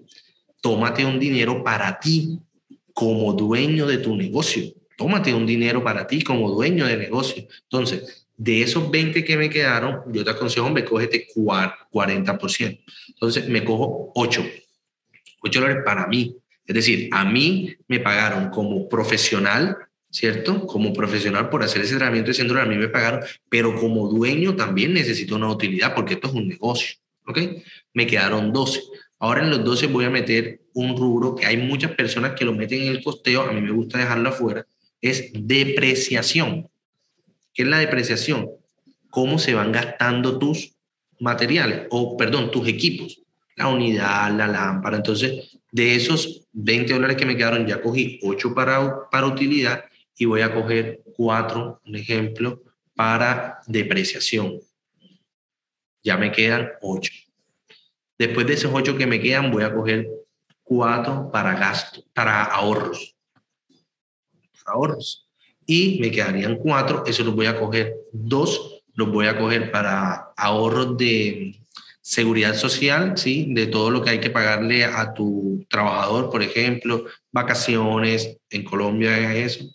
tómate 0.62 1.06
un 1.06 1.20
dinero 1.20 1.64
para 1.64 2.00
ti 2.00 2.40
como 3.00 3.32
dueño 3.32 3.88
de 3.88 4.00
tu 4.00 4.14
negocio. 4.14 4.62
Tómate 4.98 5.34
un 5.34 5.46
dinero 5.46 5.82
para 5.82 6.06
ti 6.06 6.22
como 6.22 6.52
dueño 6.52 6.86
de 6.86 6.98
negocio. 6.98 7.48
Entonces, 7.64 8.28
de 8.36 8.62
esos 8.62 8.92
20 8.92 9.24
que 9.24 9.38
me 9.38 9.50
quedaron, 9.50 10.02
yo 10.12 10.26
te 10.26 10.32
aconsejo, 10.32 10.68
hombre, 10.68 10.84
cógete 10.84 11.26
40%. 11.34 12.84
Entonces, 13.08 13.48
me 13.48 13.64
cojo 13.64 14.12
8. 14.16 14.46
8 15.40 15.62
dólares 15.62 15.84
para 15.86 16.08
mí. 16.08 16.36
Es 16.66 16.76
decir, 16.76 17.08
a 17.14 17.24
mí 17.24 17.74
me 17.88 18.02
pagaron 18.02 18.50
como 18.50 18.90
profesional 18.90 19.78
¿cierto? 20.12 20.66
Como 20.66 20.92
profesional 20.92 21.50
por 21.50 21.62
hacer 21.62 21.84
ese 21.84 21.96
tratamiento 21.96 22.30
de 22.30 22.34
síndrome, 22.34 22.64
a 22.64 22.66
mí 22.66 22.78
me 22.78 22.88
pagaron, 22.88 23.22
pero 23.48 23.80
como 23.80 24.10
dueño 24.10 24.56
también 24.56 24.92
necesito 24.92 25.36
una 25.36 25.52
utilidad 25.52 25.94
porque 25.94 26.16
esto 26.16 26.30
es 26.30 26.34
un 26.34 26.48
negocio, 26.48 26.98
¿ok? 27.28 27.38
Me 27.94 28.08
quedaron 28.08 28.52
12. 28.52 28.82
Ahora 29.20 29.44
en 29.44 29.52
los 29.52 29.64
12 29.64 29.86
voy 29.86 30.06
a 30.06 30.10
meter 30.10 30.62
un 30.80 30.96
rubro 30.98 31.36
que 31.36 31.46
hay 31.46 31.58
muchas 31.58 31.92
personas 31.92 32.34
que 32.34 32.46
lo 32.46 32.54
meten 32.54 32.82
en 32.84 32.88
el 32.90 33.04
costeo, 33.04 33.42
a 33.42 33.52
mí 33.52 33.62
me 33.62 33.72
gusta 33.72 33.98
dejarlo 33.98 34.30
afuera, 34.30 34.66
es 35.02 35.32
depreciación. 35.34 36.70
¿Qué 37.54 37.64
es 37.64 37.68
la 37.68 37.80
depreciación? 37.80 38.50
Cómo 39.10 39.40
se 39.40 39.54
van 39.54 39.72
gastando 39.72 40.40
tus 40.40 40.76
materiales, 41.20 41.88
o 41.90 42.16
perdón, 42.16 42.50
tus 42.52 42.68
equipos, 42.68 43.22
la 43.56 43.68
unidad, 43.68 44.32
la 44.32 44.48
lámpara. 44.48 44.98
Entonces, 44.98 45.58
de 45.72 45.96
esos 45.96 46.48
20 46.54 46.94
dólares 46.94 47.18
que 47.18 47.26
me 47.26 47.36
quedaron, 47.36 47.68
ya 47.68 47.82
cogí 47.82 48.20
8 48.24 48.54
para, 48.54 49.10
para 49.10 49.28
utilidad 49.28 49.84
y 50.18 50.26
voy 50.26 50.42
a 50.42 50.54
coger 50.54 51.02
4, 51.16 51.82
un 51.86 51.96
ejemplo, 51.96 52.62
para 52.96 53.60
depreciación. 53.68 54.60
Ya 56.04 56.16
me 56.16 56.32
quedan 56.32 56.70
8. 56.82 57.12
Después 58.18 58.48
de 58.48 58.54
esos 58.54 58.72
8 58.74 58.98
que 58.98 59.08
me 59.08 59.20
quedan, 59.20 59.52
voy 59.52 59.64
a 59.64 59.74
coger 59.74 60.08
4 60.70 61.32
para 61.32 61.56
gasto, 61.56 62.04
para 62.14 62.44
ahorros. 62.44 63.16
ahorros. 64.66 65.28
Y 65.66 66.00
me 66.00 66.12
quedarían 66.12 66.58
4, 66.58 67.04
eso 67.08 67.24
los 67.24 67.36
voy 67.36 67.48
a 67.48 67.60
coger 67.60 67.96
2 68.14 68.80
los 69.00 69.12
voy 69.14 69.28
a 69.28 69.38
coger 69.38 69.72
para 69.72 70.34
ahorros 70.36 70.98
de 70.98 71.56
seguridad 72.02 72.54
social, 72.54 73.18
¿sí? 73.18 73.48
De 73.54 73.68
todo 73.68 73.90
lo 73.90 74.04
que 74.04 74.10
hay 74.10 74.20
que 74.20 74.30
pagarle 74.30 74.84
a 74.84 75.14
tu 75.14 75.66
trabajador, 75.70 76.30
por 76.30 76.44
ejemplo, 76.44 77.06
vacaciones, 77.32 78.38
en 78.50 78.66
Colombia 78.66 79.34
es 79.34 79.58
eso. 79.58 79.66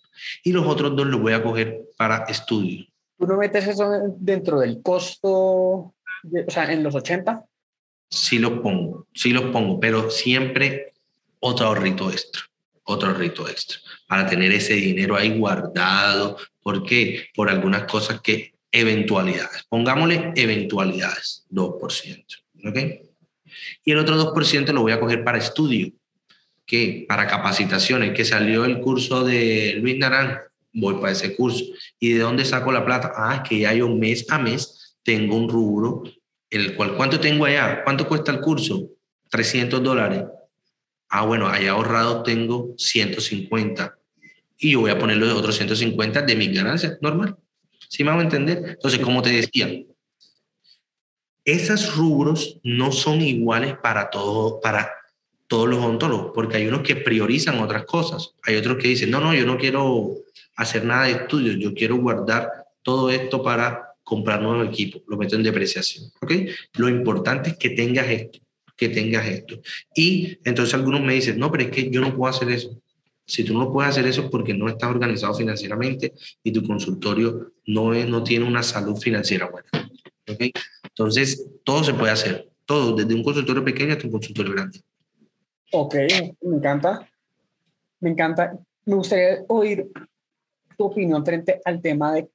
Y 0.43 0.53
los 0.53 0.67
otros 0.67 0.95
dos 0.95 1.07
los 1.07 1.23
voy 1.23 1.33
a 1.33 1.43
coger 1.43 1.87
para 1.97 2.25
estudio. 2.25 2.85
¿Tú 3.19 3.27
no 3.27 3.39
metes 3.39 3.67
eso 3.67 3.91
dentro 4.19 4.61
del 4.61 4.83
costo, 4.83 5.31
o 5.33 5.95
sea, 6.49 6.71
en 6.71 6.83
los 6.83 6.95
80? 6.95 7.43
Sí 8.09 8.39
los 8.39 8.61
pongo, 8.61 9.07
sí 9.15 9.31
los 9.31 9.45
pongo, 9.47 9.81
pero 9.81 10.11
siempre 10.11 10.93
otro 11.41 11.67
ahorrito 11.67 12.11
extra, 12.11 12.43
otro 12.85 13.09
ahorrito 13.09 13.49
extra, 13.49 13.79
para 14.07 14.27
tener 14.27 14.53
ese 14.53 14.75
dinero 14.75 15.17
ahí 15.17 15.37
guardado. 15.39 16.39
¿Por 16.63 16.85
qué? 16.85 17.29
Por 17.35 17.51
algunas 17.51 17.85
cosas 17.85 18.21
que 18.21 18.55
eventualidades. 18.71 19.65
Pongámosle 19.69 20.33
eventualidades, 20.37 21.47
2%. 21.51 22.25
¿Ok? 22.67 22.79
Y 23.85 23.93
el 23.93 23.99
otro 23.99 24.17
2% 24.17 24.73
lo 24.73 24.83
voy 24.83 24.93
a 24.93 25.01
coger 25.01 25.23
para 25.23 25.39
estudio, 25.39 25.93
que 26.67 27.05
para 27.09 27.27
capacitaciones, 27.27 28.15
que 28.15 28.25
salió 28.25 28.65
el 28.65 28.81
curso 28.81 29.25
de 29.25 29.77
Luis 29.81 29.99
Narán, 29.99 30.39
voy 30.73 30.95
para 30.95 31.13
ese 31.13 31.37
curso. 31.37 31.65
¿Y 31.99 32.13
de 32.13 32.21
dónde 32.21 32.45
saco 32.45 32.73
la 32.73 32.85
plata? 32.85 33.13
Ah, 33.15 33.43
que 33.43 33.61
ya 33.61 33.73
yo 33.73 33.89
mes 33.89 34.27
a 34.31 34.39
mes 34.39 34.97
tengo 35.03 35.37
un 35.37 35.49
rubro, 35.49 36.03
el 36.61 36.77
cual, 36.77 36.97
¿cuánto 36.97 37.19
tengo 37.19 37.45
allá? 37.45 37.83
¿Cuánto 37.85 38.07
cuesta 38.07 38.33
el 38.33 38.41
curso? 38.41 38.91
300 39.31 39.83
dólares. 39.83 40.25
Ah, 41.09 41.25
bueno, 41.25 41.49
allá 41.49 41.73
ahorrado 41.73 42.23
tengo 42.23 42.75
150. 42.77 43.99
Y 44.59 44.73
yo 44.73 44.81
voy 44.81 44.91
a 44.91 44.99
poner 44.99 45.17
los 45.17 45.33
otros 45.33 45.57
150 45.57 46.23
de 46.23 46.37
mis 46.37 46.55
ganancias, 46.55 46.99
normal. 47.01 47.37
¿Sí 47.89 48.05
me 48.05 48.11
hago 48.11 48.21
entender? 48.21 48.63
Entonces, 48.67 49.01
como 49.01 49.23
te 49.23 49.31
decía, 49.31 49.85
esos 51.45 51.95
rubros 51.95 52.59
no 52.63 52.91
son 52.93 53.21
iguales 53.21 53.77
para, 53.83 54.11
todo, 54.11 54.61
para 54.61 54.91
todos 55.47 55.69
los 55.69 55.79
odontólogos, 55.79 56.33
porque 56.35 56.57
hay 56.57 56.67
unos 56.67 56.83
que 56.83 56.97
priorizan 56.97 57.61
otras 57.61 57.85
cosas. 57.85 58.35
Hay 58.43 58.57
otros 58.57 58.79
que 58.79 58.89
dicen, 58.89 59.11
no, 59.11 59.21
no, 59.21 59.35
yo 59.35 59.45
no 59.45 59.59
quiero 59.59 60.17
hacer 60.57 60.85
nada 60.85 61.05
de 61.05 61.13
estudios, 61.13 61.57
yo 61.59 61.75
quiero 61.75 61.97
guardar 61.97 62.51
todo 62.83 63.11
esto 63.11 63.43
para 63.43 63.94
comprar 64.05 64.41
nuevos 64.43 64.69
equipos, 64.69 65.03
lo 65.09 65.17
meto 65.17 65.35
en 65.37 65.43
depreciación. 65.43 66.11
¿ok? 66.21 66.33
Lo 66.75 66.89
importante 66.89 67.51
es 67.51 67.57
que 67.57 67.71
tengas 67.71 68.09
esto, 68.09 68.39
que 68.77 68.91
tengas 68.91 69.27
esto. 69.27 69.61
Y 69.97 70.39
entonces 70.45 70.75
algunos 70.75 71.01
me 71.01 71.15
dicen, 71.15 71.39
no, 71.39 71.51
pero 71.51 71.65
es 71.65 71.71
que 71.71 71.91
yo 71.91 72.01
no 72.01 72.15
puedo 72.15 72.31
hacer 72.31 72.51
eso. 72.51 72.79
Si 73.27 73.43
tú 73.43 73.55
no 73.55 73.73
puedes 73.73 73.91
hacer 73.91 74.07
eso 74.07 74.23
es 74.23 74.31
porque 74.31 74.53
no 74.53 74.69
estás 74.69 74.91
organizado 74.91 75.35
financieramente 75.35 76.13
y 76.43 76.53
tu 76.53 76.63
consultorio 76.63 77.53
no, 77.67 77.95
no 77.95 78.23
tiene 78.23 78.45
una 78.45 78.63
salud 78.63 78.97
financiera 78.97 79.49
buena. 79.49 79.69
¿okay? 80.29 80.53
Entonces, 80.83 81.47
todo 81.65 81.83
se 81.83 81.95
puede 81.95 82.13
hacer. 82.13 82.51
Todo, 82.67 82.95
desde 82.95 83.15
un 83.15 83.25
consultorio 83.25 83.65
pequeño 83.65 83.93
hasta 83.93 84.07
un 84.07 84.13
consultorio 84.13 84.53
grande. 84.53 84.81
Ok, 85.73 85.95
me 86.43 86.57
encanta. 86.57 87.09
Me 88.01 88.11
encanta. 88.11 88.59
Me 88.85 88.95
gustaría 88.97 89.45
oír 89.49 89.91
tu 90.77 90.85
opinión 90.85 91.25
frente 91.25 91.61
al 91.65 91.81
tema 91.81 92.13
de, 92.13 92.29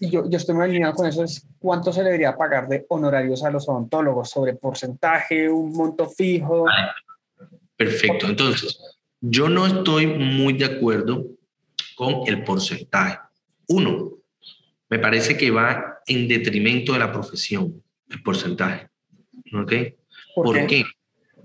y 0.00 0.10
yo, 0.10 0.28
yo 0.28 0.38
estoy 0.38 0.54
muy 0.54 0.64
alineado 0.64 0.94
con 0.94 1.06
eso, 1.06 1.22
es 1.22 1.46
cuánto 1.58 1.92
se 1.92 2.02
debería 2.02 2.34
pagar 2.34 2.66
de 2.68 2.86
honorarios 2.88 3.44
a 3.44 3.50
los 3.50 3.68
odontólogos, 3.68 4.30
sobre 4.30 4.54
porcentaje, 4.54 5.48
un 5.50 5.72
monto 5.72 6.08
fijo. 6.08 6.64
Perfecto. 7.76 8.26
Entonces, 8.26 8.80
yo 9.20 9.50
no 9.50 9.66
estoy 9.66 10.06
muy 10.06 10.54
de 10.54 10.64
acuerdo 10.64 11.26
con 11.94 12.22
el 12.26 12.42
porcentaje. 12.44 13.18
Uno, 13.68 14.12
me 14.88 14.98
parece 14.98 15.36
que 15.36 15.50
va 15.50 15.98
en 16.06 16.26
detrimento 16.26 16.94
de 16.94 16.98
la 16.98 17.12
profesión, 17.12 17.82
el 18.08 18.22
porcentaje. 18.22 18.88
¿Ok? 19.52 19.72
¿Por, 20.34 20.66
qué? 20.66 20.84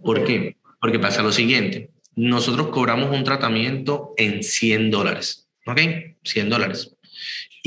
¿Por 0.01 0.23
qué? 0.23 0.55
Porque 0.79 0.99
pasa 0.99 1.21
lo 1.21 1.33
siguiente. 1.33 1.91
Nosotros 2.15 2.67
cobramos 2.67 3.13
un 3.13 3.25
tratamiento 3.25 4.13
en 4.15 4.43
100 4.43 4.91
dólares. 4.91 5.49
¿Ok? 5.67 5.79
100 6.23 6.49
dólares. 6.49 6.95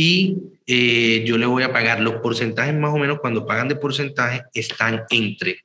Y 0.00 0.36
eh, 0.64 1.24
yo 1.26 1.36
le 1.36 1.46
voy 1.46 1.64
a 1.64 1.72
pagar 1.72 1.98
los 1.98 2.20
porcentajes 2.20 2.72
más 2.72 2.94
o 2.94 2.98
menos 2.98 3.18
cuando 3.18 3.44
pagan 3.44 3.66
de 3.66 3.74
porcentaje 3.74 4.44
están 4.54 5.02
entre 5.10 5.64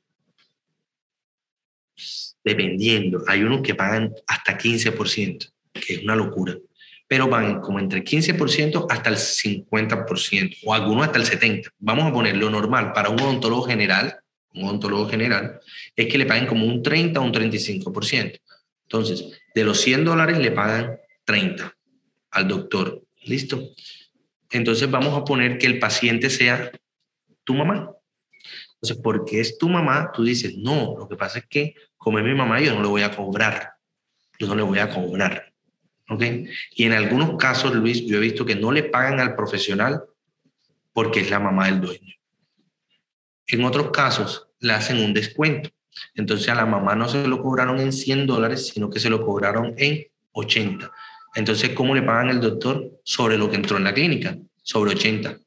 dependiendo. 2.44 3.24
Hay 3.28 3.44
unos 3.44 3.62
que 3.62 3.76
pagan 3.76 4.12
hasta 4.26 4.58
15%, 4.58 5.52
que 5.74 5.94
es 5.94 6.04
una 6.04 6.16
locura, 6.16 6.58
pero 7.08 7.28
van 7.28 7.62
como 7.62 7.78
entre 7.78 8.04
15% 8.04 8.88
hasta 8.90 9.12
el 9.12 9.18
50%, 9.18 10.58
o 10.64 10.74
algunos 10.74 11.06
hasta 11.06 11.20
el 11.20 11.26
70%. 11.26 11.70
Vamos 11.78 12.06
a 12.06 12.12
poner 12.12 12.36
lo 12.36 12.50
normal 12.50 12.92
para 12.92 13.10
un 13.10 13.22
odontólogo 13.22 13.68
general, 13.68 14.18
un 14.56 14.64
odontólogo 14.64 15.08
general, 15.10 15.60
es 15.96 16.08
que 16.08 16.18
le 16.18 16.26
paguen 16.26 16.48
como 16.48 16.66
un 16.66 16.82
30 16.82 17.20
o 17.20 17.24
un 17.24 17.32
35%. 17.32 18.40
Entonces, 18.82 19.40
de 19.54 19.64
los 19.64 19.80
100 19.80 20.06
dólares 20.06 20.40
le 20.40 20.50
pagan 20.50 20.98
30 21.24 21.72
al 22.32 22.48
doctor. 22.48 23.00
¿Listo? 23.26 23.70
Entonces 24.54 24.90
vamos 24.90 25.18
a 25.18 25.26
poner 25.26 25.58
que 25.58 25.66
el 25.66 25.80
paciente 25.80 26.30
sea 26.30 26.72
tu 27.44 27.56
mamá. 27.56 27.92
Entonces, 28.76 29.02
porque 29.02 29.42
es 29.42 29.58
tu 29.58 29.68
mamá, 29.68 30.12
tú 30.14 30.24
dices, 30.24 30.56
no, 30.58 30.96
lo 30.98 31.08
que 31.08 31.16
pasa 31.16 31.40
es 31.40 31.48
que 31.48 31.76
como 31.98 32.20
es 32.20 32.26
mi 32.26 32.36
mamá, 32.36 32.62
yo 32.62 32.74
no 32.76 32.82
le 32.82 32.88
voy 32.88 33.02
a 33.02 33.16
cobrar. 33.16 33.74
Yo 34.38 34.48
no 34.48 34.56
le 34.56 34.62
voy 34.62 34.80
a 34.80 34.90
cobrar. 34.90 35.54
¿Ok? 36.10 36.22
Y 36.76 36.84
en 36.84 36.94
algunos 36.94 37.38
casos, 37.38 37.74
Luis, 37.74 38.06
yo 38.06 38.18
he 38.18 38.20
visto 38.20 38.46
que 38.46 38.56
no 38.56 38.72
le 38.72 38.84
pagan 38.84 39.20
al 39.20 39.36
profesional 39.36 40.04
porque 40.92 41.22
es 41.22 41.32
la 41.32 41.40
mamá 41.40 41.66
del 41.66 41.82
dueño. 41.82 42.14
En 43.48 43.64
otros 43.64 43.90
casos, 43.92 44.50
le 44.60 44.74
hacen 44.74 44.98
un 44.98 45.14
descuento. 45.14 45.70
Entonces 46.14 46.50
a 46.50 46.56
la 46.56 46.66
mamá 46.66 46.96
no 46.96 47.08
se 47.08 47.28
lo 47.28 47.42
cobraron 47.42 47.80
en 47.80 47.92
100 47.92 48.28
dólares, 48.28 48.68
sino 48.68 48.90
que 48.90 49.00
se 49.00 49.10
lo 49.10 49.26
cobraron 49.26 49.74
en 49.78 50.06
80. 50.34 50.92
Entonces, 51.36 51.72
¿cómo 51.72 51.96
le 51.96 52.02
pagan 52.02 52.30
el 52.30 52.40
doctor? 52.40 53.00
Sobre 53.04 53.38
lo 53.38 53.50
que 53.50 53.56
entró 53.56 53.78
en 53.78 53.84
la 53.84 53.94
clínica, 53.94 54.38
sobre 54.62 54.92
80. 54.92 55.38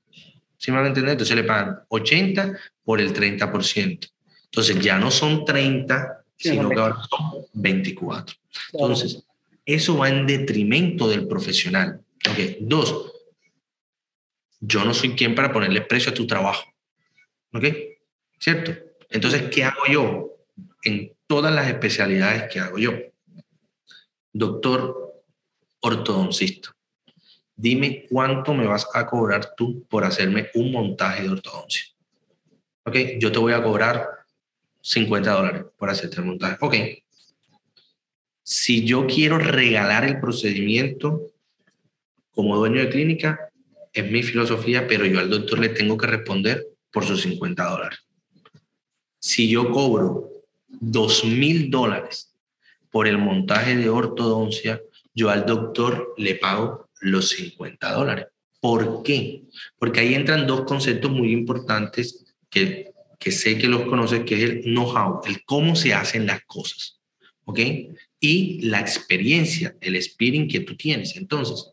¿Sí 0.59 0.71
me 0.71 0.79
van 0.79 0.87
a 0.87 0.89
entender? 0.89 1.13
Entonces 1.13 1.37
le 1.37 1.45
pagan 1.45 1.81
80 1.89 2.59
por 2.85 3.01
el 3.01 3.13
30%. 3.13 4.11
Entonces 4.45 4.81
ya 4.81 4.99
no 4.99 5.11
son 5.11 5.45
30, 5.45 6.25
sino 6.37 6.69
que 6.69 6.79
ahora 6.79 6.97
son 7.09 7.45
24. 7.53 8.37
Entonces, 8.73 9.23
eso 9.65 9.99
va 9.99 10.09
en 10.09 10.27
detrimento 10.27 11.09
del 11.09 11.27
profesional. 11.27 12.01
Okay. 12.31 12.59
Dos, 12.61 13.13
yo 14.61 14.85
no 14.85 14.95
soy 14.95 15.11
quien 15.11 15.35
para 15.35 15.53
ponerle 15.53 15.83
precio 15.83 16.11
a 16.11 16.15
tu 16.15 16.27
trabajo. 16.27 16.65
¿Ok? 17.53 17.65
¿Cierto? 18.39 18.73
Entonces, 19.11 19.45
¿qué 19.51 19.65
hago 19.65 19.83
yo 19.91 20.37
en 20.83 21.13
todas 21.27 21.55
las 21.55 21.69
especialidades 21.69 22.45
que 22.51 22.61
hago 22.61 22.79
yo? 22.79 22.93
Doctor 24.33 25.06
ortodoncista, 25.87 26.75
dime 27.55 28.07
cuánto 28.09 28.53
me 28.55 28.67
vas 28.67 28.87
a 28.93 29.07
cobrar 29.07 29.55
tú 29.57 29.85
por 29.89 30.05
hacerme 30.05 30.49
un 30.55 30.73
montaje 30.73 31.23
de 31.23 31.31
ortodoncia. 31.31 31.85
¿Ok? 32.85 32.97
Yo 33.19 33.33
te 33.33 33.39
voy 33.39 33.53
a 33.53 33.63
cobrar 33.63 34.07
50 34.83 35.33
dólares 35.33 35.65
por 35.77 35.91
hacerte 35.91 36.17
el 36.17 36.27
montaje. 36.27 36.57
Ok. 36.61 36.75
Si 38.43 38.85
yo 38.85 39.07
quiero 39.07 39.39
regalar 39.39 40.05
el 40.05 40.21
procedimiento 40.21 41.33
como 42.31 42.57
dueño 42.57 42.81
de 42.81 42.91
clínica, 42.91 43.51
es 43.93 44.11
mi 44.11 44.23
filosofía, 44.23 44.87
pero 44.87 45.07
yo 45.07 45.19
al 45.19 45.31
doctor 45.31 45.59
le 45.59 45.71
tengo 45.71 45.97
que 45.97 46.07
responder 46.07 46.67
por 46.93 47.05
sus 47.05 47.23
50 47.23 47.65
dólares. 47.65 47.99
Si 49.19 49.49
yo 49.49 49.71
cobro 49.73 50.31
2 50.69 51.25
mil 51.25 51.71
dólares 51.71 52.37
por 52.91 53.09
el 53.09 53.19
montaje 53.19 53.77
de 53.77 53.89
ortodoncia, 53.89 54.81
yo 55.17 55.31
al 55.31 55.45
doctor 55.45 56.15
le 56.17 56.37
pago 56.37 56.89
los 57.01 57.31
50 57.31 57.93
dólares. 57.93 58.27
¿Por 58.61 59.03
qué? 59.03 59.43
Porque 59.79 60.01
ahí 60.01 60.15
entran 60.15 60.47
dos 60.47 60.63
conceptos 60.63 61.11
muy 61.11 61.33
importantes 61.33 62.25
que 62.49 62.93
que 63.19 63.33
sé 63.33 63.59
que 63.59 63.69
los 63.69 63.83
conoces, 63.83 64.25
que 64.25 64.35
es 64.37 64.43
el 64.43 64.63
know-how, 64.63 65.23
el 65.27 65.43
cómo 65.45 65.75
se 65.75 65.95
hacen 65.95 66.27
las 66.27 66.45
cosas. 66.45 67.01
¿ok? 67.45 67.61
Y 68.21 68.61
la 68.69 68.81
experiencia, 68.81 69.77
el 69.81 70.01
speaking 70.01 70.49
que 70.49 70.61
tú 70.61 70.77
tienes. 70.77 71.17
Entonces, 71.17 71.73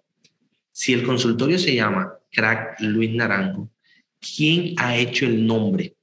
si 0.72 0.94
el 0.94 1.04
consultorio 1.04 1.60
se 1.60 1.76
llama 1.76 2.14
Crack 2.32 2.80
Luis 2.82 3.12
Naranjo, 3.12 3.70
¿quién 4.20 4.76
ha 4.78 4.96
hecho 4.96 5.26
el 5.26 5.46
nombre? 5.46 5.96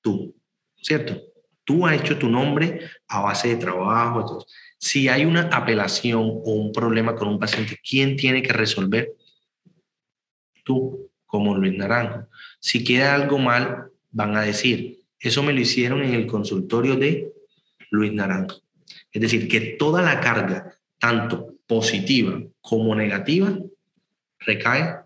Tú, 0.00 0.34
¿cierto? 0.82 1.20
Tú 1.64 1.86
has 1.86 2.00
hecho 2.00 2.18
tu 2.18 2.28
nombre 2.28 2.80
a 3.08 3.20
base 3.20 3.48
de 3.48 3.56
trabajo. 3.56 4.46
Si 4.84 5.08
hay 5.08 5.24
una 5.24 5.44
apelación 5.44 6.20
o 6.20 6.52
un 6.52 6.70
problema 6.70 7.16
con 7.16 7.28
un 7.28 7.38
paciente, 7.38 7.80
¿quién 7.82 8.18
tiene 8.18 8.42
que 8.42 8.52
resolver? 8.52 9.14
Tú, 10.62 11.10
como 11.24 11.56
Luis 11.56 11.74
Naranjo. 11.74 12.28
Si 12.60 12.84
queda 12.84 13.14
algo 13.14 13.38
mal, 13.38 13.86
van 14.10 14.36
a 14.36 14.42
decir, 14.42 14.98
eso 15.18 15.42
me 15.42 15.54
lo 15.54 15.60
hicieron 15.62 16.02
en 16.02 16.12
el 16.12 16.26
consultorio 16.26 16.96
de 16.96 17.32
Luis 17.88 18.12
Naranjo. 18.12 18.60
Es 19.10 19.22
decir, 19.22 19.48
que 19.48 19.60
toda 19.78 20.02
la 20.02 20.20
carga, 20.20 20.76
tanto 20.98 21.54
positiva 21.66 22.42
como 22.60 22.94
negativa, 22.94 23.58
recae 24.40 24.96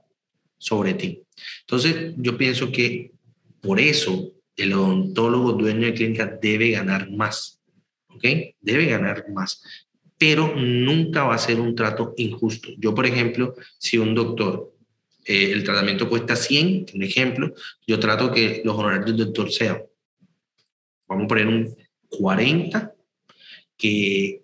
sobre 0.57 0.95
ti. 0.95 1.22
Entonces, 1.61 2.14
yo 2.16 2.37
pienso 2.37 2.72
que 2.72 3.12
por 3.61 3.79
eso 3.79 4.33
el 4.57 4.72
odontólogo 4.72 5.53
dueño 5.53 5.87
de 5.87 5.95
clínica 5.95 6.26
debe 6.26 6.72
ganar 6.72 7.09
más, 7.12 7.57
¿ok? 8.18 8.54
Debe 8.60 8.86
ganar 8.86 9.24
más, 9.30 9.62
pero 10.18 10.54
nunca 10.54 11.24
va 11.24 11.34
a 11.34 11.38
ser 11.38 11.60
un 11.60 11.74
trato 11.74 12.12
injusto. 12.16 12.70
Yo, 12.76 12.94
por 12.94 13.06
ejemplo, 13.06 13.54
si 13.78 13.96
un 13.96 14.14
doctor, 14.14 14.74
eh, 15.24 15.52
el 15.52 15.62
tratamiento 15.62 16.08
cuesta 16.08 16.34
100, 16.34 16.86
un 16.94 17.02
ejemplo, 17.02 17.54
yo 17.86 17.98
trato 17.98 18.32
que 18.32 18.60
los 18.64 18.76
honorarios 18.76 19.06
del 19.06 19.26
doctor 19.26 19.52
sean, 19.52 19.82
vamos 21.06 21.24
a 21.24 21.28
poner 21.28 21.46
un 21.46 21.74
40, 22.08 22.94
que 23.76 24.42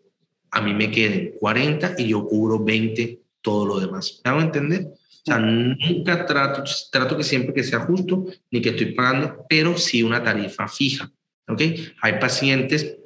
a 0.53 0.61
mí 0.61 0.73
me 0.73 0.91
queden 0.91 1.35
40 1.41 1.97
y 1.99 2.09
yo 2.09 2.25
cubro 2.25 2.63
20 2.63 3.21
todo 3.43 3.67
lo 3.67 3.81
demás. 3.81 4.21
¿Me 4.25 4.31
hago 4.31 4.41
entender? 4.41 4.87
O 4.87 5.25
sea, 5.25 5.39
nunca 5.39 6.25
trato, 6.27 6.63
trato 6.93 7.17
que 7.17 7.25
siempre 7.25 7.53
que 7.53 7.65
sea 7.65 7.81
justo, 7.81 8.27
ni 8.51 8.63
que 8.63 8.71
estoy 8.71 8.93
pagando, 8.93 9.45
pero 9.49 9.77
sí 9.77 10.03
una 10.03 10.23
tarifa 10.23 10.69
fija. 10.69 11.11
¿Ok? 11.49 11.61
Hay 12.01 12.19
pacientes 12.21 12.99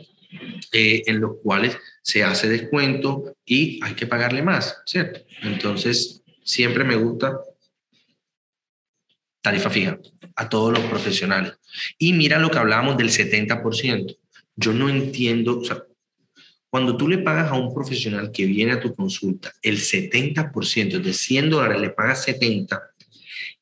eh, 0.73 1.03
en 1.07 1.21
los 1.21 1.37
cuales 1.43 1.77
se 2.03 2.23
hace 2.25 2.49
descuento 2.49 3.37
y 3.45 3.81
hay 3.83 3.95
que 3.95 4.07
pagarle 4.07 4.43
más, 4.43 4.83
¿cierto? 4.87 5.21
Entonces, 5.43 6.23
siempre 6.45 6.85
me 6.85 6.97
gusta 6.97 7.39
tarifa 9.41 9.71
fija 9.71 9.99
a 10.37 10.49
todos 10.49 10.73
los 10.73 10.85
profesionales. 10.87 11.55
Y 11.99 12.13
mira 12.13 12.39
lo 12.39 12.51
que 12.51 12.59
hablábamos 12.59 12.97
del 12.97 13.11
70%. 13.11 14.17
Yo 14.57 14.73
no 14.73 14.89
entiendo, 14.89 15.61
o 15.61 15.65
sea, 15.65 15.85
cuando 16.69 16.97
tú 16.97 17.09
le 17.09 17.19
pagas 17.19 17.51
a 17.51 17.55
un 17.55 17.73
profesional 17.73 18.31
que 18.31 18.45
viene 18.45 18.73
a 18.73 18.81
tu 18.81 18.95
consulta 18.95 19.53
el 19.63 19.79
70%, 19.79 21.01
de 21.01 21.13
100 21.15 21.51
dólares 21.51 21.81
le 21.81 21.91
pagas 21.91 22.25
70 22.25 22.81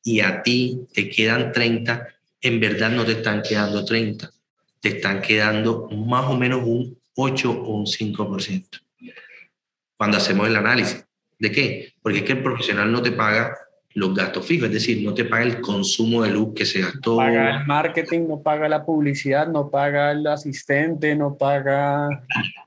y 0.03 0.19
a 0.19 0.41
ti 0.41 0.81
te 0.93 1.09
quedan 1.09 1.51
30, 1.51 2.07
en 2.41 2.59
verdad 2.59 2.91
no 2.91 3.05
te 3.05 3.13
están 3.13 3.41
quedando 3.41 3.85
30, 3.85 4.29
te 4.89 4.97
están 4.97 5.21
quedando 5.21 5.89
más 5.89 6.25
o 6.25 6.37
menos 6.37 6.61
un 6.63 6.97
8 7.15 7.51
o 7.51 7.75
un 7.75 7.85
5%. 7.85 8.81
Cuando 9.97 10.17
hacemos 10.17 10.47
el 10.47 10.55
análisis. 10.55 11.03
¿De 11.39 11.51
qué? 11.51 11.93
Porque 12.01 12.19
es 12.19 12.23
que 12.23 12.33
el 12.33 12.43
profesional 12.43 12.91
no 12.91 13.01
te 13.01 13.11
paga 13.11 13.55
los 13.93 14.13
gastos 14.13 14.45
fijos, 14.45 14.67
es 14.67 14.73
decir, 14.73 15.03
no 15.03 15.13
te 15.13 15.25
paga 15.25 15.43
el 15.43 15.59
consumo 15.59 16.23
de 16.23 16.31
luz 16.31 16.53
que 16.55 16.65
se 16.65 16.81
gastó. 16.81 17.11
No 17.11 17.17
paga 17.17 17.59
el 17.59 17.65
marketing, 17.65 18.27
no 18.27 18.41
paga 18.41 18.69
la 18.69 18.85
publicidad, 18.85 19.47
no 19.47 19.69
paga 19.69 20.11
el 20.11 20.25
asistente, 20.27 21.15
no 21.15 21.35
paga... 21.35 22.07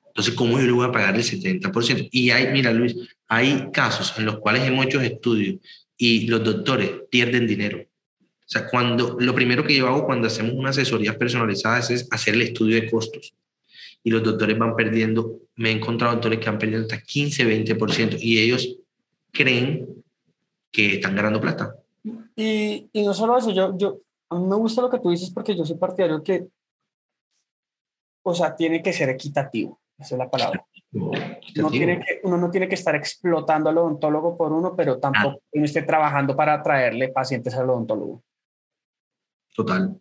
Entonces, 0.09 0.35
¿cómo 0.35 0.59
yo 0.59 0.67
le 0.67 0.73
voy 0.73 0.89
a 0.89 0.93
pagar 0.93 1.15
el 1.15 1.23
70%? 1.23 2.09
Y 2.11 2.31
hay, 2.31 2.49
mira 2.53 2.73
Luis, 2.73 2.97
hay 3.29 3.71
casos 3.73 4.13
en 4.19 4.27
los 4.27 4.39
cuales 4.41 4.65
hemos 4.65 4.87
hecho 4.87 5.01
estudios 5.01 5.61
y 5.97 6.27
los 6.27 6.43
doctores 6.43 6.91
pierden 7.11 7.47
dinero. 7.47 7.85
O 8.51 8.53
sea, 8.53 8.69
cuando, 8.69 9.17
lo 9.21 9.33
primero 9.33 9.63
que 9.63 9.77
yo 9.77 9.87
hago 9.87 10.05
cuando 10.05 10.27
hacemos 10.27 10.55
una 10.55 10.71
asesoría 10.71 11.17
personalizada 11.17 11.79
es 11.79 12.09
hacer 12.11 12.35
el 12.35 12.43
estudio 12.43 12.81
de 12.81 12.91
costos. 12.91 13.33
Y 14.03 14.11
los 14.11 14.25
doctores 14.25 14.59
van 14.59 14.75
perdiendo, 14.75 15.39
me 15.55 15.69
he 15.69 15.73
encontrado 15.73 16.15
doctores 16.15 16.41
que 16.41 16.49
han 16.49 16.59
perdido 16.59 16.83
hasta 16.83 17.01
15, 17.01 17.47
20% 17.47 18.17
y 18.19 18.41
ellos 18.41 18.77
creen 19.31 20.03
que 20.73 20.95
están 20.95 21.15
ganando 21.15 21.41
plata. 21.41 21.77
Y, 22.35 22.89
y 22.93 23.03
no 23.05 23.15
solo 23.15 23.39
eso, 23.39 23.53
yo, 23.53 23.79
yo, 23.79 24.01
a 24.31 24.37
mí 24.37 24.47
me 24.49 24.57
gusta 24.57 24.83
lo 24.83 24.91
que 24.91 24.99
tú 24.99 25.11
dices 25.11 25.31
porque 25.31 25.57
yo 25.57 25.65
soy 25.65 25.77
partidario 25.77 26.21
que, 26.21 26.49
o 28.25 28.35
sea, 28.35 28.57
tiene 28.57 28.83
que 28.83 28.93
ser 28.93 29.11
equitativo, 29.11 29.79
esa 29.97 30.17
es 30.17 30.19
la 30.19 30.29
palabra. 30.29 30.67
No 30.91 31.71
tiene 31.71 32.01
que, 32.01 32.21
uno 32.25 32.37
no 32.37 32.51
tiene 32.51 32.67
que 32.67 32.75
estar 32.75 32.97
explotando 32.97 33.71
al 33.71 33.79
odontólogo 33.79 34.37
por 34.37 34.53
uno, 34.53 34.75
pero 34.75 34.99
tampoco 34.99 35.39
ah. 35.41 35.49
uno 35.53 35.65
esté 35.65 35.83
trabajando 35.83 36.35
para 36.35 36.61
traerle 36.61 37.11
pacientes 37.11 37.55
al 37.55 37.71
odontólogo. 37.71 38.25
Total, 39.55 39.99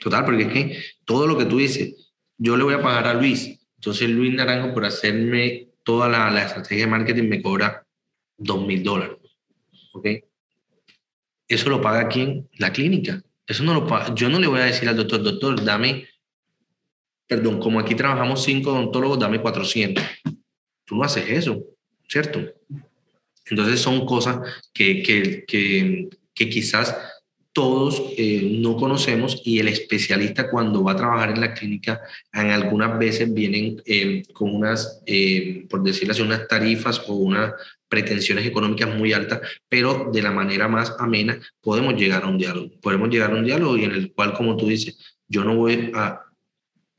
total, 0.00 0.24
porque 0.24 0.42
es 0.42 0.52
que 0.52 0.82
todo 1.04 1.26
lo 1.26 1.36
que 1.36 1.44
tú 1.44 1.58
dices, 1.58 2.12
yo 2.38 2.56
le 2.56 2.64
voy 2.64 2.74
a 2.74 2.82
pagar 2.82 3.06
a 3.06 3.14
Luis, 3.14 3.58
entonces 3.76 4.08
Luis 4.08 4.32
Naranjo 4.34 4.72
por 4.72 4.84
hacerme 4.84 5.68
toda 5.82 6.08
la, 6.08 6.42
estrategia 6.42 6.84
de 6.84 6.90
marketing 6.90 7.28
me 7.28 7.42
cobra 7.42 7.86
dos 8.36 8.64
mil 8.66 8.82
dólares. 8.82 9.16
¿ok? 9.92 10.06
Eso 11.48 11.68
lo 11.68 11.80
paga 11.80 12.08
quién? 12.08 12.48
La 12.58 12.72
clínica. 12.72 13.22
Eso 13.46 13.64
no 13.64 13.74
lo 13.74 13.86
paga. 13.86 14.14
Yo 14.14 14.28
no 14.28 14.38
le 14.38 14.46
voy 14.46 14.60
a 14.60 14.64
decir 14.64 14.88
al 14.88 14.96
doctor, 14.96 15.22
doctor, 15.22 15.62
dame, 15.64 16.08
perdón, 17.26 17.58
como 17.58 17.80
aquí 17.80 17.94
trabajamos 17.94 18.44
cinco 18.44 18.70
odontólogos, 18.70 19.18
dame 19.18 19.40
400. 19.40 20.02
Tú 20.84 20.96
no 20.96 21.02
haces 21.02 21.28
eso, 21.28 21.62
¿cierto? 22.08 22.40
Entonces 23.46 23.80
son 23.80 24.06
cosas 24.06 24.62
que, 24.72 25.02
que, 25.02 26.08
que 26.34 26.48
quizás 26.48 26.96
todos 27.52 28.02
eh, 28.16 28.58
no 28.60 28.76
conocemos 28.76 29.40
y 29.44 29.58
el 29.58 29.68
especialista 29.68 30.50
cuando 30.50 30.82
va 30.82 30.92
a 30.92 30.96
trabajar 30.96 31.30
en 31.30 31.40
la 31.40 31.52
clínica, 31.52 32.00
en 32.32 32.50
algunas 32.50 32.98
veces 32.98 33.32
vienen 33.32 33.82
eh, 33.84 34.22
con 34.32 34.54
unas, 34.54 35.02
eh, 35.06 35.66
por 35.68 35.82
decirlo 35.82 36.12
así, 36.12 36.22
unas 36.22 36.48
tarifas 36.48 37.02
o 37.08 37.14
unas 37.14 37.52
pretensiones 37.88 38.46
económicas 38.46 38.96
muy 38.96 39.12
altas, 39.12 39.40
pero 39.68 40.10
de 40.10 40.22
la 40.22 40.30
manera 40.30 40.66
más 40.66 40.94
amena 40.98 41.38
podemos 41.60 41.94
llegar 41.94 42.24
a 42.24 42.28
un 42.28 42.38
diálogo. 42.38 42.70
Podemos 42.80 43.10
llegar 43.10 43.32
a 43.32 43.36
un 43.36 43.44
diálogo 43.44 43.76
y 43.76 43.84
en 43.84 43.92
el 43.92 44.12
cual, 44.12 44.32
como 44.32 44.56
tú 44.56 44.66
dices, 44.66 44.98
yo 45.28 45.44
no 45.44 45.56
voy 45.56 45.90
a... 45.94 46.20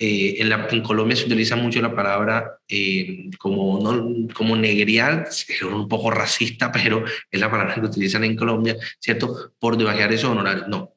Eh, 0.06 0.41
en, 0.41 0.49
la, 0.49 0.68
en, 0.70 0.82
Colombia 0.82 1.16
se 1.16 1.28
utiliza 1.28 1.56
mucho 1.56 1.82
la 1.82 1.95
palabra 1.95 2.60
eh, 2.68 3.30
como, 3.39 3.80
no, 3.80 4.28
como 4.34 4.54
negrial, 4.58 5.24
es 5.30 5.62
un 5.62 5.88
poco 5.88 6.12
racista, 6.12 6.70
pero 6.74 7.06
es 7.32 7.39
la 7.39 7.49
palabra 7.49 7.76
que 7.76 7.86
utilizan 7.86 8.26
en 8.26 8.36
Colombia, 8.36 8.76
¿cierto? 8.99 9.54
Por 9.58 9.78
debajear 9.78 10.12
esos 10.12 10.30
honorarios. 10.30 10.68
No, 10.68 10.91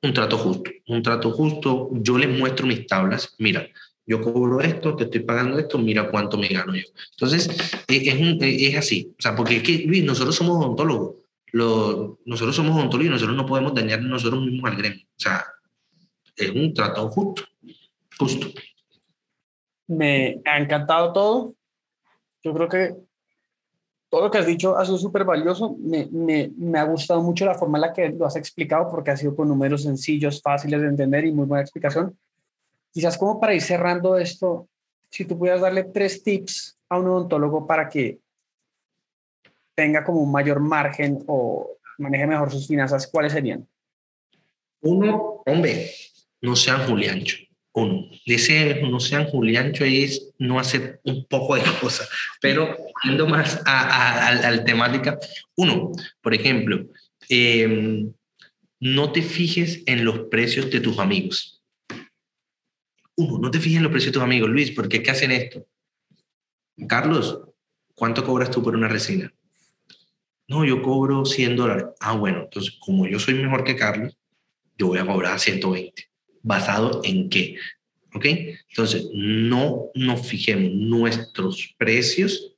un 0.00 0.12
trato 0.12 0.38
justo, 0.38 0.70
un 0.86 1.02
trato 1.02 1.32
justo. 1.32 1.90
Yo 1.94 2.16
les 2.18 2.28
muestro 2.28 2.68
mis 2.68 2.86
tablas. 2.86 3.34
Mira, 3.38 3.66
yo 4.06 4.20
cobro 4.20 4.60
esto, 4.60 4.94
te 4.94 5.04
estoy 5.04 5.22
pagando 5.22 5.58
esto, 5.58 5.76
mira 5.76 6.08
cuánto 6.08 6.38
me 6.38 6.46
gano 6.46 6.76
yo. 6.76 6.84
Entonces, 7.18 7.48
es, 7.88 8.40
es 8.40 8.76
así, 8.76 9.12
o 9.18 9.22
sea, 9.22 9.34
porque 9.34 9.56
es 9.56 9.62
que, 9.64 9.78
Luis, 9.88 10.04
nosotros 10.04 10.36
somos 10.36 10.64
odontólogos, 10.64 11.16
lo, 11.50 12.20
nosotros 12.24 12.54
somos 12.54 12.76
odontólogos 12.76 13.08
y 13.08 13.10
nosotros 13.10 13.36
no 13.36 13.44
podemos 13.44 13.74
dañar 13.74 14.00
nosotros 14.02 14.40
mismos 14.46 14.70
al 14.70 14.76
gremio. 14.76 15.04
O 15.04 15.20
sea, 15.20 15.44
es 16.36 16.50
un 16.50 16.72
trato 16.72 17.08
justo, 17.08 17.42
justo. 18.18 18.48
Me 19.88 20.40
ha 20.44 20.58
encantado 20.58 21.12
todo. 21.12 21.54
Yo 22.42 22.54
creo 22.54 22.68
que 22.68 22.96
todo 24.08 24.22
lo 24.22 24.30
que 24.30 24.38
has 24.38 24.46
dicho 24.46 24.76
ha 24.76 24.84
sido 24.84 24.98
súper 24.98 25.24
valioso. 25.24 25.76
Me, 25.78 26.06
me, 26.10 26.50
me, 26.56 26.78
ha 26.78 26.84
gustado 26.84 27.22
mucho 27.22 27.44
la 27.44 27.54
forma 27.54 27.78
en 27.78 27.82
la 27.82 27.92
que 27.92 28.08
lo 28.08 28.26
has 28.26 28.36
explicado 28.36 28.90
porque 28.90 29.10
ha 29.10 29.16
sido 29.16 29.34
con 29.34 29.48
números 29.48 29.82
sencillos, 29.82 30.40
fáciles 30.42 30.80
de 30.80 30.88
entender 30.88 31.24
y 31.24 31.32
muy 31.32 31.46
buena 31.46 31.62
explicación. 31.62 32.16
Quizás 32.92 33.18
como 33.18 33.38
para 33.38 33.54
ir 33.54 33.62
cerrando 33.62 34.16
esto, 34.16 34.68
si 35.10 35.24
tú 35.24 35.38
pudieras 35.38 35.60
darle 35.60 35.84
tres 35.84 36.22
tips 36.22 36.78
a 36.88 36.98
un 36.98 37.08
odontólogo 37.08 37.66
para 37.66 37.88
que 37.88 38.20
tenga 39.74 40.02
como 40.02 40.20
un 40.20 40.32
mayor 40.32 40.60
margen 40.60 41.22
o 41.26 41.76
maneje 41.98 42.26
mejor 42.26 42.50
sus 42.50 42.66
finanzas, 42.66 43.06
¿cuáles 43.06 43.32
serían? 43.32 43.66
Uno, 44.80 45.42
hombre, 45.44 45.90
no 46.40 46.56
sean 46.56 46.86
Juliancho. 46.86 47.45
Uno, 47.76 48.08
ese 48.24 48.80
no 48.82 49.00
sean 49.00 49.26
Juliancho 49.26 49.84
es 49.84 50.32
no 50.38 50.58
hacer 50.58 51.00
un 51.04 51.26
poco 51.26 51.56
de 51.56 51.62
cosas, 51.80 52.08
pero 52.40 52.74
yendo 53.04 53.26
más 53.26 53.60
a, 53.66 54.32
la 54.34 54.64
temática. 54.64 55.18
Uno, 55.56 55.92
por 56.22 56.34
ejemplo, 56.34 56.86
em, 57.28 58.12
no 58.80 59.12
te 59.12 59.22
fijes 59.22 59.82
en 59.86 60.04
los 60.04 60.20
precios 60.30 60.70
de 60.70 60.80
tus 60.80 60.98
amigos 60.98 61.56
uno, 63.16 63.38
no 63.38 63.50
te 63.50 63.58
fijes 63.58 63.78
en 63.78 63.82
los 63.82 63.92
precios 63.92 64.12
de 64.12 64.18
tus 64.18 64.22
amigos, 64.22 64.50
Luis, 64.50 64.70
porque 64.70 65.02
¿qué 65.02 65.10
hacen 65.10 65.32
esto? 65.32 65.66
Carlos, 66.86 67.40
¿cuánto 67.94 68.24
cobras 68.24 68.50
tú 68.50 68.62
por 68.62 68.76
una 68.76 68.88
resina? 68.88 69.32
No, 70.48 70.64
yo 70.64 70.82
cobro 70.82 71.24
100 71.24 71.56
dólares. 71.56 71.86
Ah, 71.98 72.12
bueno, 72.12 72.42
entonces 72.44 72.76
como 72.78 73.06
yo 73.06 73.18
soy 73.18 73.34
mejor 73.34 73.64
que 73.64 73.74
Carlos, 73.74 74.16
yo 74.76 74.88
voy 74.88 74.98
a 74.98 75.06
cobrar 75.06 75.40
120. 75.40 76.10
¿Basado 76.46 77.00
en 77.02 77.28
qué? 77.28 77.56
¿Ok? 78.14 78.24
Entonces, 78.68 79.08
no 79.12 79.90
nos 79.94 80.28
fijemos 80.28 80.72
nuestros 80.72 81.74
precios 81.76 82.54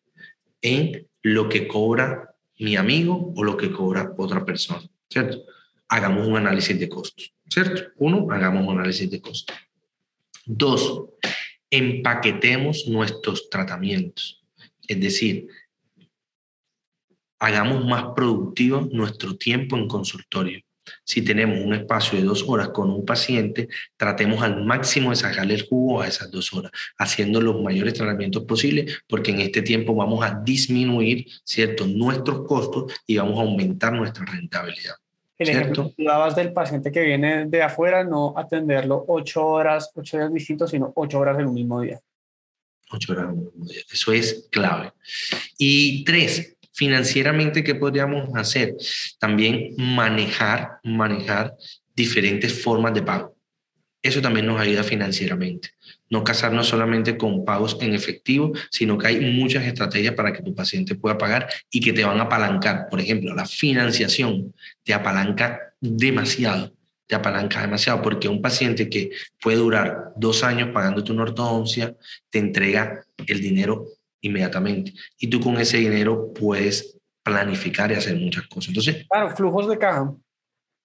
en 0.60 1.08
lo 1.22 1.48
que 1.48 1.66
cobra 1.66 2.34
mi 2.58 2.76
amigo 2.76 3.32
o 3.34 3.42
lo 3.42 3.56
que 3.56 3.72
cobra 3.72 4.12
otra 4.18 4.44
persona, 4.44 4.86
¿cierto? 5.08 5.42
Hagamos 5.88 6.28
un 6.28 6.36
análisis 6.36 6.78
de 6.78 6.86
costos, 6.86 7.32
¿cierto? 7.48 7.82
Uno, 7.96 8.26
hagamos 8.30 8.66
un 8.66 8.78
análisis 8.78 9.10
de 9.10 9.22
costos. 9.22 9.56
Dos, 10.44 11.04
empaquetemos 11.70 12.88
nuestros 12.88 13.48
tratamientos. 13.48 14.44
Es 14.86 15.00
decir, 15.00 15.48
hagamos 17.38 17.86
más 17.86 18.04
productivo 18.14 18.86
nuestro 18.92 19.34
tiempo 19.38 19.78
en 19.78 19.88
consultorio. 19.88 20.60
Si 21.04 21.22
tenemos 21.22 21.58
un 21.60 21.74
espacio 21.74 22.18
de 22.18 22.24
dos 22.24 22.44
horas 22.48 22.68
con 22.68 22.90
un 22.90 23.04
paciente, 23.04 23.68
tratemos 23.96 24.42
al 24.42 24.64
máximo 24.64 25.10
de 25.10 25.16
sacarle 25.16 25.54
el 25.54 25.66
jugo 25.66 26.02
a 26.02 26.08
esas 26.08 26.30
dos 26.30 26.52
horas, 26.52 26.72
haciendo 26.98 27.40
los 27.40 27.62
mayores 27.62 27.94
tratamientos 27.94 28.44
posibles, 28.44 29.02
porque 29.06 29.30
en 29.30 29.40
este 29.40 29.62
tiempo 29.62 29.94
vamos 29.94 30.24
a 30.24 30.40
disminuir, 30.44 31.26
¿cierto?, 31.44 31.86
nuestros 31.86 32.46
costos 32.46 32.92
y 33.06 33.16
vamos 33.16 33.38
a 33.38 33.42
aumentar 33.42 33.92
nuestra 33.92 34.24
rentabilidad. 34.24 34.94
El 35.38 35.50
ejemplo 35.50 35.92
que 35.96 36.02
dabas 36.02 36.34
del 36.34 36.52
paciente 36.52 36.90
que 36.90 37.00
viene 37.00 37.46
de 37.46 37.62
afuera, 37.62 38.02
no 38.02 38.34
atenderlo 38.36 39.04
ocho 39.06 39.46
horas, 39.46 39.92
ocho 39.94 40.18
días 40.18 40.32
distintos, 40.32 40.70
sino 40.70 40.92
ocho 40.96 41.20
horas 41.20 41.38
en 41.38 41.46
un 41.46 41.54
mismo 41.54 41.80
día. 41.80 42.00
Ocho 42.90 43.12
horas 43.12 43.26
en 43.26 43.30
un 43.30 43.44
mismo 43.44 43.64
día. 43.66 43.80
Eso 43.88 44.12
es 44.12 44.48
clave. 44.50 44.92
Y 45.56 46.02
tres, 46.02 46.57
financieramente, 46.78 47.64
¿qué 47.64 47.74
podríamos 47.74 48.28
hacer? 48.36 48.76
También 49.18 49.74
manejar, 49.76 50.78
manejar 50.84 51.56
diferentes 51.96 52.62
formas 52.62 52.94
de 52.94 53.02
pago. 53.02 53.36
Eso 54.00 54.22
también 54.22 54.46
nos 54.46 54.60
ayuda 54.60 54.84
financieramente. 54.84 55.70
No 56.08 56.22
casarnos 56.22 56.68
solamente 56.68 57.16
con 57.18 57.44
pagos 57.44 57.76
en 57.80 57.94
efectivo, 57.94 58.52
sino 58.70 58.96
que 58.96 59.08
hay 59.08 59.18
muchas 59.18 59.64
estrategias 59.64 60.14
para 60.14 60.32
que 60.32 60.40
tu 60.40 60.54
paciente 60.54 60.94
pueda 60.94 61.18
pagar 61.18 61.48
y 61.68 61.80
que 61.80 61.92
te 61.92 62.04
van 62.04 62.20
a 62.20 62.22
apalancar. 62.22 62.86
Por 62.88 63.00
ejemplo, 63.00 63.34
la 63.34 63.44
financiación 63.44 64.54
te 64.84 64.94
apalanca 64.94 65.74
demasiado, 65.80 66.72
te 67.08 67.16
apalanca 67.16 67.60
demasiado, 67.60 68.00
porque 68.02 68.28
un 68.28 68.40
paciente 68.40 68.88
que 68.88 69.10
puede 69.42 69.56
durar 69.56 70.12
dos 70.14 70.44
años 70.44 70.68
pagándote 70.72 71.10
una 71.10 71.24
ortodoncia, 71.24 71.96
te 72.30 72.38
entrega 72.38 73.04
el 73.26 73.40
dinero 73.40 73.97
inmediatamente. 74.20 74.92
Y 75.18 75.28
tú 75.28 75.40
con 75.40 75.58
ese 75.58 75.78
dinero 75.78 76.32
puedes 76.32 76.98
planificar 77.22 77.90
y 77.90 77.94
hacer 77.94 78.16
muchas 78.16 78.46
cosas. 78.46 78.68
Entonces, 78.68 79.06
claro, 79.08 79.36
flujos 79.36 79.68
de 79.68 79.78
caja. 79.78 80.14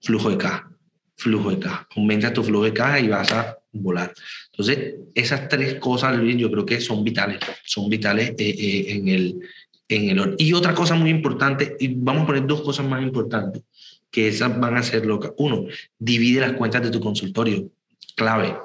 Flujo 0.02 0.30
de 0.30 0.38
caja 0.38 0.74
flujo 1.16 1.52
de 1.52 1.60
caja. 1.60 1.88
Aumenta 1.96 2.34
tu 2.34 2.44
flujo 2.44 2.66
de 2.66 2.74
caja 2.74 3.00
y 3.00 3.08
vas 3.08 3.32
a 3.32 3.58
volar. 3.72 4.14
Entonces, 4.52 4.96
esas 5.16 5.48
tres 5.48 5.76
cosas, 5.76 6.16
Luis, 6.18 6.38
yo 6.38 6.52
creo 6.52 6.66
que 6.66 6.80
son 6.82 7.04
vitales, 7.04 7.40
son 7.66 7.90
vitales 7.90 8.32
eh, 8.32 8.36
eh, 8.38 8.86
en, 8.90 9.08
el, 9.08 9.40
en 9.88 10.10
el... 10.10 10.36
Y 10.38 10.54
otra 10.54 10.74
cosa 10.74 10.96
muy 10.96 11.10
importante, 11.10 11.76
y 11.80 11.94
vamos 11.96 12.24
a 12.24 12.28
poner 12.28 12.46
dos 12.46 12.62
cosas 12.62 12.86
más 12.86 13.02
importantes, 13.02 13.64
que 14.12 14.28
esas 14.28 14.60
van 14.60 14.78
a 14.78 14.84
ser 14.84 15.06
locas. 15.06 15.32
Uno, 15.38 15.66
divide 15.98 16.42
las 16.42 16.54
cuentas 16.54 16.84
de 16.84 16.92
tu 16.92 17.00
consultorio. 17.00 17.70
Clave. 18.16 18.56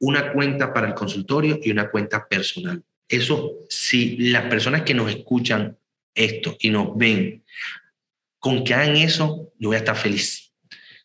Una 0.00 0.32
cuenta 0.32 0.72
para 0.72 0.88
el 0.88 0.94
consultorio 0.94 1.58
y 1.62 1.70
una 1.70 1.90
cuenta 1.90 2.26
personal. 2.26 2.82
Eso, 3.08 3.54
si 3.68 4.16
las 4.30 4.44
personas 4.44 4.82
que 4.82 4.94
nos 4.94 5.10
escuchan 5.10 5.76
esto 6.14 6.56
y 6.60 6.70
nos 6.70 6.96
ven, 6.96 7.44
con 8.38 8.64
que 8.64 8.74
hagan 8.74 8.96
eso, 8.96 9.52
yo 9.58 9.68
voy 9.70 9.76
a 9.76 9.80
estar 9.80 9.96
feliz 9.96 10.48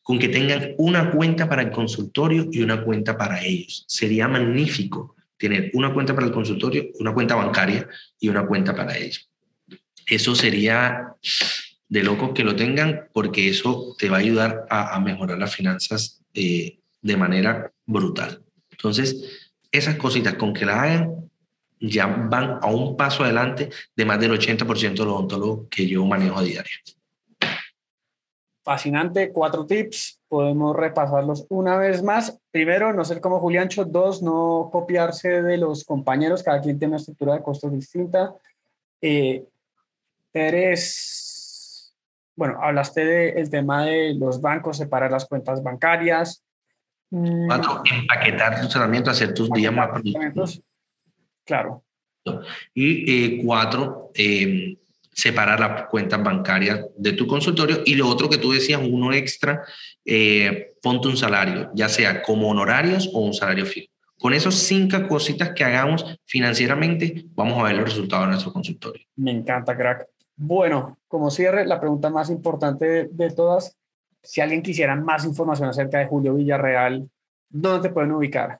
con 0.03 0.19
que 0.19 0.27
tengan 0.27 0.75
una 0.77 1.11
cuenta 1.11 1.47
para 1.49 1.61
el 1.61 1.71
consultorio 1.71 2.49
y 2.51 2.61
una 2.61 2.83
cuenta 2.83 3.17
para 3.17 3.41
ellos. 3.41 3.85
Sería 3.87 4.27
magnífico 4.27 5.15
tener 5.37 5.71
una 5.73 5.93
cuenta 5.93 6.13
para 6.13 6.27
el 6.27 6.33
consultorio, 6.33 6.89
una 6.99 7.13
cuenta 7.13 7.35
bancaria 7.35 7.87
y 8.19 8.27
una 8.27 8.45
cuenta 8.45 8.75
para 8.75 8.97
ellos. 8.97 9.29
Eso 10.05 10.35
sería 10.35 11.15
de 11.87 12.03
locos 12.03 12.31
que 12.35 12.43
lo 12.43 12.55
tengan 12.55 13.07
porque 13.13 13.49
eso 13.49 13.95
te 13.97 14.09
va 14.09 14.17
a 14.17 14.19
ayudar 14.19 14.65
a, 14.69 14.99
mejorar 14.99 15.39
las 15.39 15.55
finanzas 15.55 16.21
eh, 16.33 16.79
de 17.01 17.17
manera 17.17 17.71
brutal. 17.85 18.43
Entonces, 18.71 19.49
esas 19.71 19.95
cositas 19.95 20.33
con 20.33 20.53
que 20.53 20.65
la 20.65 20.81
hagan 20.81 21.31
ya 21.89 22.07
van 22.07 22.59
a 22.61 22.67
un 22.67 22.95
paso 22.97 23.23
adelante 23.23 23.69
de 23.95 24.05
más 24.05 24.19
del 24.19 24.31
80% 24.31 24.93
de 24.93 25.05
los 25.05 25.13
odontólogos 25.13 25.67
que 25.69 25.87
yo 25.87 26.05
manejo 26.05 26.39
a 26.39 26.43
diario 26.43 26.71
fascinante, 28.63 29.31
cuatro 29.31 29.65
tips, 29.65 30.19
podemos 30.27 30.75
repasarlos 30.75 31.45
una 31.49 31.77
vez 31.77 32.01
más. 32.01 32.39
Primero, 32.49 32.93
no 32.93 33.03
ser 33.03 33.19
como 33.19 33.39
Juliancho. 33.39 33.85
Dos, 33.85 34.23
no 34.23 34.69
copiarse 34.71 35.41
de 35.41 35.57
los 35.57 35.83
compañeros, 35.83 36.43
cada 36.43 36.61
quien 36.61 36.79
tiene 36.79 36.93
una 36.93 36.99
estructura 36.99 37.33
de 37.33 37.43
costos 37.43 37.71
distinta. 37.73 38.33
Eh, 39.01 39.43
tres, 40.31 41.93
bueno, 42.35 42.57
hablaste 42.61 43.05
del 43.05 43.49
tema 43.49 43.85
de 43.85 44.15
los 44.15 44.39
bancos, 44.39 44.77
separar 44.77 45.11
las 45.11 45.25
cuentas 45.25 45.61
bancarias. 45.61 46.41
Cuatro, 47.09 47.83
empaquetar 47.85 48.61
tu 48.61 48.67
tratamiento, 48.69 49.11
hacer 49.11 49.33
tus 49.33 49.51
días 49.51 49.73
más 49.73 49.89
productivos. 49.89 50.61
Claro. 51.45 51.83
Y 52.73 53.11
eh, 53.11 53.41
cuatro, 53.43 54.11
eh, 54.15 54.77
separar 55.11 55.59
las 55.59 55.87
cuentas 55.87 56.23
bancarias 56.23 56.85
de 56.97 57.13
tu 57.13 57.27
consultorio 57.27 57.81
y 57.85 57.95
lo 57.95 58.07
otro 58.07 58.29
que 58.29 58.37
tú 58.37 58.51
decías, 58.51 58.81
uno 58.83 59.13
extra, 59.13 59.63
eh, 60.05 60.73
ponte 60.81 61.07
un 61.07 61.17
salario, 61.17 61.69
ya 61.73 61.89
sea 61.89 62.21
como 62.23 62.49
honorarios 62.49 63.09
o 63.13 63.19
un 63.19 63.33
salario 63.33 63.65
fijo. 63.65 63.91
Con 64.19 64.33
esos 64.33 64.55
cinco 64.55 65.05
cositas 65.07 65.51
que 65.51 65.65
hagamos 65.65 66.17
financieramente, 66.25 67.25
vamos 67.35 67.59
a 67.59 67.63
ver 67.63 67.75
los 67.75 67.89
resultados 67.89 68.25
de 68.25 68.31
nuestro 68.31 68.53
consultorio. 68.53 69.05
Me 69.17 69.31
encanta, 69.31 69.75
crack. 69.75 70.07
Bueno, 70.35 70.97
como 71.07 71.29
cierre, 71.29 71.65
la 71.65 71.79
pregunta 71.79 72.09
más 72.09 72.29
importante 72.29 73.09
de, 73.11 73.29
todas, 73.31 73.77
si 74.21 74.41
alguien 74.41 74.63
quisiera 74.63 74.95
más 74.95 75.25
información 75.25 75.69
acerca 75.69 75.99
de 75.99 76.07
Julio 76.07 76.35
Villarreal, 76.35 77.09
¿dónde 77.49 77.89
te 77.89 77.93
pueden 77.93 78.13
ubicar? 78.13 78.59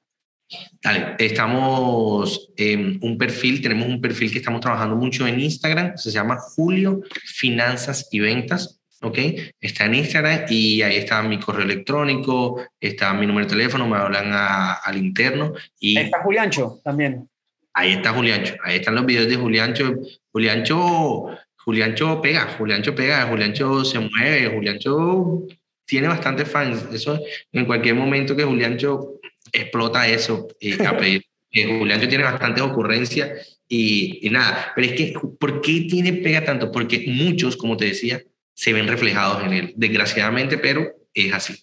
Dale, 0.82 1.16
estamos 1.18 2.52
en 2.58 3.00
un 3.02 3.18
perfil, 3.18 3.62
tenemos 3.62 3.88
un 3.88 4.02
perfil 4.02 4.32
que 4.32 4.40
estamos 4.40 4.62
trabajando 4.62 4.96
mucho 4.96 5.26
en 5.26 5.40
Instagram, 5.40 5.98
se 5.98 6.12
llama 6.12 6.38
Julio 6.38 7.02
Finanzas 7.26 8.10
y 8.12 8.20
Ventas, 8.20 8.82
¿ok? 9.02 9.18
Está 9.60 9.86
en 9.86 9.96
Instagram 9.96 10.46
y 10.50 10.82
ahí 10.82 10.98
está 10.98 11.22
mi 11.24 11.40
correo 11.40 11.64
electrónico, 11.64 12.66
está 12.80 13.14
mi 13.14 13.26
número 13.26 13.46
de 13.46 13.52
teléfono, 13.52 13.88
me 13.88 13.98
hablan 13.98 14.32
al 14.34 14.98
interno. 14.98 15.54
Y 15.80 15.98
ahí 15.98 16.06
está 16.06 16.22
Juliancho 16.22 16.82
también. 16.84 17.30
Ahí 17.74 17.94
está 17.94 18.12
Juliancho, 18.12 18.56
ahí 18.64 18.78
están 18.78 18.96
los 18.96 19.06
videos 19.06 19.28
de 19.28 19.36
Juliancho. 19.36 19.96
Juliancho, 20.32 21.28
Juliancho 21.58 22.22
pega, 22.22 22.56
Juliancho 22.58 22.94
pega, 22.94 23.24
Juliancho 23.28 23.86
se 23.86 24.00
mueve, 24.00 24.54
Juliancho 24.54 25.44
tiene 25.86 26.08
bastantes 26.08 26.50
fans. 26.50 26.88
Eso 26.94 27.20
en 27.52 27.66
cualquier 27.66 27.96
momento 27.96 28.36
que 28.36 28.44
Juliancho 28.44 29.13
explota 29.54 30.08
eso 30.08 30.48
y 30.60 30.84
a 30.84 30.98
pedir. 30.98 31.26
Julián 31.54 32.00
tiene 32.10 32.24
bastantes 32.24 32.64
ocurrencias 32.64 33.60
y, 33.68 34.26
y, 34.26 34.30
nada, 34.32 34.72
pero 34.76 34.88
es 34.88 34.94
que, 34.94 35.14
¿por 35.40 35.62
qué 35.62 35.86
tiene 35.88 36.14
pega 36.14 36.44
tanto? 36.44 36.72
Porque 36.72 37.06
muchos, 37.08 37.56
como 37.56 37.78
te 37.78 37.86
decía, 37.86 38.24
se 38.56 38.74
ven 38.74 38.88
reflejados 38.88 39.44
en 39.44 39.54
él, 39.54 39.74
desgraciadamente, 39.76 40.58
pero 40.58 40.92
es 41.14 41.32
así. 41.32 41.54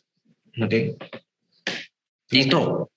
¿Ok? 0.63 0.75
Listo. 2.31 2.91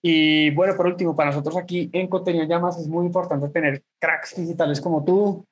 Y 0.00 0.50
bueno, 0.50 0.76
por 0.76 0.86
último, 0.86 1.16
para 1.16 1.30
nosotros 1.30 1.56
aquí 1.56 1.90
en 1.92 2.06
Contenido 2.06 2.44
Llamas 2.44 2.78
es 2.78 2.86
muy 2.86 3.06
importante 3.06 3.48
tener 3.48 3.82
cracks 3.98 4.36
digitales 4.36 4.80
como 4.80 5.04
tú, 5.04 5.44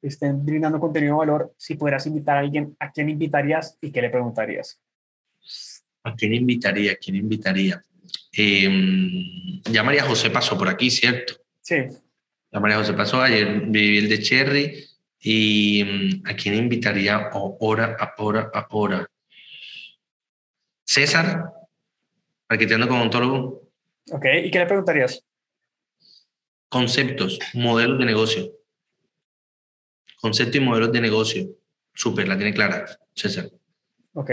que 0.00 0.08
estén 0.08 0.44
brindando 0.44 0.80
contenido 0.80 1.14
de 1.14 1.18
valor. 1.18 1.54
Si 1.58 1.74
pudieras 1.74 2.06
invitar 2.06 2.38
a 2.38 2.40
alguien, 2.40 2.74
¿a 2.78 2.90
quién 2.90 3.10
invitarías 3.10 3.76
y 3.82 3.90
qué 3.92 4.00
le 4.00 4.08
preguntarías? 4.08 4.80
¿A 6.04 6.14
quién 6.14 6.34
invitaría? 6.34 6.92
¿A 6.92 6.96
quién 6.96 7.16
invitaría? 7.16 7.82
Eh, 8.36 9.60
ya 9.70 9.82
María 9.82 10.04
José 10.04 10.30
pasó 10.30 10.56
por 10.56 10.68
aquí, 10.68 10.90
¿cierto? 10.90 11.34
Sí. 11.62 11.76
Ya 12.52 12.60
María 12.60 12.76
José 12.76 12.92
pasó, 12.92 13.20
ayer 13.20 13.62
viví 13.66 13.98
el 13.98 14.08
de 14.08 14.20
Cherry. 14.20 14.84
¿Y 15.26 15.82
mm, 15.82 16.28
a 16.28 16.36
quién 16.36 16.54
invitaría 16.54 17.16
ahora, 17.16 17.96
ahora, 18.18 18.50
ahora? 18.70 19.06
César, 20.84 21.44
arquitecto 22.46 22.86
como 22.86 23.02
ontólogo. 23.02 23.70
Ok, 24.12 24.26
¿y 24.44 24.50
qué 24.50 24.58
le 24.58 24.66
preguntarías? 24.66 25.24
Conceptos, 26.68 27.38
modelos 27.54 27.98
de 27.98 28.04
negocio. 28.04 28.52
Conceptos 30.20 30.56
y 30.56 30.60
modelos 30.60 30.92
de 30.92 31.00
negocio. 31.00 31.48
Súper, 31.94 32.28
la 32.28 32.36
tiene 32.36 32.52
clara, 32.52 32.84
César. 33.14 33.50
Ok, 34.12 34.30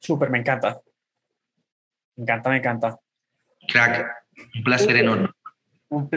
Súper, 0.00 0.30
me 0.30 0.38
encanta. 0.38 0.80
Me 2.16 2.22
encanta, 2.22 2.50
me 2.50 2.56
encanta. 2.56 2.98
Crack, 3.68 4.06
un 4.56 4.64
placer 4.64 4.96
enorme. 4.96 5.28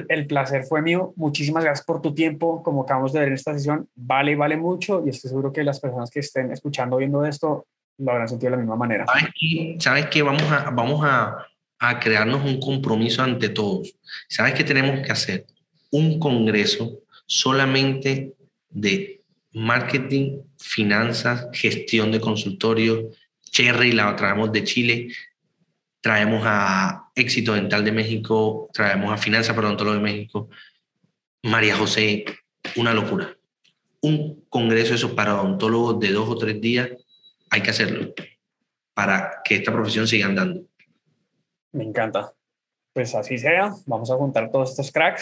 El 0.10 0.28
placer 0.28 0.64
fue 0.64 0.82
mío. 0.82 1.14
Muchísimas 1.16 1.64
gracias 1.64 1.86
por 1.86 2.02
tu 2.02 2.14
tiempo. 2.14 2.62
Como 2.62 2.84
acabamos 2.84 3.14
de 3.14 3.20
ver 3.20 3.30
en 3.30 3.36
esta 3.36 3.54
sesión, 3.54 3.88
vale, 3.96 4.36
vale 4.36 4.58
mucho 4.58 5.04
y 5.06 5.10
estoy 5.10 5.30
seguro 5.30 5.54
que 5.54 5.64
las 5.64 5.80
personas 5.80 6.10
que 6.10 6.20
estén 6.20 6.52
escuchando, 6.52 6.98
viendo 6.98 7.24
esto, 7.26 7.68
lo 7.98 8.12
habrán 8.12 8.28
sentido 8.28 8.52
de 8.52 8.58
la 8.58 8.62
misma 8.62 8.76
manera. 8.76 9.06
¿Sabes 9.08 9.30
qué? 9.40 9.76
¿Sabes 9.80 10.06
qué? 10.08 10.22
Vamos, 10.22 10.44
a, 10.52 10.70
vamos 10.72 11.02
a, 11.04 11.46
a 11.80 12.00
crearnos 12.00 12.44
un 12.44 12.60
compromiso 12.60 13.24
ante 13.24 13.50
todos. 13.50 13.96
¿Sabes 14.28 14.54
qué 14.54 14.64
tenemos 14.64 15.06
que 15.06 15.12
hacer? 15.12 15.46
Un 15.92 16.20
congreso 16.20 17.00
solamente 17.26 18.34
de 18.70 19.22
marketing, 19.54 20.42
finanzas, 20.58 21.48
gestión 21.54 22.12
de 22.12 22.20
consultorio. 22.20 23.10
Cherry 23.52 23.92
la 23.92 24.16
traemos 24.16 24.52
de 24.52 24.64
Chile, 24.64 25.14
traemos 26.00 26.42
a 26.46 27.12
Éxito 27.16 27.54
Dental 27.54 27.84
de 27.84 27.92
México, 27.92 28.70
traemos 28.74 29.14
a 29.14 29.18
Finanza 29.18 29.54
Odontólogos 29.54 30.00
de 30.00 30.04
México, 30.04 30.50
María 31.44 31.76
José, 31.76 32.26
una 32.76 32.94
locura. 32.94 33.36
Un 34.02 34.46
congreso 34.50 34.96
eso 34.96 35.16
para 35.16 35.40
odontólogos 35.40 36.00
de 36.00 36.12
dos 36.12 36.28
o 36.28 36.38
tres 36.38 36.60
días, 36.60 36.90
hay 37.52 37.62
que 37.62 37.70
hacerlo 37.70 38.14
para 38.94 39.42
que 39.44 39.56
esta 39.56 39.72
profesión 39.72 40.08
siga 40.08 40.26
andando. 40.26 40.62
Me 41.72 41.84
encanta. 41.84 42.34
Pues 42.94 43.16
así 43.16 43.38
sea, 43.38 43.72
vamos 43.86 44.12
a 44.12 44.16
juntar 44.16 44.50
todos 44.52 44.72
estos 44.72 44.92
cracks. 44.92 45.22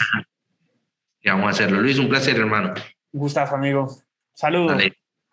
Y 1.20 1.28
vamos 1.28 1.46
a 1.46 1.50
hacerlo. 1.50 1.80
Luis, 1.80 1.98
un 1.98 2.08
placer, 2.08 2.36
hermano. 2.36 2.74
Gustazo, 3.12 3.54
amigo. 3.54 3.86
Saludos. 4.34 4.82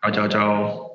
Chao, 0.02 0.12
chao, 0.12 0.28
chao. 0.28 0.87